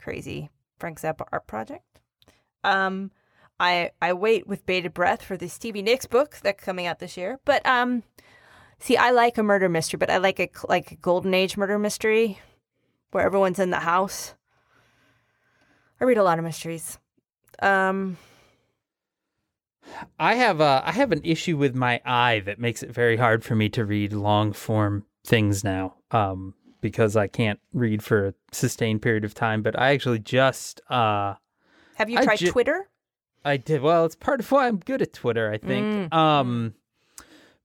crazy 0.00 0.50
Frank 0.78 1.00
Zappa 1.00 1.26
art 1.32 1.46
project. 1.46 2.00
Um, 2.64 3.10
I 3.60 3.90
I 4.00 4.12
wait 4.12 4.46
with 4.46 4.66
bated 4.66 4.94
breath 4.94 5.22
for 5.22 5.36
the 5.36 5.48
Stevie 5.48 5.82
Nicks 5.82 6.06
book 6.06 6.38
that's 6.42 6.62
coming 6.62 6.86
out 6.86 6.98
this 6.98 7.16
year. 7.16 7.40
But 7.44 7.64
um, 7.66 8.02
see, 8.78 8.96
I 8.96 9.10
like 9.10 9.38
a 9.38 9.42
murder 9.42 9.68
mystery, 9.68 9.98
but 9.98 10.10
I 10.10 10.18
like 10.18 10.40
a 10.40 10.48
like 10.68 10.92
a 10.92 10.96
golden 10.96 11.34
age 11.34 11.56
murder 11.56 11.78
mystery 11.78 12.38
where 13.10 13.24
everyone's 13.24 13.58
in 13.58 13.70
the 13.70 13.80
house. 13.80 14.34
I 16.00 16.04
read 16.04 16.18
a 16.18 16.22
lot 16.22 16.38
of 16.38 16.44
mysteries. 16.44 16.98
Um, 17.60 18.18
I 20.18 20.34
have 20.34 20.60
a 20.60 20.82
I 20.84 20.92
have 20.92 21.12
an 21.12 21.22
issue 21.24 21.56
with 21.56 21.74
my 21.74 22.00
eye 22.04 22.40
that 22.40 22.60
makes 22.60 22.82
it 22.82 22.90
very 22.90 23.16
hard 23.16 23.44
for 23.44 23.56
me 23.56 23.68
to 23.70 23.84
read 23.84 24.12
long 24.12 24.52
form 24.52 25.04
things 25.24 25.64
now. 25.64 25.96
Um, 26.10 26.54
because 26.80 27.16
I 27.16 27.26
can't 27.26 27.60
read 27.72 28.02
for 28.02 28.28
a 28.28 28.34
sustained 28.52 29.02
period 29.02 29.24
of 29.24 29.34
time. 29.34 29.62
But 29.62 29.78
I 29.78 29.92
actually 29.92 30.18
just 30.20 30.80
uh, 30.90 31.34
have 31.96 32.10
you 32.10 32.18
I 32.18 32.24
tried 32.24 32.38
ju- 32.38 32.50
Twitter? 32.50 32.88
I 33.44 33.56
did 33.56 33.82
well. 33.82 34.04
It's 34.04 34.16
part 34.16 34.40
of 34.40 34.50
why 34.50 34.68
I'm 34.68 34.78
good 34.78 35.02
at 35.02 35.12
Twitter. 35.12 35.50
I 35.50 35.58
think. 35.58 36.12
Mm. 36.12 36.14
Um, 36.14 36.74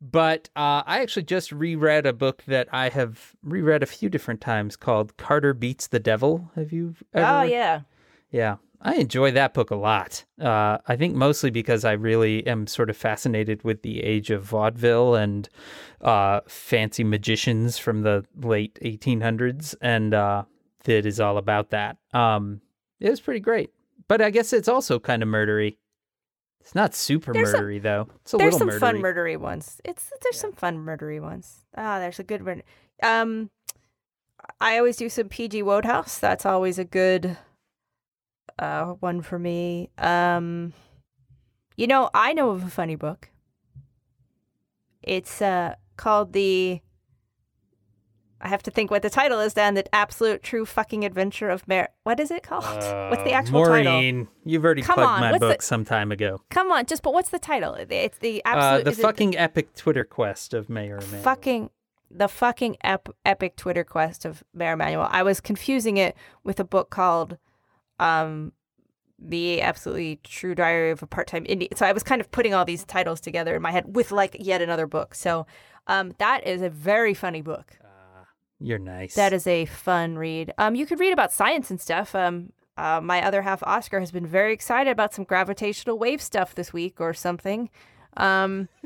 but 0.02 0.50
uh, 0.56 0.84
I 0.86 1.00
actually 1.02 1.24
just 1.24 1.52
reread 1.52 2.06
a 2.06 2.14
book 2.14 2.44
that 2.48 2.68
I 2.74 2.90
have 2.90 3.36
reread 3.42 3.84
a 3.84 3.86
few 3.86 4.10
different 4.10 4.42
times 4.42 4.76
called 4.76 5.16
Carter 5.18 5.54
Beats 5.54 5.88
the 5.88 6.00
Devil. 6.00 6.52
Have 6.56 6.74
you? 6.74 6.96
Ever 7.14 7.26
Oh 7.26 7.42
yeah. 7.44 7.82
Yeah, 8.32 8.58
I 8.86 8.96
enjoy 8.96 9.32
that 9.32 9.54
book 9.54 9.72
a 9.72 9.76
lot. 9.76 10.26
Uh, 10.40 10.78
I 10.86 10.98
think 10.98 11.16
mostly 11.16 11.50
because 11.50 11.86
I 11.86 11.94
really 11.94 12.46
am 12.46 12.68
sort 12.68 12.90
of 12.90 12.98
fascinated 12.98 13.64
with 13.64 13.82
the 13.82 14.04
age 14.04 14.30
of 14.30 14.44
vaudeville 14.44 15.16
and 15.16 15.48
uh, 16.02 16.42
fancy 16.50 17.04
magicians 17.06 17.78
from 17.78 18.02
the 18.02 18.26
late 18.42 18.78
1800s, 18.84 19.74
and 19.82 20.14
uh, 20.14 20.44
that 20.84 21.06
is 21.06 21.22
all 21.22 21.38
about 21.38 21.70
that. 21.70 21.96
Um, 22.14 22.60
it 23.00 23.10
was 23.10 23.22
pretty 23.22 23.40
great, 23.40 23.72
but 24.10 24.22
I 24.22 24.30
guess 24.32 24.52
it's 24.52 24.68
also 24.68 25.00
kind 25.00 25.24
of 25.24 25.30
murdery. 25.30 25.78
It's 26.60 26.76
not 26.76 26.94
super 26.94 27.32
There's 27.32 27.52
some- 27.52 27.62
murdery 27.62 27.82
though. 27.82 28.10
It's 28.22 28.34
a 28.34 28.38
There's 28.38 28.54
little 28.56 28.72
some 28.72 28.80
fun 28.82 28.96
murdery. 28.98 29.16
murdery 29.16 29.38
ones. 29.38 29.80
It's 29.86 30.12
there's 30.22 30.40
some 30.40 30.52
fun 30.54 30.78
murdery 30.78 31.22
ones. 31.22 31.66
Ah, 31.78 32.00
there's 32.00 32.20
a 32.20 32.24
good 32.24 32.46
one. 32.46 32.64
Um, 33.02 33.50
I 34.60 34.78
always 34.78 34.98
do 34.98 35.08
some 35.10 35.30
PG 35.30 35.64
Wodehouse. 35.64 36.20
That's 36.20 36.46
always 36.46 36.78
a 36.80 36.86
good 36.86 37.38
uh 38.60 38.86
one 39.00 39.22
for 39.22 39.38
me. 39.40 39.90
Um, 39.98 40.74
you 41.76 41.88
know, 41.88 42.10
I 42.14 42.34
know 42.34 42.50
of 42.52 42.64
a 42.64 42.70
funny 42.70 42.96
book. 42.96 43.30
It's 45.02 45.42
uh 45.42 45.76
called 45.98 46.34
the. 46.34 46.82
I 48.46 48.50
have 48.50 48.64
to 48.64 48.72
think 48.72 48.92
what 48.92 49.04
the 49.04 49.10
title 49.10 49.40
is. 49.40 49.54
Then 49.54 49.74
the 49.74 49.96
absolute 49.96 50.44
true 50.44 50.66
fucking 50.66 51.06
adventure 51.06 51.50
of 51.50 51.66
Mar. 51.68 51.90
What 52.04 52.20
is 52.20 52.30
it 52.30 52.44
called? 52.44 52.64
what's 52.66 53.24
the 53.24 53.32
Uh, 53.32 53.38
actual 53.38 53.64
title? 53.66 53.94
Maureen, 53.94 54.28
you've 54.44 54.66
already 54.66 54.82
Come 54.82 54.96
plugged 54.96 55.10
on, 55.10 55.22
my 55.22 55.32
what's 55.32 55.40
the- 55.42 55.48
book 55.48 55.62
some 55.62 55.86
time 55.86 56.12
ago. 56.12 56.42
Come 56.50 56.70
on, 56.72 56.86
just 56.86 57.04
but 57.04 57.14
what's 57.14 57.30
the 57.30 57.40
title? 57.40 57.76
It's 57.76 58.18
the 58.18 58.44
Uh, 58.44 58.50
absolute. 58.50 58.84
the 58.86 58.92
is 58.92 59.00
it 59.00 59.02
fucking 59.02 59.38
epic 59.38 59.74
Twitter 59.76 60.04
quest 60.04 60.54
of 60.54 60.70
Mayor 60.70 60.98
Emanuel. 60.98 61.22
fucking 61.24 61.70
the 62.16 62.28
fucking 62.28 62.78
ep- 62.84 63.10
epic 63.26 63.56
Twitter 63.56 63.84
quest 63.84 64.24
of 64.26 64.44
Mayor 64.54 64.74
Emanuel. 64.74 65.08
I 65.10 65.24
was 65.24 65.40
confusing 65.42 65.98
it 65.98 66.16
with 66.44 66.60
a 66.60 66.64
book 66.66 66.90
called 66.92 67.38
um 68.00 68.52
the 69.20 69.62
absolutely 69.62 70.20
true 70.24 70.54
diary 70.54 70.92
of 70.92 71.02
a 71.02 71.08
part-time 71.08 71.46
indie. 71.46 71.70
So 71.78 71.86
I 71.86 71.94
was 71.94 72.04
kind 72.04 72.20
of 72.20 72.30
putting 72.32 72.54
all 72.54 72.66
these 72.66 72.84
titles 72.84 73.22
together 73.22 73.56
in 73.56 73.62
my 73.62 73.72
head 73.72 73.96
with 73.96 74.12
like 74.12 74.36
yet 74.40 74.62
another 74.62 74.88
book. 74.88 75.16
So 75.16 75.46
um 75.88 76.14
that 76.18 76.46
is 76.46 76.62
a 76.62 76.70
very 76.70 77.14
funny 77.14 77.42
book. 77.42 77.78
You're 78.60 78.80
nice. 78.80 79.16
That 79.16 79.34
is 79.34 79.48
a 79.48 79.66
fun 79.66 80.18
read. 80.18 80.54
Um 80.58 80.76
you 80.76 80.86
could 80.86 81.00
read 81.00 81.14
about 81.14 81.32
science 81.32 81.70
and 81.70 81.80
stuff. 81.80 82.16
Um 82.16 82.52
uh, 82.76 83.00
my 83.00 83.24
other 83.24 83.44
half 83.44 83.62
Oscar 83.64 84.00
has 84.00 84.10
been 84.10 84.26
very 84.26 84.52
excited 84.52 84.90
about 84.90 85.14
some 85.14 85.26
gravitational 85.26 86.00
wave 86.00 86.20
stuff 86.20 86.56
this 86.56 86.74
week 86.74 87.00
or 87.00 87.14
something. 87.14 87.70
Um 88.18 88.68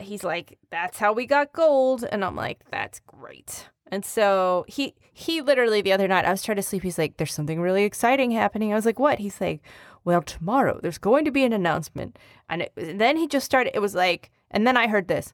he's 0.00 0.24
like, 0.24 0.58
"That's 0.70 0.98
how 0.98 1.12
we 1.12 1.26
got 1.26 1.52
gold," 1.52 2.04
and 2.04 2.24
I'm 2.24 2.36
like, 2.36 2.64
"That's 2.70 3.00
great." 3.00 3.68
And 3.90 4.04
so 4.04 4.64
he 4.68 4.94
he 5.12 5.40
literally 5.40 5.80
the 5.80 5.92
other 5.92 6.08
night 6.08 6.24
I 6.24 6.30
was 6.30 6.42
trying 6.42 6.56
to 6.56 6.62
sleep. 6.62 6.82
He's 6.82 6.98
like, 6.98 7.16
"There's 7.16 7.32
something 7.32 7.60
really 7.60 7.84
exciting 7.84 8.32
happening." 8.32 8.72
I 8.72 8.76
was 8.76 8.86
like, 8.86 8.98
"What?" 8.98 9.18
He's 9.18 9.40
like, 9.40 9.60
"Well, 10.04 10.22
tomorrow 10.22 10.80
there's 10.82 10.98
going 10.98 11.24
to 11.24 11.30
be 11.30 11.44
an 11.44 11.52
announcement." 11.52 12.18
And, 12.48 12.62
it, 12.62 12.72
and 12.76 13.00
then 13.00 13.16
he 13.16 13.28
just 13.28 13.46
started. 13.46 13.74
It 13.74 13.80
was 13.80 13.94
like, 13.94 14.30
and 14.50 14.66
then 14.66 14.76
I 14.76 14.88
heard 14.88 15.08
this. 15.08 15.32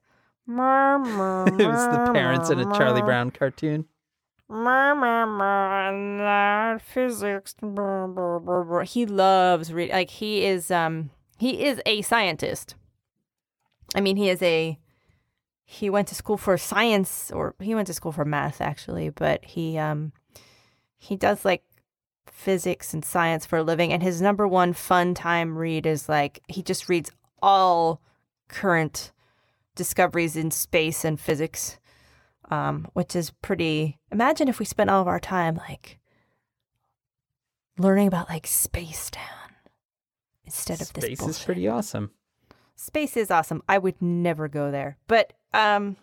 it 1.59 1.67
was 1.67 1.87
the 1.87 2.11
parents 2.13 2.51
in 2.51 2.59
a 2.59 2.65
Charlie 2.77 3.03
Brown 3.03 3.31
cartoon. 3.31 3.87
physics. 6.79 7.55
He 8.85 9.07
loves 9.07 9.73
reading. 9.73 9.95
Like 9.95 10.11
he 10.11 10.45
is, 10.45 10.71
um, 10.71 11.11
he 11.39 11.65
is 11.65 11.81
a 11.87 12.03
scientist. 12.03 12.75
I 13.95 14.01
mean, 14.01 14.17
he 14.17 14.29
is 14.29 14.43
a. 14.43 14.79
He 15.73 15.89
went 15.89 16.09
to 16.09 16.15
school 16.15 16.37
for 16.37 16.59
science, 16.59 17.31
or 17.31 17.55
he 17.59 17.75
went 17.75 17.87
to 17.87 17.95
school 17.95 18.13
for 18.13 18.25
math, 18.25 18.61
actually. 18.61 19.09
But 19.09 19.45
he, 19.45 19.79
um, 19.79 20.13
he 20.99 21.17
does 21.17 21.45
like 21.45 21.65
physics 22.27 22.93
and 22.93 23.05
science 23.05 23.47
for 23.47 23.59
a 23.59 23.63
living. 23.63 23.93
And 23.93 24.03
his 24.03 24.21
number 24.21 24.47
one 24.47 24.73
fun 24.73 25.15
time 25.15 25.57
read 25.57 25.87
is 25.87 26.09
like 26.09 26.43
he 26.49 26.63
just 26.63 26.89
reads 26.89 27.11
all 27.41 28.01
current 28.49 29.13
discoveries 29.75 30.37
in 30.37 30.51
space 30.51 31.05
and 31.05 31.19
physics 31.19 31.79
um, 32.53 32.89
which 32.93 33.17
is 33.17 33.31
pretty. 33.31 33.99
Imagine 34.11 34.49
if 34.49 34.59
we 34.59 34.65
spent 34.65 34.91
all 34.91 35.01
of 35.01 35.09
our 35.09 35.21
time 35.21 35.57
like 35.57 35.99
learning 37.79 38.09
about 38.09 38.29
like 38.29 38.47
space, 38.47 39.11
Dan, 39.11 39.23
instead 40.45 40.83
of 40.83 40.93
this 40.93 41.05
Space 41.05 41.19
bullshit. 41.19 41.37
is 41.37 41.45
pretty 41.45 41.67
awesome. 41.67 42.11
Space 42.83 43.17
is 43.17 43.31
awesome. 43.31 43.63
I 43.69 43.79
would 43.79 44.01
never 44.03 44.49
go 44.49 44.73
there, 44.73 44.97
but 45.07 45.33
um, 45.55 45.97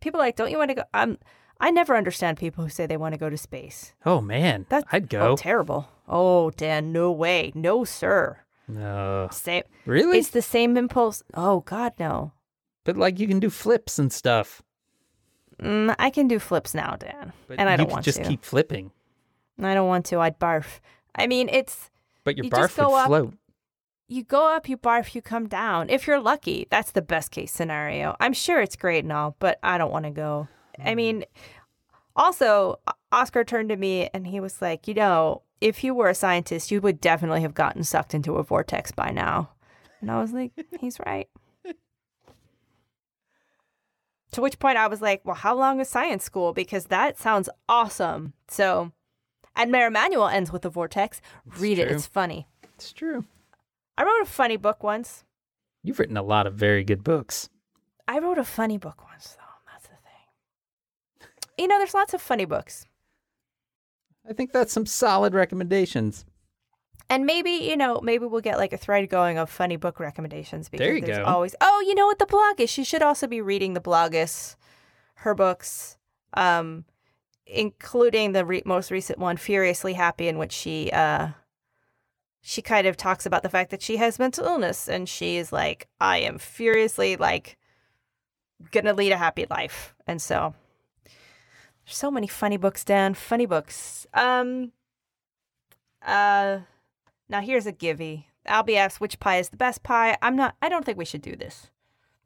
people 0.00 0.20
are 0.20 0.24
like, 0.24 0.34
don't 0.34 0.50
you 0.50 0.58
want 0.58 0.70
to 0.70 0.74
go? 0.74 0.82
Um, 0.92 1.16
I 1.60 1.70
never 1.70 1.96
understand 1.96 2.38
people 2.38 2.64
who 2.64 2.70
say 2.70 2.86
they 2.86 2.96
want 2.96 3.14
to 3.14 3.18
go 3.20 3.30
to 3.30 3.36
space. 3.36 3.92
Oh 4.04 4.20
man, 4.20 4.66
That's 4.68 4.84
I'd 4.90 5.04
Oh, 5.04 5.06
go. 5.06 5.36
terrible. 5.36 5.88
Oh, 6.08 6.50
Dan, 6.50 6.90
no 6.90 7.12
way, 7.12 7.52
no 7.54 7.84
sir. 7.84 8.38
no, 8.66 9.28
Same. 9.30 9.62
really? 9.86 10.18
It's 10.18 10.30
the 10.30 10.42
same 10.42 10.76
impulse. 10.76 11.22
Oh 11.34 11.60
God, 11.60 11.92
no. 12.00 12.32
but 12.82 12.96
like 12.96 13.20
you 13.20 13.28
can 13.28 13.38
do 13.38 13.48
flips 13.48 13.98
and 14.00 14.12
stuff. 14.12 14.60
Mm, 15.62 15.94
I 16.00 16.10
can 16.10 16.26
do 16.26 16.40
flips 16.40 16.74
now, 16.74 16.96
Dan, 16.98 17.32
But 17.46 17.60
and 17.60 17.68
I 17.68 17.76
don't 17.76 17.90
want 17.92 18.04
just 18.04 18.16
to. 18.16 18.22
Just 18.22 18.30
keep 18.30 18.44
flipping. 18.44 18.90
I 19.62 19.72
don't 19.74 19.86
want 19.86 20.06
to. 20.06 20.18
I'd 20.18 20.40
barf. 20.40 20.80
I 21.14 21.28
mean, 21.28 21.48
it's 21.48 21.90
But 22.24 22.36
your 22.36 22.44
You 22.46 22.50
just 22.50 22.76
barf 22.76 22.86
would 22.90 22.96
up- 22.98 23.06
float. 23.06 23.34
You 24.08 24.22
go 24.22 24.54
up, 24.54 24.68
you 24.68 24.76
barf, 24.76 25.14
you 25.14 25.22
come 25.22 25.48
down. 25.48 25.88
If 25.88 26.06
you're 26.06 26.20
lucky, 26.20 26.66
that's 26.70 26.90
the 26.90 27.02
best 27.02 27.30
case 27.30 27.52
scenario. 27.52 28.16
I'm 28.20 28.32
sure 28.32 28.60
it's 28.60 28.76
great 28.76 29.04
and 29.04 29.12
all, 29.12 29.36
but 29.38 29.58
I 29.62 29.78
don't 29.78 29.92
want 29.92 30.04
to 30.04 30.10
go. 30.10 30.48
I 30.78 30.90
hmm. 30.90 30.96
mean, 30.96 31.24
also, 32.16 32.80
Oscar 33.10 33.44
turned 33.44 33.70
to 33.70 33.76
me 33.76 34.08
and 34.12 34.26
he 34.26 34.40
was 34.40 34.60
like, 34.60 34.86
you 34.86 34.94
know, 34.94 35.42
if 35.60 35.82
you 35.82 35.94
were 35.94 36.08
a 36.08 36.14
scientist, 36.14 36.70
you 36.70 36.80
would 36.80 37.00
definitely 37.00 37.40
have 37.40 37.54
gotten 37.54 37.84
sucked 37.84 38.14
into 38.14 38.36
a 38.36 38.42
vortex 38.42 38.92
by 38.92 39.10
now. 39.10 39.50
And 40.00 40.10
I 40.10 40.20
was 40.20 40.32
like, 40.32 40.52
he's 40.80 40.98
right. 41.00 41.28
To 44.32 44.42
which 44.42 44.58
point 44.58 44.76
I 44.76 44.88
was 44.88 45.00
like, 45.00 45.20
well, 45.24 45.36
how 45.36 45.54
long 45.54 45.80
is 45.80 45.88
science 45.88 46.24
school? 46.24 46.52
Because 46.52 46.86
that 46.86 47.16
sounds 47.16 47.48
awesome. 47.68 48.32
So, 48.48 48.90
and 49.54 49.70
Mayor 49.70 49.86
Emanuel 49.86 50.26
ends 50.26 50.50
with 50.50 50.64
a 50.64 50.70
vortex. 50.70 51.20
Read 51.56 51.78
it, 51.78 51.88
it's 51.88 52.08
funny. 52.08 52.48
It's 52.74 52.92
true. 52.92 53.24
I 53.96 54.02
wrote 54.04 54.22
a 54.22 54.26
funny 54.26 54.56
book 54.56 54.82
once. 54.82 55.24
You've 55.82 55.98
written 55.98 56.16
a 56.16 56.22
lot 56.22 56.46
of 56.46 56.54
very 56.54 56.82
good 56.84 57.04
books. 57.04 57.48
I 58.08 58.18
wrote 58.18 58.38
a 58.38 58.44
funny 58.44 58.78
book 58.78 59.04
once, 59.08 59.36
though. 59.38 59.70
That's 59.72 59.84
the 59.88 59.96
thing. 59.96 61.28
You 61.58 61.68
know, 61.68 61.78
there's 61.78 61.94
lots 61.94 62.14
of 62.14 62.20
funny 62.20 62.44
books. 62.44 62.86
I 64.28 64.32
think 64.32 64.52
that's 64.52 64.72
some 64.72 64.86
solid 64.86 65.34
recommendations. 65.34 66.24
And 67.10 67.26
maybe, 67.26 67.50
you 67.50 67.76
know, 67.76 68.00
maybe 68.02 68.24
we'll 68.24 68.40
get 68.40 68.56
like 68.56 68.72
a 68.72 68.78
thread 68.78 69.08
going 69.10 69.36
of 69.38 69.50
funny 69.50 69.76
book 69.76 70.00
recommendations 70.00 70.68
because 70.70 70.84
There 70.84 70.94
you 70.96 71.02
there's 71.02 71.18
go. 71.18 71.24
always 71.24 71.54
Oh, 71.60 71.84
you 71.86 71.94
know 71.94 72.06
what 72.06 72.18
the 72.18 72.24
blog 72.26 72.60
is? 72.60 72.70
She 72.70 72.82
should 72.82 73.02
also 73.02 73.26
be 73.26 73.42
reading 73.42 73.74
the 73.74 73.80
bloggess, 73.80 74.56
her 75.16 75.34
books, 75.34 75.98
um, 76.32 76.86
including 77.46 78.32
the 78.32 78.44
re- 78.46 78.62
most 78.64 78.90
recent 78.90 79.18
one, 79.18 79.36
Furiously 79.36 79.92
Happy, 79.92 80.28
in 80.28 80.38
which 80.38 80.52
she 80.52 80.90
uh 80.90 81.28
she 82.46 82.60
kind 82.60 82.86
of 82.86 82.94
talks 82.94 83.24
about 83.24 83.42
the 83.42 83.48
fact 83.48 83.70
that 83.70 83.80
she 83.80 83.96
has 83.96 84.18
mental 84.18 84.44
illness 84.44 84.86
and 84.86 85.08
she 85.08 85.38
is 85.38 85.50
like, 85.50 85.88
I 85.98 86.18
am 86.18 86.36
furiously 86.36 87.16
like 87.16 87.56
gonna 88.70 88.92
lead 88.92 89.12
a 89.12 89.16
happy 89.16 89.46
life. 89.48 89.94
And 90.06 90.20
so 90.20 90.54
there's 91.86 91.96
so 91.96 92.10
many 92.10 92.26
funny 92.26 92.58
books, 92.58 92.84
Dan. 92.84 93.14
Funny 93.14 93.46
books. 93.46 94.06
Um 94.12 94.72
uh 96.06 96.58
now 97.30 97.40
here's 97.40 97.64
a 97.64 97.72
givey. 97.72 98.26
Albie 98.46 98.76
asks 98.76 99.00
which 99.00 99.18
pie 99.20 99.38
is 99.38 99.48
the 99.48 99.56
best 99.56 99.82
pie. 99.82 100.18
I'm 100.20 100.36
not 100.36 100.54
I 100.60 100.68
don't 100.68 100.84
think 100.84 100.98
we 100.98 101.06
should 101.06 101.22
do 101.22 101.36
this. 101.36 101.70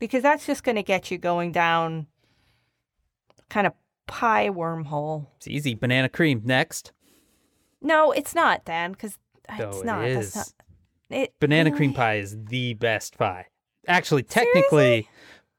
Because 0.01 0.25
that's 0.25 0.47
just 0.47 0.64
gonna 0.64 0.83
get 0.83 1.12
you 1.12 1.19
going 1.19 1.53
down 1.53 2.09
kind 3.49 3.69
of 3.69 3.73
pie 4.09 4.51
wormhole. 4.51 5.29
It's 5.37 5.47
easy. 5.47 5.75
Banana 5.75 6.09
cream 6.09 6.43
next. 6.45 6.91
No, 7.81 8.11
it's 8.11 8.35
not, 8.35 8.64
Dan, 8.64 8.91
because 8.91 9.16
it's 9.51 9.76
Oh, 9.78 9.82
not. 9.82 10.05
it 10.05 10.14
That's 10.14 10.36
not. 10.36 10.49
It, 11.11 11.34
Banana 11.40 11.70
cream 11.70 11.94
pie 11.94 12.16
is 12.16 12.36
the 12.44 12.74
best 12.74 13.16
pie. 13.16 13.46
Actually, 13.86 14.22
technically, 14.24 15.09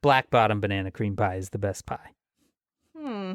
black 0.02 0.30
bottom 0.30 0.62
banana 0.62 0.92
cream 0.92 1.16
pie 1.16 1.36
is 1.36 1.50
the 1.50 1.58
best 1.58 1.86
pie. 1.88 2.12
Hmm. 2.96 3.34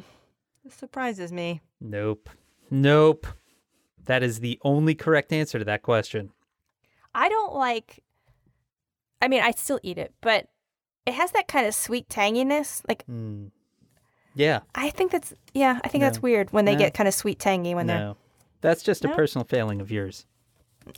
This 0.65 0.75
surprises 0.75 1.33
me. 1.33 1.61
Nope. 1.81 2.31
Nope. 2.71 3.27
That 4.05 4.23
is 4.23 4.41
the 4.41 4.59
only 4.63 4.95
correct 4.95 5.33
answer 5.33 5.59
to 5.59 5.65
that 5.65 5.83
question. 5.83 6.31
I 7.15 7.29
don't 7.29 7.55
like. 7.55 8.03
I 9.21 9.29
mean, 9.29 9.43
I 9.43 9.51
still 9.53 9.81
eat 9.83 9.99
it, 9.99 10.15
but 10.21 10.49
it 11.07 11.15
has 11.15 11.33
that 11.33 11.49
kind 11.49 11.67
of 11.67 11.75
sweet 11.75 12.09
tanginess. 12.09 12.83
Like 12.89 13.05
Hmm. 13.07 13.47
Yeah. 14.35 14.61
I 14.75 14.91
think 14.91 15.11
that's 15.11 15.33
yeah. 15.53 15.81
I 15.83 15.89
think 15.89 16.03
that's 16.03 16.23
weird 16.23 16.53
when 16.53 16.65
they 16.65 16.73
No. 16.75 16.79
get 16.79 16.95
kind 16.95 17.09
of 17.09 17.15
sweet 17.15 17.39
tangy 17.39 17.75
when 17.75 17.87
No. 17.87 17.95
They're 18.61 18.71
That's 18.71 18.83
just 18.83 19.05
a 19.05 19.09
personal 19.09 19.45
failing 19.45 19.81
of 19.81 19.91
yours. 19.91 20.27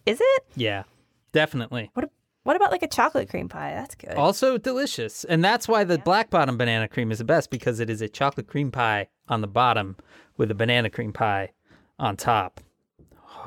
Is 0.04 0.18
it? 0.20 0.44
Yeah. 0.56 0.84
Definitely. 1.32 1.90
What? 1.94 2.10
What 2.44 2.54
about 2.54 2.70
like 2.70 2.84
a 2.84 2.88
chocolate 2.88 3.28
cream 3.28 3.48
pie? 3.48 3.72
That's 3.74 3.96
good. 3.96 4.14
Also 4.14 4.56
delicious. 4.56 5.24
And 5.24 5.42
that's 5.44 5.66
why 5.66 5.82
the 5.82 5.98
black 5.98 6.30
bottom 6.30 6.56
banana 6.56 6.86
cream 6.86 7.10
is 7.10 7.18
the 7.18 7.24
best 7.24 7.50
because 7.50 7.80
it 7.80 7.90
is 7.90 8.00
a 8.00 8.08
chocolate 8.08 8.46
cream 8.46 8.70
pie 8.70 9.08
on 9.28 9.40
the 9.40 9.48
bottom 9.48 9.96
with 10.36 10.48
a 10.52 10.54
banana 10.54 10.88
cream 10.88 11.12
pie 11.12 11.50
on 11.98 12.16
top. 12.16 12.60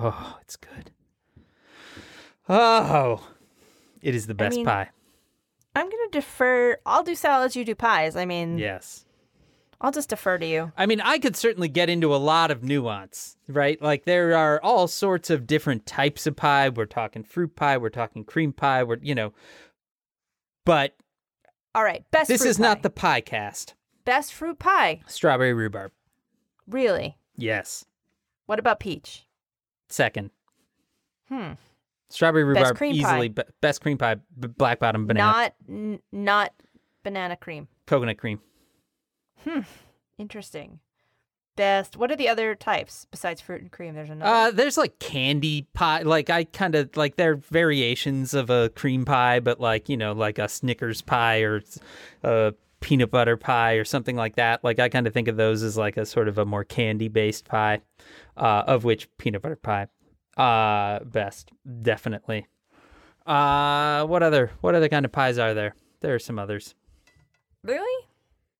Oh, 0.02 0.38
it's 0.42 0.58
good. 0.58 0.92
Oh, 2.48 3.26
it 4.02 4.16
is 4.16 4.28
the 4.28 4.34
best 4.34 4.58
mean- 4.58 4.66
pie. 4.66 4.90
I'm 5.76 5.86
gonna 5.90 6.10
defer. 6.12 6.78
I'll 6.86 7.04
do 7.04 7.16
salads. 7.16 7.56
You 7.56 7.64
do 7.64 7.76
pies. 7.76 8.16
I 8.16 8.26
mean, 8.26 8.58
Yes. 8.58 9.06
I'll 9.82 9.92
just 9.92 10.10
defer 10.10 10.38
to 10.38 10.46
you. 10.46 10.72
I 10.78 10.86
mean, 10.86 11.00
I 11.00 11.20
could 11.20 11.36
certainly 11.38 11.70
get 11.70 11.90
into 11.90 12.14
a 12.14 12.18
lot 12.18 12.52
of 12.52 12.64
nuance, 12.64 13.38
right? 13.48 13.82
Like 13.82 14.04
there 14.06 14.36
are 14.36 14.60
all 14.62 14.88
sorts 14.88 15.30
of 15.30 15.48
different 15.48 15.86
types 15.86 16.28
of 16.28 16.36
pie. 16.36 16.68
We're 16.70 16.86
talking 16.86 17.24
fruit 17.24 17.56
pie, 17.56 17.78
we're 17.78 17.90
talking 17.90 18.24
cream 18.26 18.52
pie, 18.52 18.84
we're, 18.84 18.98
you 19.02 19.16
know, 19.16 19.34
but 20.66 20.96
All 21.74 21.84
right. 21.84 22.04
Best. 22.12 22.28
this 22.28 22.44
is 22.44 22.60
not 22.60 22.84
the 22.84 22.90
pie 22.90 23.22
cast. 23.22 23.74
best 24.06 24.34
fruit 24.34 24.60
pie. 24.60 25.00
Strawberry 25.08 25.54
rhubarb. 25.54 25.92
Really? 26.68 27.18
Yes. 27.38 27.86
What 28.48 28.60
about 28.60 28.80
peach? 28.82 29.26
Second. 29.88 30.32
Hmm. 31.30 31.54
Strawberry 32.10 32.44
rhubarb 32.44 32.76
cream 32.76 32.96
easily 32.96 33.30
be- 33.30 33.44
best 33.62 33.82
cream 33.82 33.98
pie, 33.98 34.16
b- 34.16 34.48
black 34.50 34.80
bottom 34.80 35.06
banana, 35.08 35.32
Not 35.32 35.54
n- 35.70 36.00
not 36.12 36.54
banana 37.04 37.36
cream. 37.38 37.68
coconut 37.86 38.18
cream. 38.18 38.42
Interesting. 40.18 40.80
Best. 41.56 41.98
What 41.98 42.10
are 42.12 42.16
the 42.16 42.30
other 42.30 42.56
types 42.56 43.06
besides 43.12 43.42
fruit 43.42 43.62
and 43.62 43.72
cream? 43.72 43.94
There's 43.94 44.10
another. 44.10 44.32
Uh, 44.32 44.52
there's 44.52 44.78
like 44.78 44.98
candy 45.00 45.68
pie. 45.74 46.04
Like 46.04 46.30
I 46.30 46.46
kind 46.46 46.74
of 46.76 46.96
like 46.96 47.18
they're 47.18 47.36
variations 47.36 48.34
of 48.34 48.50
a 48.50 48.70
cream 48.70 49.04
pie, 49.04 49.42
but 49.42 49.60
like 49.60 49.90
you 49.90 49.98
know, 49.98 50.14
like 50.14 50.40
a 50.40 50.48
Snickers 50.48 51.02
pie 51.02 51.40
or 51.42 51.62
a 52.24 52.54
peanut 52.80 53.12
butter 53.12 53.36
pie 53.36 53.74
or 53.74 53.84
something 53.84 54.16
like 54.16 54.36
that. 54.38 54.64
Like 54.64 54.80
I 54.80 54.88
kind 54.88 55.06
of 55.06 55.14
think 55.14 55.28
of 55.28 55.36
those 55.36 55.62
as 55.64 55.76
like 55.78 55.98
a 55.98 56.06
sort 56.06 56.30
of 56.30 56.38
a 56.38 56.46
more 56.46 56.64
candy 56.64 57.10
based 57.10 57.46
pie, 57.46 57.82
uh, 58.38 58.64
of 58.66 58.86
which 58.86 59.10
peanut 59.18 59.42
butter 59.42 59.58
pie, 59.58 59.88
uh, 60.38 61.04
best 61.04 61.52
definitely. 61.82 62.48
Uh, 63.26 64.06
what 64.06 64.24
other 64.24 64.52
what 64.62 64.76
other 64.76 64.88
kind 64.88 65.04
of 65.04 65.12
pies 65.12 65.38
are 65.38 65.54
there? 65.54 65.76
There 66.00 66.16
are 66.16 66.20
some 66.20 66.40
others. 66.40 66.74
really? 67.64 68.06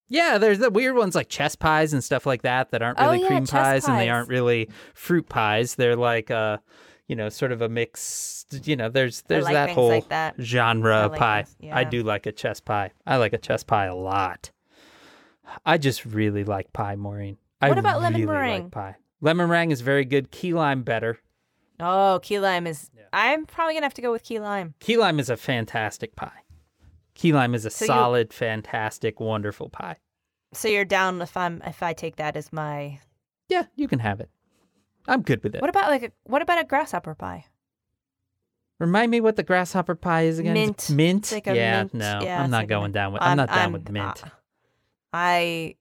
Yeah, 0.10 0.38
there's 0.40 0.60
the 0.60 0.70
weird 0.72 0.96
ones 0.96 1.16
like 1.16 1.30
chess 1.30 1.56
pies 1.56 1.94
and 1.94 2.04
stuff 2.04 2.26
like 2.26 2.42
that 2.42 2.72
that 2.72 2.82
aren't 2.82 3.00
Oh, 3.00 3.06
really 3.12 3.22
yeah, 3.22 3.28
cream 3.28 3.46
chess 3.46 3.52
pies, 3.52 3.88
and 3.88 4.00
they 4.00 4.10
aren't 4.10 4.28
really 4.28 4.70
fruit 4.94 5.30
pies. 5.30 5.76
They're 5.76 5.96
like 5.96 6.32
uh, 6.32 6.58
you 7.08 7.16
know, 7.16 7.30
sort 7.30 7.52
of 7.52 7.62
a 7.62 7.70
mix. 7.70 8.46
You 8.64 8.76
know, 8.76 8.90
there's 8.90 9.22
there's 9.24 9.46
like 9.46 9.54
that 9.54 9.70
whole 9.72 9.90
like 9.90 10.10
that. 10.10 10.36
genre 10.40 10.96
I 10.96 11.06
like 11.06 11.20
pie. 11.20 11.46
those, 11.62 11.72
I 11.72 11.84
do 11.84 12.04
like 12.04 12.26
a 12.26 12.32
chess 12.32 12.60
pie. 12.60 12.92
I 13.06 13.18
like 13.18 13.34
a 13.34 13.38
chess 13.38 13.64
pie 13.64 13.86
a 13.86 13.96
lot. 13.96 14.52
I 15.66 15.78
just 15.78 16.06
really 16.06 16.44
like 16.44 16.74
pie, 16.74 16.96
Maureen. 16.96 17.38
I 17.62 17.70
What 17.70 17.78
about 17.78 18.02
lemon 18.02 18.22
really 18.22 18.32
meringue? 18.34 18.64
Like 18.64 18.72
pie. 18.72 18.96
Lemon 19.22 19.48
meringue 19.50 19.72
is 19.72 19.82
very 19.82 20.06
good. 20.06 20.32
Key 20.32 20.54
lime 20.54 20.84
better. 20.84 21.20
Oh, 21.80 22.20
key 22.22 22.40
lime 22.40 22.68
is. 22.68 22.90
I'm 23.12 23.46
probably 23.46 23.74
gonna 23.74 23.86
have 23.86 23.94
to 23.96 24.02
go 24.02 24.12
with 24.12 24.24
key 24.24 24.40
lime. 24.40 24.76
Key 24.80 24.98
lime 24.98 25.20
is 25.20 25.30
a 25.30 25.38
fantastic 25.38 26.16
pie. 26.16 26.44
Key 27.20 27.34
lime 27.34 27.54
is 27.54 27.66
a 27.66 27.70
So 27.70 27.84
you- 27.84 27.88
solid, 27.88 28.34
fantastic, 28.34 29.20
wonderful 29.20 29.68
pie. 29.68 29.98
So 30.54 30.70
you're 30.70 30.86
down 30.86 31.22
if 31.22 31.36
I'm 31.36 31.62
if 31.66 31.84
I 31.84 31.92
take 31.92 32.16
that 32.16 32.38
as 32.38 32.54
my. 32.54 33.02
Yeah, 33.50 33.66
you 33.76 33.90
can 33.90 34.00
have 34.00 34.22
it. 34.22 34.30
I'm 35.06 35.22
good 35.22 35.44
with 35.44 35.54
it. 35.54 35.62
What 35.62 35.70
about 35.70 35.90
like 35.90 36.04
a 36.04 36.12
what 36.24 36.42
about 36.42 36.62
a 36.62 36.64
grasshopper 36.64 37.16
pie? 37.16 37.46
Remind 38.80 39.12
me 39.12 39.20
what 39.20 39.36
the 39.36 39.44
grasshopper 39.44 39.96
pie 39.96 40.22
is 40.22 40.40
again? 40.40 40.54
Mint. 40.54 40.90
Mint? 40.90 41.32
Like 41.34 41.46
yeah, 41.48 41.80
mint- 41.82 41.94
no, 41.94 42.22
yeah, 42.24 42.42
I'm 42.42 42.50
not 42.52 42.60
like 42.60 42.70
going 42.70 42.94
down 42.94 43.12
with. 43.12 43.22
I'm, 43.22 43.36
not 43.36 43.50
down 43.50 43.74
with 43.74 43.90
mint. 43.90 44.24
uh, 44.24 44.30
I 45.12 45.76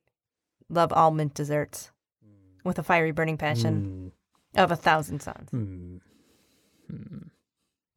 love 0.68 0.93
all 0.93 1.12
mint 1.12 1.34
desserts 1.34 1.93
with 2.64 2.80
a 2.80 2.82
fiery 2.82 3.12
burning 3.12 3.36
passion 3.39 4.11
of 4.57 4.72
a 4.72 4.76
thousand 4.76 5.20
suns. 5.22 5.51
Mm, 5.53 6.01
mm, 6.93 7.28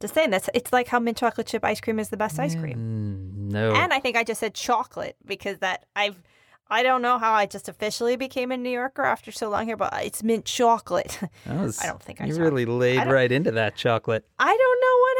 Just 0.01 0.13
saying 0.13 0.31
that's 0.31 0.49
it's 0.53 0.73
like 0.73 0.87
how 0.87 0.99
mint 0.99 1.17
chocolate 1.17 1.47
chip 1.47 1.63
ice 1.63 1.79
cream 1.79 1.99
is 1.99 2.09
the 2.09 2.17
best 2.17 2.39
ice 2.39 2.55
cream. 2.55 2.77
mm, 2.77 3.51
no. 3.51 3.73
And 3.73 3.93
I 3.93 3.99
think 3.99 4.17
I 4.17 4.23
just 4.23 4.39
said 4.39 4.53
chocolate 4.53 5.15
because 5.25 5.59
that 5.59 5.85
I've 5.95 6.21
I 6.73 6.83
don't 6.83 7.01
know 7.01 7.17
how 7.17 7.33
I 7.33 7.47
just 7.47 7.67
officially 7.67 8.15
became 8.15 8.49
a 8.49 8.55
New 8.55 8.69
Yorker 8.69 9.03
after 9.03 9.29
so 9.29 9.49
long 9.49 9.65
here, 9.65 9.75
but 9.75 9.93
it's 10.05 10.23
mint 10.23 10.45
chocolate. 10.45 11.19
Was- 11.45 11.81
I 11.83 11.87
don't 11.87 12.01
think 12.01 12.21
I 12.21 12.25
You 12.27 12.35
really 12.37 12.65
laid 12.65 13.05
right 13.11 13.29
into 13.29 13.51
that 13.51 13.75
chocolate. 13.75 14.25
I 14.39 14.55
don't 14.55 14.81
know 14.81 14.97
what 15.01 15.17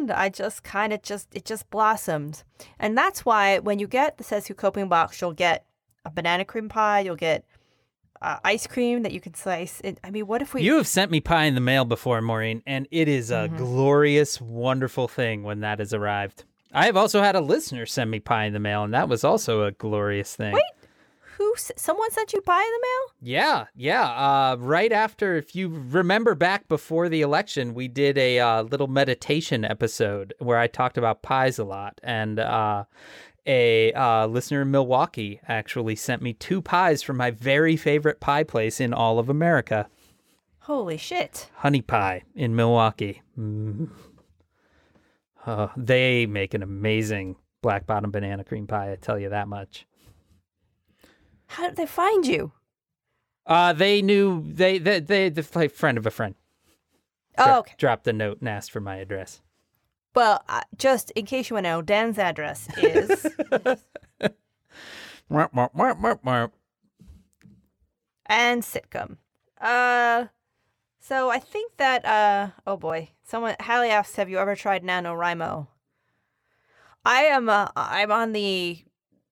happened. 0.00 0.10
I 0.12 0.28
just 0.30 0.62
kind 0.64 0.92
of 0.94 1.02
just 1.02 1.28
it 1.34 1.44
just 1.44 1.68
blossomed, 1.70 2.42
and 2.78 2.96
that's 2.96 3.24
why 3.24 3.58
when 3.58 3.78
you 3.78 3.86
get 3.86 4.16
the 4.16 4.24
Says 4.24 4.46
Who 4.46 4.54
coping 4.54 4.88
box, 4.88 5.20
you'll 5.20 5.34
get 5.34 5.66
a 6.06 6.10
banana 6.10 6.44
cream 6.44 6.68
pie, 6.70 7.00
you'll 7.00 7.16
get 7.16 7.44
uh, 8.24 8.38
ice 8.44 8.66
cream 8.66 9.02
that 9.02 9.12
you 9.12 9.20
can 9.20 9.34
slice. 9.34 9.80
It, 9.84 9.98
I 10.02 10.10
mean, 10.10 10.26
what 10.26 10.42
if 10.42 10.54
we? 10.54 10.62
You 10.62 10.76
have 10.76 10.86
sent 10.88 11.10
me 11.10 11.20
pie 11.20 11.44
in 11.44 11.54
the 11.54 11.60
mail 11.60 11.84
before, 11.84 12.20
Maureen, 12.22 12.62
and 12.66 12.88
it 12.90 13.08
is 13.08 13.30
a 13.30 13.34
Mm-hmm. 13.48 13.56
glorious, 13.56 14.40
wonderful 14.40 15.06
thing 15.08 15.42
when 15.42 15.60
that 15.60 15.78
has 15.78 15.92
arrived. 15.92 16.44
I 16.72 16.86
have 16.86 16.96
also 16.96 17.22
had 17.22 17.36
a 17.36 17.40
listener 17.40 17.86
send 17.86 18.10
me 18.10 18.20
pie 18.20 18.46
in 18.46 18.52
the 18.52 18.58
mail, 18.60 18.82
and 18.84 18.94
that 18.94 19.08
was 19.08 19.22
also 19.22 19.64
a 19.64 19.70
glorious 19.72 20.34
thing. 20.34 20.54
Wait. 20.54 20.62
Who? 21.36 21.52
Someone 21.76 22.10
sent 22.12 22.32
you 22.32 22.40
pie 22.40 22.62
in 22.62 22.70
the 22.70 22.80
mail? 22.80 23.14
Yeah, 23.34 23.64
yeah. 23.74 24.04
Uh, 24.08 24.56
right 24.60 24.92
after, 24.92 25.36
if 25.36 25.56
you 25.56 25.68
remember 25.68 26.36
back 26.36 26.68
before 26.68 27.08
the 27.08 27.22
election, 27.22 27.74
we 27.74 27.88
did 27.88 28.16
a 28.16 28.38
uh, 28.38 28.62
little 28.62 28.86
meditation 28.86 29.64
episode 29.64 30.32
where 30.38 30.58
I 30.58 30.68
talked 30.68 30.96
about 30.96 31.22
pies 31.22 31.58
a 31.58 31.64
lot. 31.64 32.00
And 32.04 32.38
uh, 32.38 32.84
a 33.46 33.92
uh, 33.92 34.26
listener 34.26 34.62
in 34.62 34.70
Milwaukee 34.70 35.40
actually 35.46 35.96
sent 35.96 36.22
me 36.22 36.32
two 36.32 36.62
pies 36.62 37.02
from 37.02 37.16
my 37.16 37.30
very 37.30 37.76
favorite 37.76 38.20
pie 38.20 38.44
place 38.44 38.80
in 38.80 38.94
all 38.94 39.18
of 39.18 39.28
America 39.28 39.88
Holy 40.64 40.96
shit! 40.96 41.50
Honey 41.56 41.82
Pie 41.82 42.22
in 42.34 42.56
Milwaukee. 42.56 43.20
Mm. 43.38 43.90
Uh, 45.44 45.68
they 45.76 46.24
make 46.24 46.54
an 46.54 46.62
amazing 46.62 47.36
black 47.60 47.86
bottom 47.86 48.10
banana 48.10 48.44
cream 48.44 48.66
pie, 48.66 48.92
I 48.92 48.96
tell 48.96 49.18
you 49.18 49.28
that 49.28 49.46
much. 49.46 49.86
How 51.48 51.66
did 51.68 51.76
they 51.76 51.84
find 51.84 52.26
you? 52.26 52.52
Uh, 53.46 53.74
they 53.74 54.00
knew 54.00 54.42
they 54.46 54.78
they 54.78 55.00
they 55.00 55.28
the 55.28 55.42
friend 55.42 55.98
of 55.98 56.06
a 56.06 56.10
friend. 56.10 56.34
Oh, 57.36 57.44
Dro- 57.44 57.58
okay. 57.58 57.74
Dropped 57.76 58.08
a 58.08 58.14
note 58.14 58.40
and 58.40 58.48
asked 58.48 58.70
for 58.70 58.80
my 58.80 58.96
address. 58.96 59.42
Well, 60.14 60.44
uh, 60.48 60.62
just 60.76 61.10
in 61.12 61.26
case 61.26 61.50
you 61.50 61.54
want 61.54 61.64
to 61.64 61.70
know, 61.70 61.82
Dan's 61.82 62.18
address 62.18 62.68
is 62.78 63.26
and 68.26 68.62
sitcom. 68.62 69.16
Uh, 69.60 70.26
so 71.00 71.30
I 71.30 71.38
think 71.38 71.76
that 71.78 72.04
uh, 72.04 72.50
oh 72.66 72.76
boy, 72.76 73.10
someone 73.24 73.56
Hallie 73.60 73.90
asks, 73.90 74.16
have 74.16 74.30
you 74.30 74.38
ever 74.38 74.54
tried 74.54 74.82
NaNoWriMo? 74.84 75.66
I 77.04 77.22
am 77.24 77.48
uh, 77.48 77.68
I'm 77.76 78.12
on 78.12 78.32
the 78.32 78.84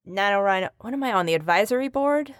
NaNoWriMo. 0.06 0.70
What 0.80 0.92
am 0.92 1.04
I 1.04 1.12
on 1.12 1.26
the 1.26 1.34
advisory 1.34 1.88
board? 1.88 2.34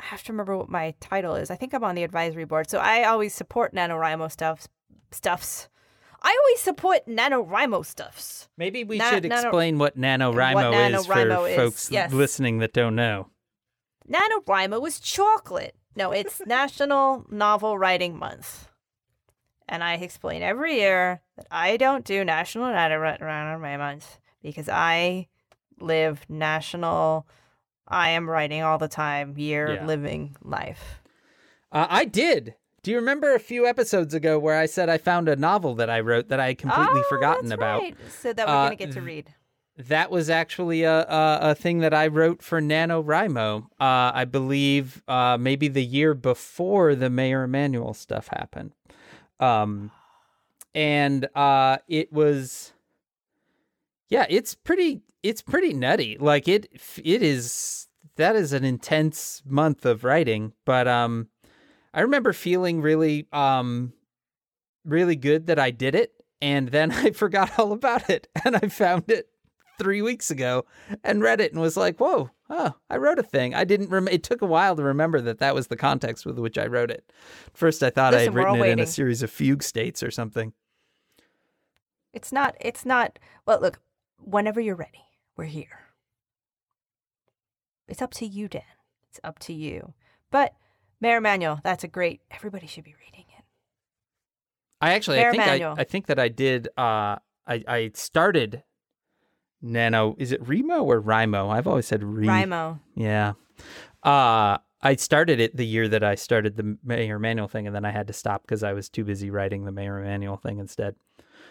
I 0.00 0.04
have 0.06 0.24
to 0.24 0.32
remember 0.32 0.56
what 0.56 0.68
my 0.68 0.94
title 1.00 1.36
is. 1.36 1.50
I 1.50 1.56
think 1.56 1.72
I'm 1.72 1.84
on 1.84 1.94
the 1.94 2.02
advisory 2.02 2.44
board. 2.44 2.68
So 2.68 2.78
I 2.78 3.04
always 3.04 3.32
support 3.34 3.72
NaNoWriMo 3.72 4.30
stuff 4.30 4.66
stuffs. 5.12 5.68
I 6.26 6.36
always 6.42 6.60
support 6.60 7.06
NaNoWriMo 7.06 7.84
stuffs. 7.84 8.48
Maybe 8.56 8.82
we 8.82 8.96
Na- 8.98 9.10
should 9.10 9.24
nano- 9.24 9.42
explain 9.42 9.78
what 9.78 9.96
NaNoWriMo 9.98 10.54
What 10.54 10.92
is 10.94 11.06
for 11.06 11.12
NaNoWriMo 11.14 11.50
is, 11.50 11.56
folks 11.56 11.90
yes. 11.90 12.12
listening 12.12 12.58
that 12.58 12.72
don't 12.72 12.94
know. 12.96 13.28
NaNoWriMo 14.10 14.86
is 14.86 15.00
chocolate. 15.00 15.74
No, 15.96 16.12
it's 16.12 16.40
National 16.46 17.24
Novel 17.30 17.78
Writing 17.78 18.18
Month. 18.18 18.68
And 19.68 19.82
I 19.84 19.94
explain 19.94 20.42
every 20.42 20.76
year 20.76 21.20
that 21.36 21.46
I 21.50 21.76
don't 21.76 22.04
do 22.04 22.24
National 22.24 22.66
NaNoWriting 22.68 23.78
Month 23.78 24.18
because 24.42 24.68
I 24.68 25.28
live 25.80 26.24
National 26.28 27.26
I 27.86 28.10
am 28.10 28.28
writing 28.30 28.62
all 28.62 28.78
the 28.78 28.88
time, 28.88 29.36
year 29.36 29.74
Yeah. 29.74 29.84
living 29.86 30.36
life. 30.42 31.02
Uh, 31.70 31.86
I 31.90 32.06
did. 32.06 32.54
Do 32.84 32.90
you 32.90 32.98
remember 32.98 33.34
a 33.34 33.38
few 33.40 33.66
episodes 33.66 34.12
ago 34.12 34.38
where 34.38 34.58
I 34.58 34.66
said 34.66 34.90
I 34.90 34.98
found 34.98 35.26
a 35.26 35.36
novel 35.36 35.74
that 35.76 35.88
I 35.88 36.00
wrote 36.00 36.28
that 36.28 36.38
I 36.38 36.48
had 36.48 36.58
completely 36.58 37.00
Oh, 37.00 37.08
forgotten 37.08 37.50
about? 37.50 37.80
right. 37.80 37.96
So 38.20 38.34
that 38.34 38.46
we're 38.46 38.52
Uh, 38.52 38.64
gonna 38.66 38.76
get 38.76 38.92
to 38.92 39.00
read. 39.00 39.32
That 39.78 40.10
was 40.10 40.28
actually 40.28 40.82
a, 40.82 41.00
a 41.00 41.38
a 41.50 41.54
thing 41.54 41.78
that 41.78 41.94
I 41.94 42.06
wrote 42.08 42.42
for 42.42 42.60
NaNoWriMo. 42.60 43.62
Uh, 43.80 44.12
I 44.14 44.26
believe 44.26 45.02
uh, 45.08 45.38
maybe 45.40 45.66
the 45.66 45.82
year 45.82 46.12
before 46.12 46.94
the 46.94 47.08
Mayor 47.08 47.44
Emanuel 47.44 47.94
stuff 47.94 48.28
happened. 48.28 48.72
Um, 49.40 49.90
and 50.74 51.26
uh, 51.34 51.78
it 51.88 52.12
was, 52.12 52.74
yeah, 54.10 54.26
it's 54.28 54.54
pretty, 54.54 55.00
it's 55.22 55.40
pretty 55.40 55.72
nutty. 55.72 56.18
Like 56.20 56.48
it, 56.48 56.66
it 57.02 57.22
is. 57.22 57.88
That 58.16 58.36
is 58.36 58.52
an 58.52 58.62
intense 58.64 59.42
month 59.46 59.86
of 59.86 60.04
writing, 60.04 60.52
but 60.66 60.86
um, 60.86 61.28
I 61.94 62.00
remember 62.00 62.32
feeling 62.32 62.82
really 62.82 63.28
um, 63.32 63.92
really 64.84 65.14
good 65.14 65.46
that 65.46 65.60
I 65.60 65.70
did 65.70 65.94
it, 65.94 66.12
and 66.42 66.68
then 66.68 66.90
I 66.92 67.12
forgot 67.12 67.58
all 67.58 67.72
about 67.72 68.10
it, 68.10 68.26
and 68.44 68.56
I 68.56 68.68
found 68.68 69.10
it 69.10 69.28
three 69.78 70.02
weeks 70.02 70.30
ago 70.30 70.64
and 71.02 71.22
read 71.22 71.40
it 71.40 71.52
and 71.52 71.60
was 71.60 71.76
like, 71.76 71.98
"Whoa, 71.98 72.30
oh, 72.50 72.74
I 72.90 72.96
wrote 72.96 73.20
a 73.20 73.22
thing." 73.22 73.54
I 73.54 73.62
didn't. 73.62 73.90
Rem- 73.90 74.08
it 74.08 74.24
took 74.24 74.42
a 74.42 74.46
while 74.46 74.74
to 74.74 74.82
remember 74.82 75.20
that 75.20 75.38
that 75.38 75.54
was 75.54 75.68
the 75.68 75.76
context 75.76 76.26
with 76.26 76.38
which 76.38 76.58
I 76.58 76.66
wrote 76.66 76.90
it. 76.90 77.10
First, 77.54 77.82
I 77.82 77.90
thought 77.90 78.12
I 78.12 78.18
Listen, 78.18 78.32
had 78.32 78.44
written 78.44 78.64
it 78.64 78.72
in 78.72 78.80
a 78.80 78.86
series 78.86 79.22
of 79.22 79.30
fugue 79.30 79.62
states 79.62 80.02
or 80.02 80.10
something. 80.10 80.52
It's 82.12 82.32
not. 82.32 82.56
It's 82.60 82.84
not. 82.84 83.20
Well, 83.46 83.60
look. 83.60 83.80
Whenever 84.18 84.60
you're 84.60 84.74
ready, 84.74 85.04
we're 85.36 85.44
here. 85.44 85.80
It's 87.86 88.00
up 88.00 88.12
to 88.14 88.26
you, 88.26 88.48
Dan. 88.48 88.62
It's 89.10 89.20
up 89.22 89.38
to 89.40 89.52
you. 89.52 89.92
But 90.30 90.54
Mayor 91.00 91.18
Emanuel, 91.18 91.60
that's 91.62 91.84
a 91.84 91.88
great. 91.88 92.20
Everybody 92.30 92.66
should 92.66 92.84
be 92.84 92.94
reading 93.04 93.26
it. 93.38 93.44
I 94.80 94.94
actually, 94.94 95.18
I 95.18 95.22
Fair 95.22 95.32
think, 95.32 95.62
I. 95.62 95.74
I 95.78 95.84
think 95.84 96.06
that 96.06 96.18
I 96.18 96.28
did. 96.28 96.68
Uh, 96.76 97.16
I 97.46 97.64
I 97.66 97.90
started 97.94 98.62
Nano. 99.62 100.14
Is 100.18 100.32
it 100.32 100.46
Remo 100.46 100.82
or 100.82 101.00
Rimo? 101.00 101.50
I've 101.50 101.66
always 101.66 101.86
said 101.86 102.02
Re. 102.02 102.26
Rimo. 102.26 102.80
Yeah. 102.94 103.32
Uh, 104.02 104.58
I 104.82 104.96
started 104.96 105.40
it 105.40 105.56
the 105.56 105.64
year 105.64 105.88
that 105.88 106.04
I 106.04 106.14
started 106.14 106.56
the 106.56 106.76
Mayor 106.84 107.16
Emanuel 107.16 107.48
thing, 107.48 107.66
and 107.66 107.74
then 107.74 107.84
I 107.86 107.90
had 107.90 108.06
to 108.08 108.12
stop 108.12 108.42
because 108.42 108.62
I 108.62 108.74
was 108.74 108.88
too 108.90 109.04
busy 109.04 109.30
writing 109.30 109.64
the 109.64 109.72
Mayor 109.72 109.98
Emanuel 109.98 110.36
thing 110.36 110.58
instead. 110.58 110.94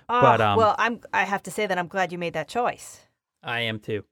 Oh, 0.10 0.22
But, 0.22 0.42
um, 0.42 0.58
well, 0.58 0.76
I'm. 0.78 1.00
I 1.14 1.24
have 1.24 1.44
to 1.44 1.52
say 1.52 1.66
that 1.66 1.78
I'm 1.78 1.88
glad 1.88 2.12
you 2.12 2.18
made 2.18 2.34
that 2.34 2.48
choice. 2.48 3.02
I 3.42 3.62
am 3.62 3.80
too. 3.80 4.04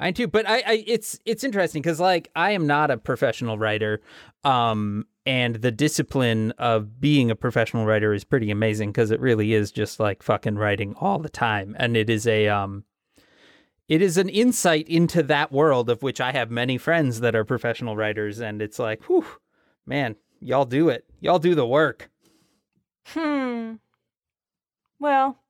I 0.00 0.12
too. 0.12 0.26
But 0.26 0.48
I, 0.48 0.62
I 0.66 0.84
it's 0.86 1.20
it's 1.26 1.44
interesting 1.44 1.82
because 1.82 2.00
like 2.00 2.30
I 2.34 2.52
am 2.52 2.66
not 2.66 2.90
a 2.90 2.96
professional 2.96 3.58
writer, 3.58 4.00
um, 4.42 5.06
and 5.26 5.56
the 5.56 5.70
discipline 5.70 6.52
of 6.52 7.00
being 7.00 7.30
a 7.30 7.36
professional 7.36 7.84
writer 7.84 8.14
is 8.14 8.24
pretty 8.24 8.50
amazing 8.50 8.90
because 8.90 9.10
it 9.10 9.20
really 9.20 9.52
is 9.52 9.70
just 9.70 10.00
like 10.00 10.22
fucking 10.22 10.56
writing 10.56 10.94
all 11.00 11.18
the 11.18 11.28
time, 11.28 11.76
and 11.78 11.96
it 11.96 12.10
is 12.10 12.26
a 12.26 12.48
um. 12.48 12.84
It 13.88 14.02
is 14.02 14.16
an 14.16 14.28
insight 14.28 14.88
into 14.88 15.20
that 15.24 15.50
world 15.50 15.90
of 15.90 16.00
which 16.00 16.20
I 16.20 16.30
have 16.30 16.48
many 16.48 16.78
friends 16.78 17.18
that 17.20 17.34
are 17.34 17.44
professional 17.44 17.96
writers, 17.96 18.38
and 18.38 18.62
it's 18.62 18.78
like, 18.78 19.02
whew, 19.08 19.26
man, 19.84 20.14
y'all 20.40 20.64
do 20.64 20.88
it. 20.90 21.04
Y'all 21.18 21.40
do 21.40 21.56
the 21.56 21.66
work. 21.66 22.08
Hmm. 23.06 23.74
Well, 25.00 25.40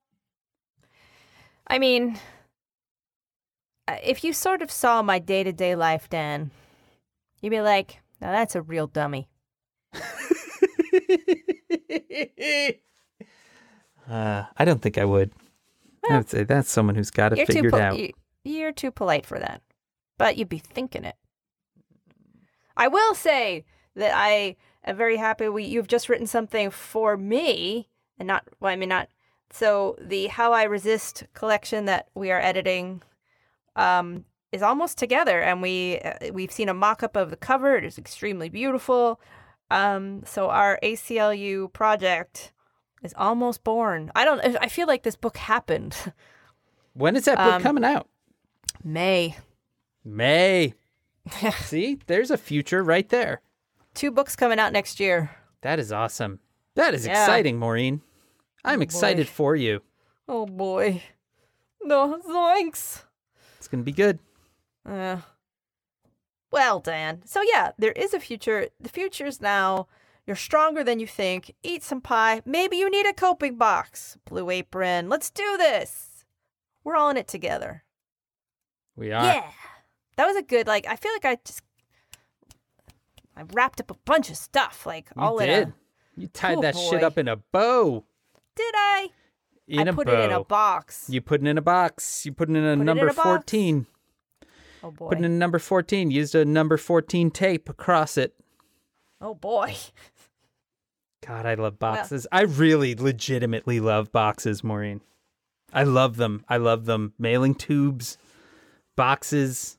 I 1.67 1.79
mean, 1.79 2.19
if 4.03 4.25
you 4.25 4.33
sort 4.33 4.63
of 4.63 4.71
saw 4.71 5.03
my 5.03 5.19
day 5.19 5.43
to 5.45 5.53
day 5.53 5.75
life, 5.75 6.09
Dan, 6.09 6.51
you'd 7.41 7.51
be 7.51 7.61
like, 7.61 7.99
now 8.21 8.33
that's 8.33 8.55
a 8.55 8.63
real 8.63 8.87
dummy. 8.87 9.29
uh, 14.11 14.45
I 14.57 14.65
don't 14.65 14.83
think 14.83 14.99
I 14.99 15.05
would. 15.05 15.33
I 16.09 16.17
would 16.17 16.29
say 16.31 16.45
that's 16.45 16.71
someone 16.71 16.95
who's 16.95 17.11
got 17.11 17.33
it 17.39 17.47
figured 17.47 17.73
pol- 17.73 17.81
out. 17.81 17.99
you- 17.99 18.13
you're 18.43 18.73
too 18.73 18.91
polite 18.91 19.27
for 19.27 19.39
that. 19.39 19.61
But 20.19 20.37
you'd 20.39 20.49
be 20.49 20.59
thinking 20.59 21.05
it. 21.05 21.17
I 22.77 22.89
will 22.89 23.15
say 23.15 23.65
that 23.97 24.13
I 24.15 24.57
am 24.85 24.97
very 24.97 25.17
happy 25.19 25.49
we 25.49 25.65
you've 25.65 25.89
just 25.89 26.09
written 26.09 26.27
something 26.27 26.71
for 26.71 27.17
me 27.19 27.89
and 28.19 28.27
not 28.27 28.45
well, 28.59 28.73
I 28.73 28.77
mean 28.77 28.89
not 28.89 29.09
so 29.51 29.97
the 30.01 30.29
How 30.29 30.53
I 30.53 30.63
Resist 30.63 31.25
collection 31.35 31.85
that 31.85 32.09
we 32.15 32.31
are 32.31 32.41
editing 32.41 33.03
um 33.81 34.25
is 34.53 34.63
almost 34.63 34.99
together 34.99 35.41
and 35.41 35.63
we 35.63 35.99
uh, 36.01 36.33
we've 36.33 36.53
seen 36.53 36.69
a 36.69 36.75
mock-up 36.75 37.17
of 37.17 37.31
the 37.31 37.37
cover 37.37 37.77
it 37.77 37.85
is 37.85 37.99
extremely 37.99 38.49
beautiful 38.49 39.21
um 39.71 40.23
so 40.25 40.51
our 40.51 40.79
ACLU 40.83 41.73
project 41.73 42.53
is 43.03 43.15
almost 43.17 43.63
born 43.65 44.11
i 44.15 44.25
don't 44.25 44.41
i 44.61 44.69
feel 44.69 44.87
like 44.87 45.03
this 45.05 45.17
book 45.17 45.37
happened 45.37 45.97
When 46.93 47.15
is 47.17 47.25
that 47.27 47.39
book 47.39 47.55
Um, 47.55 47.63
coming 47.63 47.85
out? 47.85 48.09
may 48.83 49.37
May. 50.05 50.75
See, 51.61 51.99
there's 52.07 52.31
a 52.33 52.37
future 52.39 52.83
right 52.83 53.09
there. 53.09 53.43
two 53.95 54.11
books 54.11 54.35
coming 54.35 54.59
out 54.59 54.73
next 54.73 54.99
year 55.01 55.31
That 55.63 55.79
is 55.79 55.93
awesome. 55.93 56.41
That 56.75 56.95
is 56.95 57.05
Yeah. 57.07 57.13
exciting, 57.13 57.59
Maureen. 57.59 58.01
I'm 58.65 58.81
Oh, 58.81 58.83
excited 58.83 59.27
boy. 59.27 59.33
for 59.33 59.57
you. 59.57 59.83
oh 60.29 60.47
boy 60.47 61.03
no 61.83 62.19
thanks 62.27 63.05
To 63.71 63.77
be 63.85 63.93
good. 63.93 64.19
Uh, 64.89 65.19
well, 66.51 66.81
Dan. 66.81 67.23
So 67.25 67.43
yeah, 67.43 67.73
there 67.79 67.93
is 67.93 68.13
a 68.15 68.21
future. 68.21 68.69
The 68.81 68.89
future's 68.89 69.41
now. 69.41 69.87
You're 70.27 70.37
stronger 70.37 70.85
than 70.85 71.01
you 71.01 71.07
think. 71.07 71.55
Eat 71.63 71.83
some 71.83 72.01
pie. 72.01 72.43
Maybe 72.45 72.77
you 72.77 72.91
need 72.91 73.07
a 73.07 73.13
coping 73.13 73.57
box. 73.57 74.17
Blue 74.29 74.51
apron. 74.51 75.09
Let's 75.09 75.31
do 75.31 75.57
this. 75.57 76.25
We're 76.85 76.97
all 76.97 77.11
in 77.11 77.17
it 77.17 77.27
together. 77.29 77.85
We 78.97 79.13
are. 79.13 79.25
Yeah. 79.25 79.51
That 80.17 80.27
was 80.27 80.37
a 80.37 80.43
good 80.43 80.67
like 80.67 80.87
I 80.87 80.97
feel 80.97 81.13
like 81.13 81.25
I 81.25 81.39
just 81.45 81.63
I 83.37 83.43
wrapped 83.53 83.81
up 83.81 83.91
a 83.91 83.97
bunch 84.05 84.31
of 84.31 84.37
stuff 84.37 84.85
like 84.87 85.09
You 85.17 85.23
all 85.23 85.39
did. 85.39 85.49
in 85.49 85.69
a 85.69 85.75
You 86.17 86.27
tied 86.29 86.59
Oh, 86.59 86.63
that 86.63 86.77
shit 86.77 87.03
up 87.03 87.17
in 87.19 87.29
a 87.29 87.37
bow. 87.37 88.05
Did 88.57 88.75
I? 88.77 89.09
In 89.71 89.87
I 89.87 89.91
a 89.91 89.95
put 89.95 90.07
bow. 90.09 90.21
it 90.21 90.25
in 90.25 90.33
a 90.33 90.43
box. 90.45 91.07
You 91.09 91.21
put 91.21 91.43
it 91.43 91.47
in 91.47 91.57
a 91.57 91.63
box. 91.63 92.27
You 92.27 92.33
put 92.33 92.51
it 92.51 92.57
in 92.57 92.65
a 92.65 92.77
Put 92.77 92.79
it 92.79 92.81
in 92.81 92.87
number 92.87 93.07
a 93.07 93.13
14. 93.13 93.87
oh 94.83 94.91
boy. 94.91 95.09
Put 95.11 95.19
it 95.19 95.25
in 95.25 95.39
number 95.39 95.59
14. 95.61 96.11
Used 96.11 96.35
a 96.35 96.45
number 96.45 96.77
14 96.77 97.31
tape 97.31 97.69
across 97.69 98.17
it. 98.19 98.35
oh 99.21 99.35
boy. 99.35 99.75
God, 101.27 101.47
I 101.47 101.55
love 101.55 101.79
boxes. 101.79 102.27
I 102.33 102.43
really 102.43 102.95
legitimately 102.95 103.79
love 103.79 104.11
boxes, 104.11 104.65
Maureen. 104.65 105.03
I 105.73 105.85
love 105.85 106.17
them. 106.17 106.45
I 106.49 106.57
love 106.57 106.87
them. 106.87 107.13
Mailing 107.19 107.55
tubes, 107.55 108.19
boxes. 108.97 109.79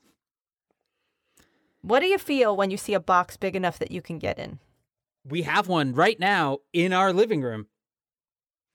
What 1.81 1.99
do 1.99 2.05
you 2.05 2.19
feel 2.19 2.55
when 2.55 2.69
you 2.71 2.77
see 2.77 2.93
a 2.93 2.99
box 2.99 3.35
big 3.37 3.55
enough 3.55 3.79
that 3.79 3.91
you 3.91 4.01
can 4.01 4.19
get 4.19 4.37
in? 4.39 4.59
We 5.27 5.41
have 5.41 5.67
one 5.67 5.93
right 5.93 6.19
now 6.19 6.59
in 6.73 6.93
our 6.93 7.11
living 7.11 7.41
room. 7.41 7.67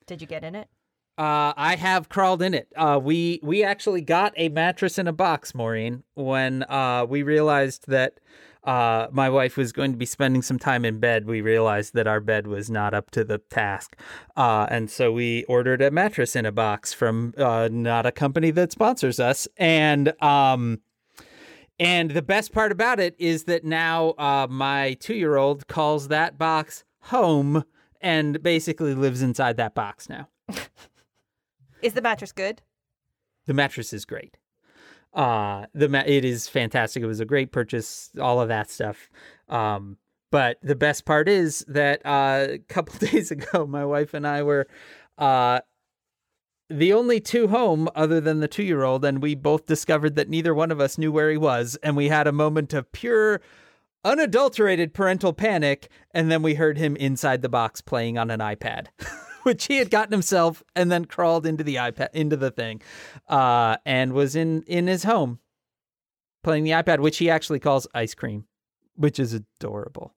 Did 0.06 0.20
you 0.20 0.26
get 0.26 0.44
in 0.44 0.54
it? 0.56 0.68
Uh, 1.18 1.54
I 1.56 1.76
have 1.76 2.10
crawled 2.10 2.42
in 2.42 2.52
it. 2.52 2.68
Uh, 2.76 3.00
we 3.02 3.40
we 3.42 3.64
actually 3.64 4.02
got 4.02 4.34
a 4.36 4.50
mattress 4.50 4.98
in 4.98 5.08
a 5.08 5.14
box, 5.14 5.54
Maureen, 5.54 6.02
when 6.14 6.62
uh, 6.64 7.06
we 7.08 7.22
realized 7.22 7.86
that 7.88 8.20
uh, 8.64 9.06
my 9.10 9.30
wife 9.30 9.56
was 9.56 9.72
going 9.72 9.92
to 9.92 9.96
be 9.96 10.04
spending 10.04 10.42
some 10.42 10.58
time 10.58 10.84
in 10.84 10.98
bed. 10.98 11.24
We 11.24 11.40
realized 11.40 11.94
that 11.94 12.06
our 12.06 12.20
bed 12.20 12.46
was 12.46 12.68
not 12.68 12.92
up 12.92 13.10
to 13.12 13.24
the 13.24 13.38
task, 13.38 13.96
uh, 14.36 14.66
and 14.68 14.90
so 14.90 15.10
we 15.10 15.44
ordered 15.44 15.80
a 15.80 15.90
mattress 15.90 16.36
in 16.36 16.44
a 16.44 16.52
box 16.52 16.92
from 16.92 17.32
uh, 17.38 17.70
not 17.72 18.04
a 18.04 18.12
company 18.12 18.50
that 18.50 18.70
sponsors 18.70 19.18
us. 19.18 19.48
And 19.56 20.12
um, 20.22 20.82
and 21.80 22.10
the 22.10 22.22
best 22.22 22.52
part 22.52 22.72
about 22.72 23.00
it 23.00 23.16
is 23.18 23.44
that 23.44 23.64
now 23.64 24.14
my 24.50 24.98
two 25.00 25.14
year 25.14 25.36
old 25.36 25.66
calls 25.66 26.08
that 26.08 26.36
box 26.36 26.84
home 27.04 27.64
and 28.02 28.42
basically 28.42 28.94
lives 28.94 29.22
inside 29.22 29.56
that 29.56 29.74
box 29.74 30.10
now. 30.10 30.28
Is 31.86 31.92
the 31.92 32.02
mattress 32.02 32.32
good? 32.32 32.62
The 33.46 33.54
mattress 33.54 33.92
is 33.92 34.04
great. 34.04 34.36
Uh 35.14 35.66
the 35.72 35.88
ma- 35.88 36.02
it 36.04 36.24
is 36.24 36.48
fantastic. 36.48 37.00
It 37.00 37.06
was 37.06 37.20
a 37.20 37.24
great 37.24 37.52
purchase, 37.52 38.10
all 38.20 38.40
of 38.40 38.48
that 38.48 38.68
stuff. 38.68 39.08
Um 39.48 39.96
but 40.32 40.58
the 40.62 40.74
best 40.74 41.04
part 41.04 41.28
is 41.28 41.64
that 41.68 42.04
uh, 42.04 42.48
a 42.54 42.58
couple 42.68 42.98
days 43.08 43.30
ago 43.30 43.68
my 43.68 43.84
wife 43.84 44.14
and 44.14 44.26
I 44.26 44.42
were 44.42 44.66
uh 45.16 45.60
the 46.68 46.92
only 46.92 47.20
two 47.20 47.46
home 47.46 47.88
other 47.94 48.20
than 48.20 48.40
the 48.40 48.48
2-year-old 48.48 49.04
and 49.04 49.22
we 49.22 49.36
both 49.36 49.66
discovered 49.66 50.16
that 50.16 50.28
neither 50.28 50.52
one 50.52 50.72
of 50.72 50.80
us 50.80 50.98
knew 50.98 51.12
where 51.12 51.30
he 51.30 51.36
was 51.36 51.78
and 51.84 51.96
we 51.96 52.08
had 52.08 52.26
a 52.26 52.32
moment 52.32 52.74
of 52.74 52.90
pure 52.90 53.40
unadulterated 54.04 54.92
parental 54.92 55.32
panic 55.32 55.88
and 56.10 56.32
then 56.32 56.42
we 56.42 56.54
heard 56.54 56.78
him 56.78 56.96
inside 56.96 57.42
the 57.42 57.48
box 57.48 57.80
playing 57.80 58.18
on 58.18 58.28
an 58.32 58.40
iPad. 58.40 58.88
which 59.46 59.66
he 59.66 59.76
had 59.76 59.90
gotten 59.90 60.10
himself 60.10 60.64
and 60.74 60.90
then 60.90 61.04
crawled 61.04 61.46
into 61.46 61.62
the 61.62 61.76
iPad 61.76 62.08
into 62.12 62.36
the 62.36 62.50
thing, 62.50 62.82
uh, 63.28 63.76
and 63.86 64.12
was 64.12 64.34
in 64.34 64.62
in 64.62 64.88
his 64.88 65.04
home, 65.04 65.38
playing 66.42 66.64
the 66.64 66.72
iPad, 66.72 66.98
which 66.98 67.18
he 67.18 67.30
actually 67.30 67.60
calls 67.60 67.86
ice 67.94 68.12
cream, 68.12 68.46
which 68.96 69.20
is 69.20 69.32
adorable. 69.32 70.12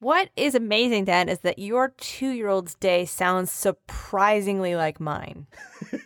What 0.00 0.30
is 0.34 0.56
amazing, 0.56 1.04
Dan, 1.04 1.28
is 1.28 1.38
that 1.40 1.60
your 1.60 1.94
two 1.98 2.30
year 2.30 2.48
old's 2.48 2.74
day 2.74 3.04
sounds 3.04 3.52
surprisingly 3.52 4.74
like 4.74 4.98
mine. 4.98 5.46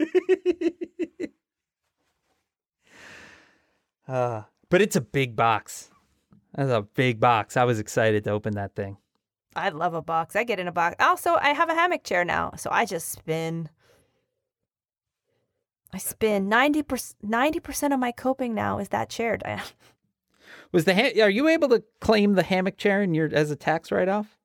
uh, 4.07 4.43
but 4.69 4.83
it's 4.83 4.97
a 4.97 5.01
big 5.01 5.37
box. 5.37 5.91
That's 6.55 6.71
a 6.71 6.83
big 6.83 7.19
box. 7.19 7.57
I 7.57 7.65
was 7.65 7.79
excited 7.79 8.25
to 8.25 8.31
open 8.31 8.57
that 8.57 8.75
thing. 8.75 8.99
I 9.55 9.69
love 9.69 9.95
a 9.95 10.03
box. 10.03 10.35
I 10.37 10.45
get 10.45 10.59
in 10.61 10.69
a 10.69 10.73
box. 10.73 10.97
Also, 11.01 11.35
I 11.41 11.51
have 11.51 11.69
a 11.69 11.75
hammock 11.75 12.05
chair 12.05 12.25
now, 12.25 12.53
so 12.57 12.71
I 12.71 12.85
just 12.85 13.11
spin. 13.11 13.69
I 15.93 15.99
spin 15.99 16.49
90%, 16.49 17.15
90% 17.23 17.93
of 17.93 18.01
my 18.01 18.13
coping 18.13 18.55
now 18.55 18.79
is 18.79 18.89
that 18.91 19.11
chair, 19.11 19.37
Diane. 19.37 19.61
Was 20.73 20.87
the 20.87 20.95
ha- 20.95 21.23
are 21.23 21.29
you 21.29 21.49
able 21.49 21.69
to 21.69 21.83
claim 22.01 22.33
the 22.33 22.43
hammock 22.43 22.79
chair 22.79 23.03
in 23.03 23.13
your 23.13 23.29
as 23.33 23.51
a 23.51 23.57
tax 23.57 23.93
write 23.93 24.09
off? 24.09 24.39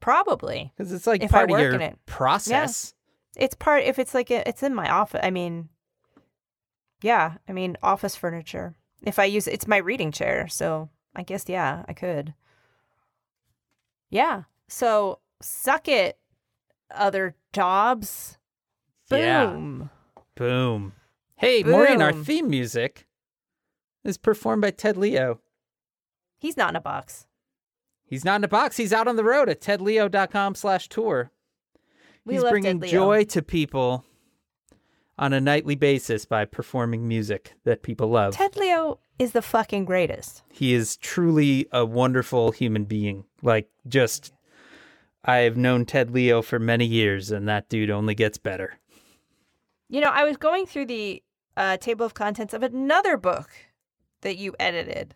Probably. 0.00 0.72
Because 0.74 0.92
it's 0.92 1.06
like 1.06 1.22
If 1.22 1.30
part 1.30 1.50
I 1.50 1.54
of 1.54 1.60
your 1.60 1.74
in 1.74 1.82
it. 1.82 1.98
process. 2.06 2.94
It's 3.36 3.54
part 3.54 3.84
if 3.84 3.98
it's 3.98 4.14
like 4.14 4.30
a, 4.30 4.46
it's 4.48 4.62
in 4.62 4.74
my 4.74 4.90
office. 4.90 5.20
I 5.22 5.30
mean, 5.30 5.68
yeah, 7.02 7.34
I 7.48 7.52
mean 7.52 7.76
office 7.82 8.16
furniture. 8.16 8.74
If 9.02 9.18
I 9.18 9.24
use 9.24 9.46
it's 9.46 9.68
my 9.68 9.76
reading 9.76 10.10
chair, 10.10 10.48
so 10.48 10.88
I 11.14 11.22
guess 11.22 11.44
yeah, 11.48 11.84
I 11.86 11.92
could. 11.92 12.34
Yeah. 14.10 14.42
So 14.68 15.20
suck 15.40 15.88
it, 15.88 16.18
other 16.94 17.36
jobs. 17.52 18.38
Yeah. 19.10 19.46
Boom. 19.46 19.90
Boom. 20.36 20.92
Hey, 21.36 21.62
Maureen, 21.62 22.02
our 22.02 22.12
theme 22.12 22.48
music 22.48 23.06
is 24.04 24.18
performed 24.18 24.62
by 24.62 24.70
Ted 24.70 24.96
Leo. 24.96 25.40
He's 26.38 26.56
not 26.56 26.70
in 26.70 26.76
a 26.76 26.80
box. 26.80 27.26
He's 28.04 28.24
not 28.24 28.36
in 28.40 28.44
a 28.44 28.48
box. 28.48 28.76
He's 28.76 28.92
out 28.92 29.08
on 29.08 29.16
the 29.16 29.24
road 29.24 29.48
at 29.48 29.60
tedleo.com 29.60 30.54
slash 30.54 30.88
tour. 30.88 31.30
We 32.24 32.34
He's 32.34 32.44
bringing 32.44 32.80
joy 32.80 33.24
to 33.24 33.42
people 33.42 34.04
on 35.20 35.32
a 35.32 35.40
nightly 35.40 35.76
basis 35.76 36.24
by 36.24 36.44
performing 36.44 37.06
music 37.06 37.52
that 37.64 37.82
people 37.82 38.08
love. 38.08 38.34
Ted 38.34 38.56
Leo 38.56 38.98
is 39.18 39.32
the 39.32 39.42
fucking 39.42 39.84
greatest. 39.84 40.42
he 40.50 40.72
is 40.74 40.96
truly 40.96 41.68
a 41.72 41.84
wonderful 41.84 42.50
human 42.52 42.84
being. 42.84 43.24
Like, 43.42 43.68
just, 43.86 44.32
I've 45.24 45.56
known 45.58 45.84
Ted 45.84 46.10
Leo 46.10 46.40
for 46.40 46.58
many 46.58 46.86
years, 46.86 47.30
and 47.30 47.46
that 47.46 47.68
dude 47.68 47.90
only 47.90 48.14
gets 48.14 48.38
better. 48.38 48.78
You 49.90 50.00
know, 50.00 50.08
I 50.08 50.24
was 50.24 50.38
going 50.38 50.64
through 50.66 50.86
the 50.86 51.22
uh, 51.56 51.76
table 51.76 52.06
of 52.06 52.14
contents 52.14 52.54
of 52.54 52.62
another 52.62 53.18
book 53.18 53.50
that 54.22 54.38
you 54.38 54.54
edited. 54.58 55.14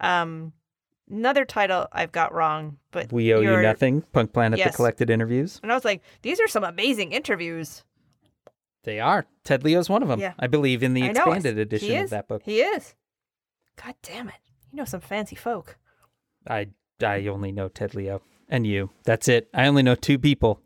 Um, 0.00 0.52
another 1.08 1.44
title 1.44 1.86
I've 1.92 2.10
got 2.10 2.34
wrong, 2.34 2.78
but 2.90 3.12
We 3.12 3.32
Owe 3.32 3.40
You 3.40 3.62
Nothing, 3.62 4.02
Punk 4.12 4.32
Planet 4.32 4.58
Yes. 4.58 4.72
The 4.72 4.76
Collected 4.76 5.08
Interviews. 5.10 5.60
And 5.62 5.70
I 5.70 5.76
was 5.76 5.84
like, 5.84 6.02
these 6.22 6.40
are 6.40 6.48
some 6.48 6.64
amazing 6.64 7.12
interviews. 7.12 7.84
They 8.84 8.98
are. 9.00 9.26
Ted 9.44 9.64
Leo's 9.64 9.88
one 9.88 10.02
of 10.02 10.08
them, 10.08 10.20
Yeah. 10.20 10.32
I 10.38 10.46
believe, 10.48 10.82
in 10.82 10.94
the 10.94 11.04
I 11.04 11.06
expanded 11.08 11.58
edition 11.58 11.96
of 12.02 12.10
that 12.10 12.28
book. 12.28 12.42
He 12.44 12.60
is. 12.60 12.94
God 13.82 13.94
damn 14.02 14.28
it! 14.28 14.34
You 14.70 14.76
know 14.76 14.84
some 14.84 15.00
fancy 15.00 15.36
folk. 15.36 15.78
I, 16.48 16.68
I 17.02 17.26
only 17.28 17.52
know 17.52 17.68
Ted 17.68 17.94
Leo 17.94 18.22
and 18.48 18.66
you. 18.66 18.90
That's 19.04 19.28
it. 19.28 19.48
I 19.54 19.66
only 19.66 19.82
know 19.82 19.94
two 19.94 20.18
people. 20.18 20.60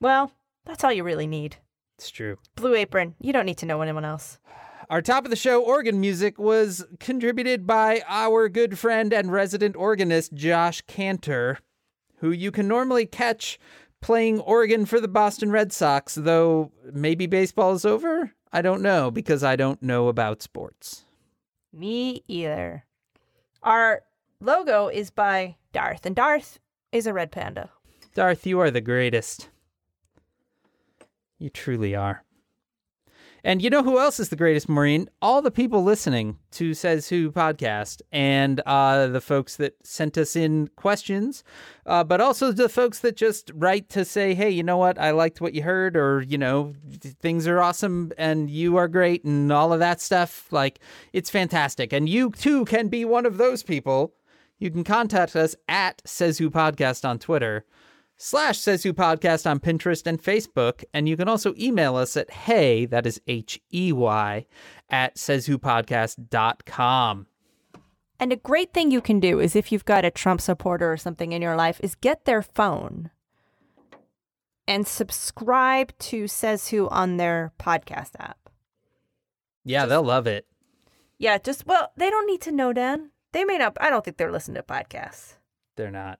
Well, 0.00 0.32
that's 0.64 0.82
all 0.84 0.92
you 0.92 1.04
really 1.04 1.26
need. 1.26 1.56
It's 1.98 2.10
true. 2.10 2.38
Blue 2.56 2.74
Apron. 2.74 3.14
You 3.20 3.32
don't 3.32 3.46
need 3.46 3.58
to 3.58 3.66
know 3.66 3.82
anyone 3.82 4.04
else. 4.04 4.38
Our 4.88 5.02
top 5.02 5.24
of 5.24 5.30
the 5.30 5.36
show 5.36 5.62
organ 5.62 6.00
music 6.00 6.38
was 6.38 6.84
contributed 6.98 7.66
by 7.66 8.02
our 8.08 8.48
good 8.48 8.78
friend 8.78 9.12
and 9.12 9.30
resident 9.30 9.76
organist 9.76 10.34
Josh 10.34 10.80
Kantor, 10.88 11.58
who 12.16 12.30
you 12.32 12.50
can 12.50 12.66
normally 12.66 13.06
catch 13.06 13.58
playing 14.00 14.40
organ 14.40 14.86
for 14.86 15.00
the 15.00 15.08
Boston 15.08 15.50
Red 15.50 15.72
Sox, 15.72 16.14
though 16.14 16.72
maybe 16.92 17.26
baseball 17.26 17.72
is 17.72 17.84
over? 17.84 18.32
I 18.52 18.62
don't 18.62 18.82
know 18.82 19.10
because 19.10 19.44
I 19.44 19.56
don't 19.56 19.82
know 19.82 20.08
about 20.08 20.42
sports. 20.42 21.04
Me 21.72 22.24
either. 22.26 22.84
Our 23.62 24.02
logo 24.40 24.88
is 24.88 25.10
by 25.10 25.56
Darth, 25.72 26.04
and 26.04 26.16
Darth 26.16 26.58
is 26.92 27.06
a 27.06 27.12
red 27.12 27.30
panda. 27.30 27.70
Darth, 28.14 28.46
you 28.46 28.58
are 28.58 28.70
the 28.70 28.80
greatest. 28.80 29.50
You 31.38 31.48
truly 31.48 31.94
are. 31.94 32.24
And 33.42 33.62
you 33.62 33.70
know 33.70 33.82
who 33.82 33.98
else 33.98 34.20
is 34.20 34.28
the 34.28 34.36
greatest, 34.36 34.68
Maureen? 34.68 35.08
All 35.22 35.40
the 35.40 35.50
people 35.50 35.82
listening 35.82 36.38
to 36.52 36.74
Says 36.74 37.08
Who 37.08 37.30
podcast 37.32 38.02
and 38.12 38.60
uh, 38.66 39.06
the 39.06 39.20
folks 39.20 39.56
that 39.56 39.74
sent 39.82 40.18
us 40.18 40.36
in 40.36 40.68
questions, 40.76 41.42
uh, 41.86 42.04
but 42.04 42.20
also 42.20 42.52
the 42.52 42.68
folks 42.68 42.98
that 43.00 43.16
just 43.16 43.50
write 43.54 43.88
to 43.90 44.04
say, 44.04 44.34
hey, 44.34 44.50
you 44.50 44.62
know 44.62 44.76
what? 44.76 44.98
I 44.98 45.12
liked 45.12 45.40
what 45.40 45.54
you 45.54 45.62
heard, 45.62 45.96
or, 45.96 46.20
you 46.20 46.36
know, 46.36 46.74
things 47.20 47.46
are 47.46 47.60
awesome 47.60 48.12
and 48.18 48.50
you 48.50 48.76
are 48.76 48.88
great 48.88 49.24
and 49.24 49.50
all 49.50 49.72
of 49.72 49.80
that 49.80 50.00
stuff. 50.00 50.52
Like, 50.52 50.80
it's 51.12 51.30
fantastic. 51.30 51.92
And 51.92 52.08
you 52.08 52.30
too 52.30 52.64
can 52.66 52.88
be 52.88 53.04
one 53.04 53.24
of 53.24 53.38
those 53.38 53.62
people. 53.62 54.14
You 54.58 54.70
can 54.70 54.84
contact 54.84 55.34
us 55.34 55.56
at 55.68 56.02
Says 56.04 56.36
Who 56.36 56.50
Podcast 56.50 57.08
on 57.08 57.18
Twitter 57.18 57.64
slash 58.22 58.58
says 58.58 58.82
who 58.82 58.92
podcast 58.92 59.48
on 59.50 59.58
pinterest 59.58 60.06
and 60.06 60.22
facebook 60.22 60.84
and 60.92 61.08
you 61.08 61.16
can 61.16 61.26
also 61.26 61.54
email 61.58 61.96
us 61.96 62.18
at 62.18 62.30
hey 62.30 62.84
that 62.84 63.06
is 63.06 63.18
h-e-y 63.26 64.44
at 64.90 65.16
says 65.18 65.46
who 65.46 65.58
podcast.com 65.58 67.26
And 68.20 68.32
a 68.32 68.36
great 68.36 68.74
thing 68.74 68.90
you 68.90 69.00
can 69.00 69.20
do 69.20 69.40
is 69.40 69.56
if 69.56 69.72
you've 69.72 69.86
got 69.86 70.04
a 70.04 70.10
Trump 70.10 70.42
supporter 70.42 70.92
or 70.92 70.98
something 70.98 71.32
in 71.32 71.40
your 71.40 71.56
life, 71.56 71.80
is 71.82 71.94
get 71.94 72.26
their 72.26 72.42
phone 72.42 73.08
and 74.68 74.86
subscribe 74.86 75.96
to 75.98 76.28
Says 76.28 76.68
Who 76.68 76.88
on 76.90 77.16
their 77.16 77.52
podcast 77.58 78.10
app. 78.20 78.50
yeah 79.64 79.86
they'll 79.86 80.02
love 80.02 80.26
it 80.26 80.44
Yeah, 81.18 81.38
just 81.38 81.66
well, 81.66 81.92
they 81.96 82.10
don't 82.10 82.26
need 82.26 82.42
to 82.42 82.52
know, 82.52 82.72
Dan. 82.74 83.10
They 83.32 83.44
may 83.44 83.56
not. 83.56 83.76
I 83.80 83.88
don't 83.88 84.04
think 84.04 84.16
they're 84.18 84.30
listening 84.32 84.56
to 84.56 84.62
podcasts. 84.62 85.36
they're 85.76 85.90
not 85.90 86.18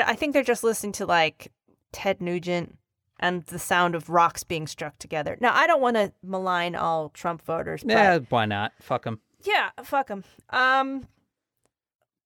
I, 0.00 0.10
I 0.10 0.14
think 0.14 0.32
they're 0.32 0.42
just 0.42 0.64
listening 0.64 0.92
to 0.92 1.06
like 1.06 1.52
Ted 1.92 2.20
Nugent 2.20 2.78
and 3.20 3.44
the 3.44 3.58
sound 3.58 3.94
of 3.94 4.10
rocks 4.10 4.42
being 4.42 4.66
struck 4.66 4.98
together. 4.98 5.36
Now, 5.40 5.54
I 5.54 5.66
don't 5.66 5.80
want 5.80 5.96
to 5.96 6.12
malign 6.22 6.74
all 6.74 7.10
Trump 7.10 7.42
voters, 7.42 7.82
but 7.82 7.92
yeah 7.92 8.18
why 8.30 8.46
not 8.46 8.72
fuck 8.80 9.04
them 9.04 9.20
yeah, 9.44 9.70
fuck 9.82 10.08
them. 10.08 10.24
Um, 10.50 11.06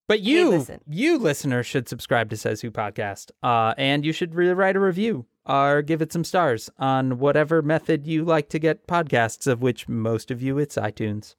but 0.09 0.21
you 0.21 0.51
listen. 0.51 0.81
you 0.87 1.19
listener 1.19 1.63
should 1.63 1.89
subscribe 1.89 2.31
to 2.31 2.37
says 2.37 2.61
who 2.61 2.71
podcast 2.71 3.31
uh, 3.43 3.75
and 3.77 4.05
you 4.05 4.13
should 4.13 4.35
rewrite 4.35 4.77
a 4.77 4.81
review 4.81 5.27
or 5.45 5.83
give 5.83 6.03
it 6.03 6.13
some 6.13 6.25
stars 6.25 6.71
on 6.79 7.19
whatever 7.19 7.63
method 7.63 8.07
you 8.07 8.25
like 8.25 8.49
to 8.51 8.59
get 8.59 8.87
podcasts 8.87 9.47
of 9.47 9.63
which 9.63 9.89
most 9.89 10.31
of 10.31 10.43
you 10.43 10.59
it's 10.59 10.77
itunes 10.77 11.35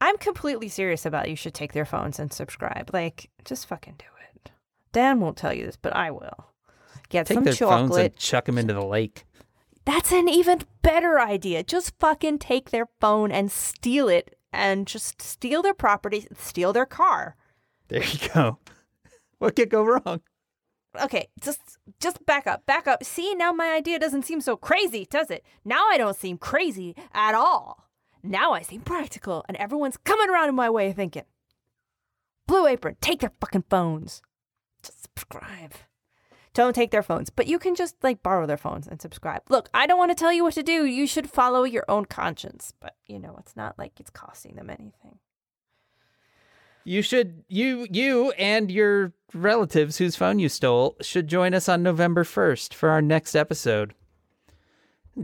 I'm 0.00 0.18
completely 0.18 0.68
serious 0.68 1.06
about 1.06 1.30
you 1.30 1.36
should 1.36 1.54
take 1.54 1.74
their 1.74 1.84
phones 1.84 2.18
and 2.18 2.32
subscribe. 2.32 2.90
Like, 2.92 3.30
just 3.44 3.68
fucking 3.68 3.94
do 3.98 4.04
it. 4.04 4.11
Dan 4.92 5.20
won't 5.20 5.36
tell 5.36 5.52
you 5.52 5.66
this, 5.66 5.76
but 5.76 5.94
I 5.94 6.10
will. 6.10 6.46
Get 7.08 7.26
take 7.26 7.36
some 7.36 7.44
their 7.44 7.54
phones 7.54 7.90
chocolate. 7.90 8.12
and 8.12 8.16
chuck 8.16 8.46
them 8.46 8.56
into 8.58 8.72
the 8.72 8.84
lake 8.84 9.24
That's 9.84 10.12
an 10.12 10.28
even 10.28 10.60
better 10.82 11.20
idea. 11.20 11.62
Just 11.62 11.98
fucking 11.98 12.38
take 12.38 12.70
their 12.70 12.88
phone 13.00 13.30
and 13.30 13.50
steal 13.50 14.08
it 14.08 14.38
and 14.52 14.86
just 14.86 15.20
steal 15.20 15.62
their 15.62 15.74
property, 15.74 16.26
steal 16.38 16.72
their 16.72 16.86
car. 16.86 17.36
there 17.88 18.04
you 18.04 18.28
go 18.32 18.58
what 19.38 19.56
could 19.56 19.70
go 19.70 19.84
wrong 19.84 20.20
Okay, 21.00 21.28
just 21.40 21.78
just 22.00 22.24
back 22.26 22.46
up. 22.46 22.66
Back 22.66 22.86
up. 22.86 23.02
See, 23.02 23.34
now 23.34 23.52
my 23.52 23.72
idea 23.72 23.98
doesn't 23.98 24.26
seem 24.26 24.40
so 24.40 24.56
crazy, 24.56 25.06
does 25.08 25.30
it? 25.30 25.42
Now 25.64 25.86
I 25.88 25.96
don't 25.96 26.16
seem 26.16 26.36
crazy 26.36 26.94
at 27.14 27.34
all. 27.34 27.88
Now 28.22 28.52
I 28.52 28.62
seem 28.62 28.82
practical 28.82 29.44
and 29.48 29.56
everyone's 29.56 29.96
coming 29.96 30.28
around 30.28 30.50
in 30.50 30.54
my 30.54 30.68
way 30.68 30.90
of 30.90 30.96
thinking. 30.96 31.24
Blue 32.46 32.66
Apron, 32.66 32.96
take 33.00 33.20
their 33.20 33.32
fucking 33.40 33.64
phones. 33.70 34.20
Just 34.82 35.02
subscribe. 35.02 35.72
Don't 36.54 36.74
take 36.74 36.90
their 36.90 37.02
phones, 37.02 37.30
but 37.30 37.46
you 37.46 37.58
can 37.58 37.74
just 37.74 37.96
like 38.02 38.22
borrow 38.22 38.46
their 38.46 38.58
phones 38.58 38.86
and 38.86 39.00
subscribe. 39.00 39.42
Look, 39.48 39.70
I 39.72 39.86
don't 39.86 39.98
want 39.98 40.10
to 40.10 40.14
tell 40.14 40.32
you 40.32 40.44
what 40.44 40.54
to 40.54 40.62
do. 40.62 40.84
You 40.84 41.06
should 41.06 41.30
follow 41.30 41.64
your 41.64 41.84
own 41.88 42.04
conscience, 42.04 42.74
but 42.78 42.96
you 43.06 43.18
know, 43.18 43.36
it's 43.38 43.56
not 43.56 43.78
like 43.78 43.98
it's 43.98 44.10
costing 44.10 44.56
them 44.56 44.68
anything. 44.68 45.18
You 46.84 47.00
should 47.00 47.44
you 47.48 47.86
you 47.90 48.32
and 48.32 48.70
your 48.70 49.12
relatives 49.32 49.98
whose 49.98 50.16
phone 50.16 50.38
you 50.40 50.48
stole 50.48 50.96
should 51.00 51.28
join 51.28 51.54
us 51.54 51.68
on 51.68 51.82
November 51.82 52.24
1st 52.24 52.74
for 52.74 52.90
our 52.90 53.00
next 53.00 53.34
episode. 53.34 53.94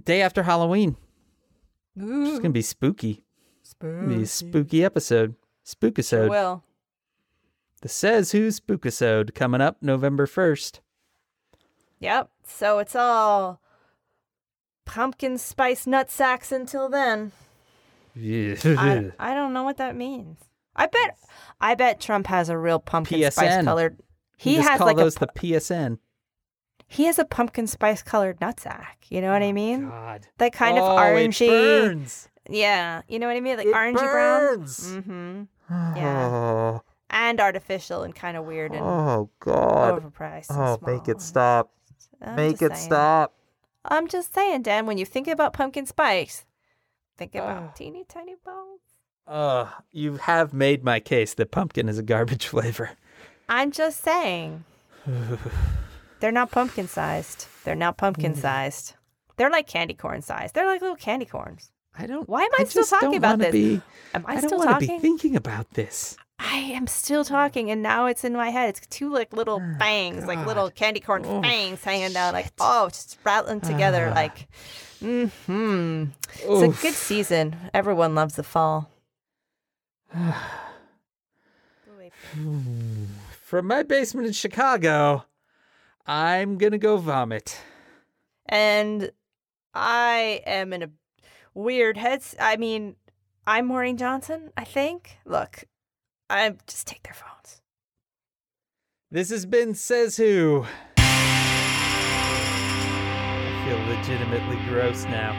Day 0.05 0.23
after 0.23 0.45
Halloween. 0.45 0.97
It's 1.97 2.39
going 2.39 2.43
to 2.43 2.49
be 2.51 2.63
spooky. 2.63 3.25
Spooky. 3.63 4.07
be 4.07 4.23
a 4.23 4.27
spooky 4.27 4.85
episode. 4.85 5.35
Spookisode. 5.67 6.29
Well, 6.29 6.63
The 7.81 7.89
Says 7.89 8.33
Who 8.33 8.49
Spookisode 8.49 9.35
coming 9.35 9.61
up 9.61 9.77
November 9.81 10.27
1st. 10.27 10.81
Yep. 12.01 12.31
So 12.45 12.79
it's 12.79 12.97
all 12.97 13.61
pumpkin 14.85 15.39
spice 15.39 15.87
nut 15.87 16.11
sacks 16.11 16.51
until 16.51 16.89
then. 16.89 17.33
I, 18.17 19.13
I 19.19 19.35
don't 19.35 19.53
know 19.53 19.63
what 19.63 19.77
that 19.77 19.95
means. 19.95 20.39
I 20.75 20.87
bet 20.87 21.17
I 21.61 21.75
bet 21.75 22.01
Trump 22.01 22.27
has 22.29 22.49
a 22.49 22.59
real 22.59 22.79
pumpkin 22.79 23.31
spice 23.31 23.65
colored. 23.65 24.01
He 24.37 24.57
has 24.57 24.81
like 24.81 24.97
those 24.97 25.17
a 25.17 25.21
the 25.21 25.27
PSN. 25.27 25.99
he 26.87 27.05
has 27.05 27.19
a 27.19 27.25
pumpkin 27.25 27.67
spice 27.67 28.03
colored 28.03 28.41
nutsack. 28.41 28.95
You 29.09 29.21
know 29.21 29.33
what 29.33 29.43
I 29.43 29.53
mean? 29.53 29.89
God. 29.89 30.27
That 30.39 30.53
kind 30.53 30.79
oh, 30.79 30.85
of 30.85 30.99
orangey. 30.99 31.47
It 31.47 31.49
burns. 31.49 32.29
Yeah, 32.49 33.03
you 33.09 33.19
know 33.19 33.27
what 33.27 33.37
I 33.37 33.41
mean? 33.41 33.57
Like 33.57 33.67
It 33.67 33.75
orangey 33.75 33.95
burns. 33.95 34.91
brown. 34.91 35.03
Mm-hmm. 35.03 35.43
Yeah. 35.99 36.29
Oh, 36.29 36.83
And 37.11 37.41
artificial 37.41 38.03
and 38.03 38.15
kind 38.15 38.37
of 38.37 38.45
weird 38.45 38.73
and 38.73 38.83
oh 38.83 39.31
God. 39.41 40.03
overpriced. 40.03 40.47
Oh, 40.51 40.79
make 40.87 41.09
it 41.09 41.21
stop. 41.23 41.71
I'm 42.21 42.37
Make 42.37 42.61
it 42.61 42.77
saying. 42.77 42.91
stop. 42.91 43.33
I'm 43.85 44.09
just 44.09 44.35
saying, 44.35 44.63
Dan. 44.63 44.85
When 44.87 44.99
you 44.99 45.07
think 45.07 45.27
about 45.29 45.53
pumpkin 45.55 45.87
spice, 45.87 46.45
think 47.17 47.35
about 47.35 47.63
Ah. 47.63 47.73
teeny 47.75 48.05
tiny 48.07 48.35
balls. 48.45 48.81
Uh, 49.27 49.71
you 49.93 50.17
have 50.17 50.53
made 50.53 50.85
my 50.85 51.01
case 51.01 51.33
that 51.35 51.51
pumpkin 51.51 51.89
is 51.89 51.99
a 51.99 52.03
garbage 52.03 52.47
flavor. 52.53 52.91
I'm 53.49 53.71
just 53.71 54.03
saying. 54.03 54.65
They're 56.21 56.33
not 56.33 56.51
pumpkin 56.51 56.89
sized. 56.89 57.47
They're 57.65 57.75
not 57.75 57.97
pumpkin 57.97 58.35
Mm. 58.35 58.39
sized. 58.39 58.95
They're 59.37 59.51
like 59.51 59.67
candy 59.67 59.95
corn 59.95 60.21
sized. 60.23 60.55
They're 60.55 60.67
like 60.67 60.81
little 60.81 60.97
candy 60.97 61.25
corns. 61.27 61.71
I 61.97 62.07
don't. 62.07 62.29
Why 62.29 62.43
am 62.43 62.51
I 62.59 62.65
still 62.65 62.85
talking 62.85 63.17
about 63.17 63.39
this? 63.39 63.53
Be, 63.53 63.81
Am 64.15 64.25
I, 64.27 64.33
I, 64.33 64.35
don't 64.41 64.49
still 64.49 64.59
want 64.59 64.81
to 64.81 64.87
be 64.87 64.99
thinking 64.99 65.37
about 65.37 65.71
this. 65.75 66.17
I 66.39 66.57
am 66.59 66.87
still 66.87 67.25
talking, 67.25 67.71
and 67.71 67.83
now 67.83 68.07
it's 68.07 68.23
in 68.25 68.33
my 68.33 68.51
head. 68.51 68.69
It's 68.71 68.87
two 68.87 69.13
like 69.13 69.33
little 69.33 69.59
fangs, 69.79 70.25
like 70.27 70.45
little 70.47 70.71
candy 70.71 71.01
corn 71.01 71.25
Oh, 71.27 71.43
fangs 71.43 71.83
hanging 71.83 72.13
down, 72.13 72.33
like 72.33 72.53
oh, 72.61 72.89
just 72.89 73.19
rattling 73.25 73.61
together, 73.61 74.09
Ah. 74.11 74.15
like. 74.15 74.49
Hmm. 75.01 76.05
It's 76.41 76.79
a 76.79 76.83
good 76.83 76.95
season. 76.95 77.57
Everyone 77.75 78.15
loves 78.15 78.35
the 78.37 78.43
fall. 78.43 78.91
From 83.43 83.67
my 83.67 83.83
basement 83.83 84.27
in 84.27 84.33
Chicago, 84.33 85.25
I'm 86.07 86.59
gonna 86.59 86.79
go 86.79 86.97
vomit. 86.99 87.59
and 88.47 89.11
I 89.75 90.41
am 90.47 90.73
in 90.73 90.83
a 90.83 90.91
weird 91.55 91.97
head. 91.97 92.23
I 92.41 92.57
mean, 92.57 92.97
I'm 93.47 93.67
Maureen 93.67 93.97
Johnson. 93.97 94.51
I 94.57 94.65
think. 94.65 95.19
Look, 95.25 95.65
I 96.31 96.55
just 96.67 96.87
take 96.87 97.03
their 97.05 97.15
phones. 97.15 97.63
This 99.11 99.31
has 99.31 99.47
been 99.47 99.75
Says 99.75 100.19
Who. 100.19 100.67
I 100.99 102.35
feel 103.67 103.79
legitimately 103.97 104.57
gross 104.69 105.05
now. 105.05 105.33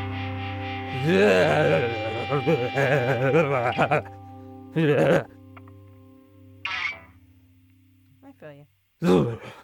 I 8.24 8.32
feel 8.40 8.52
you. 8.52 8.66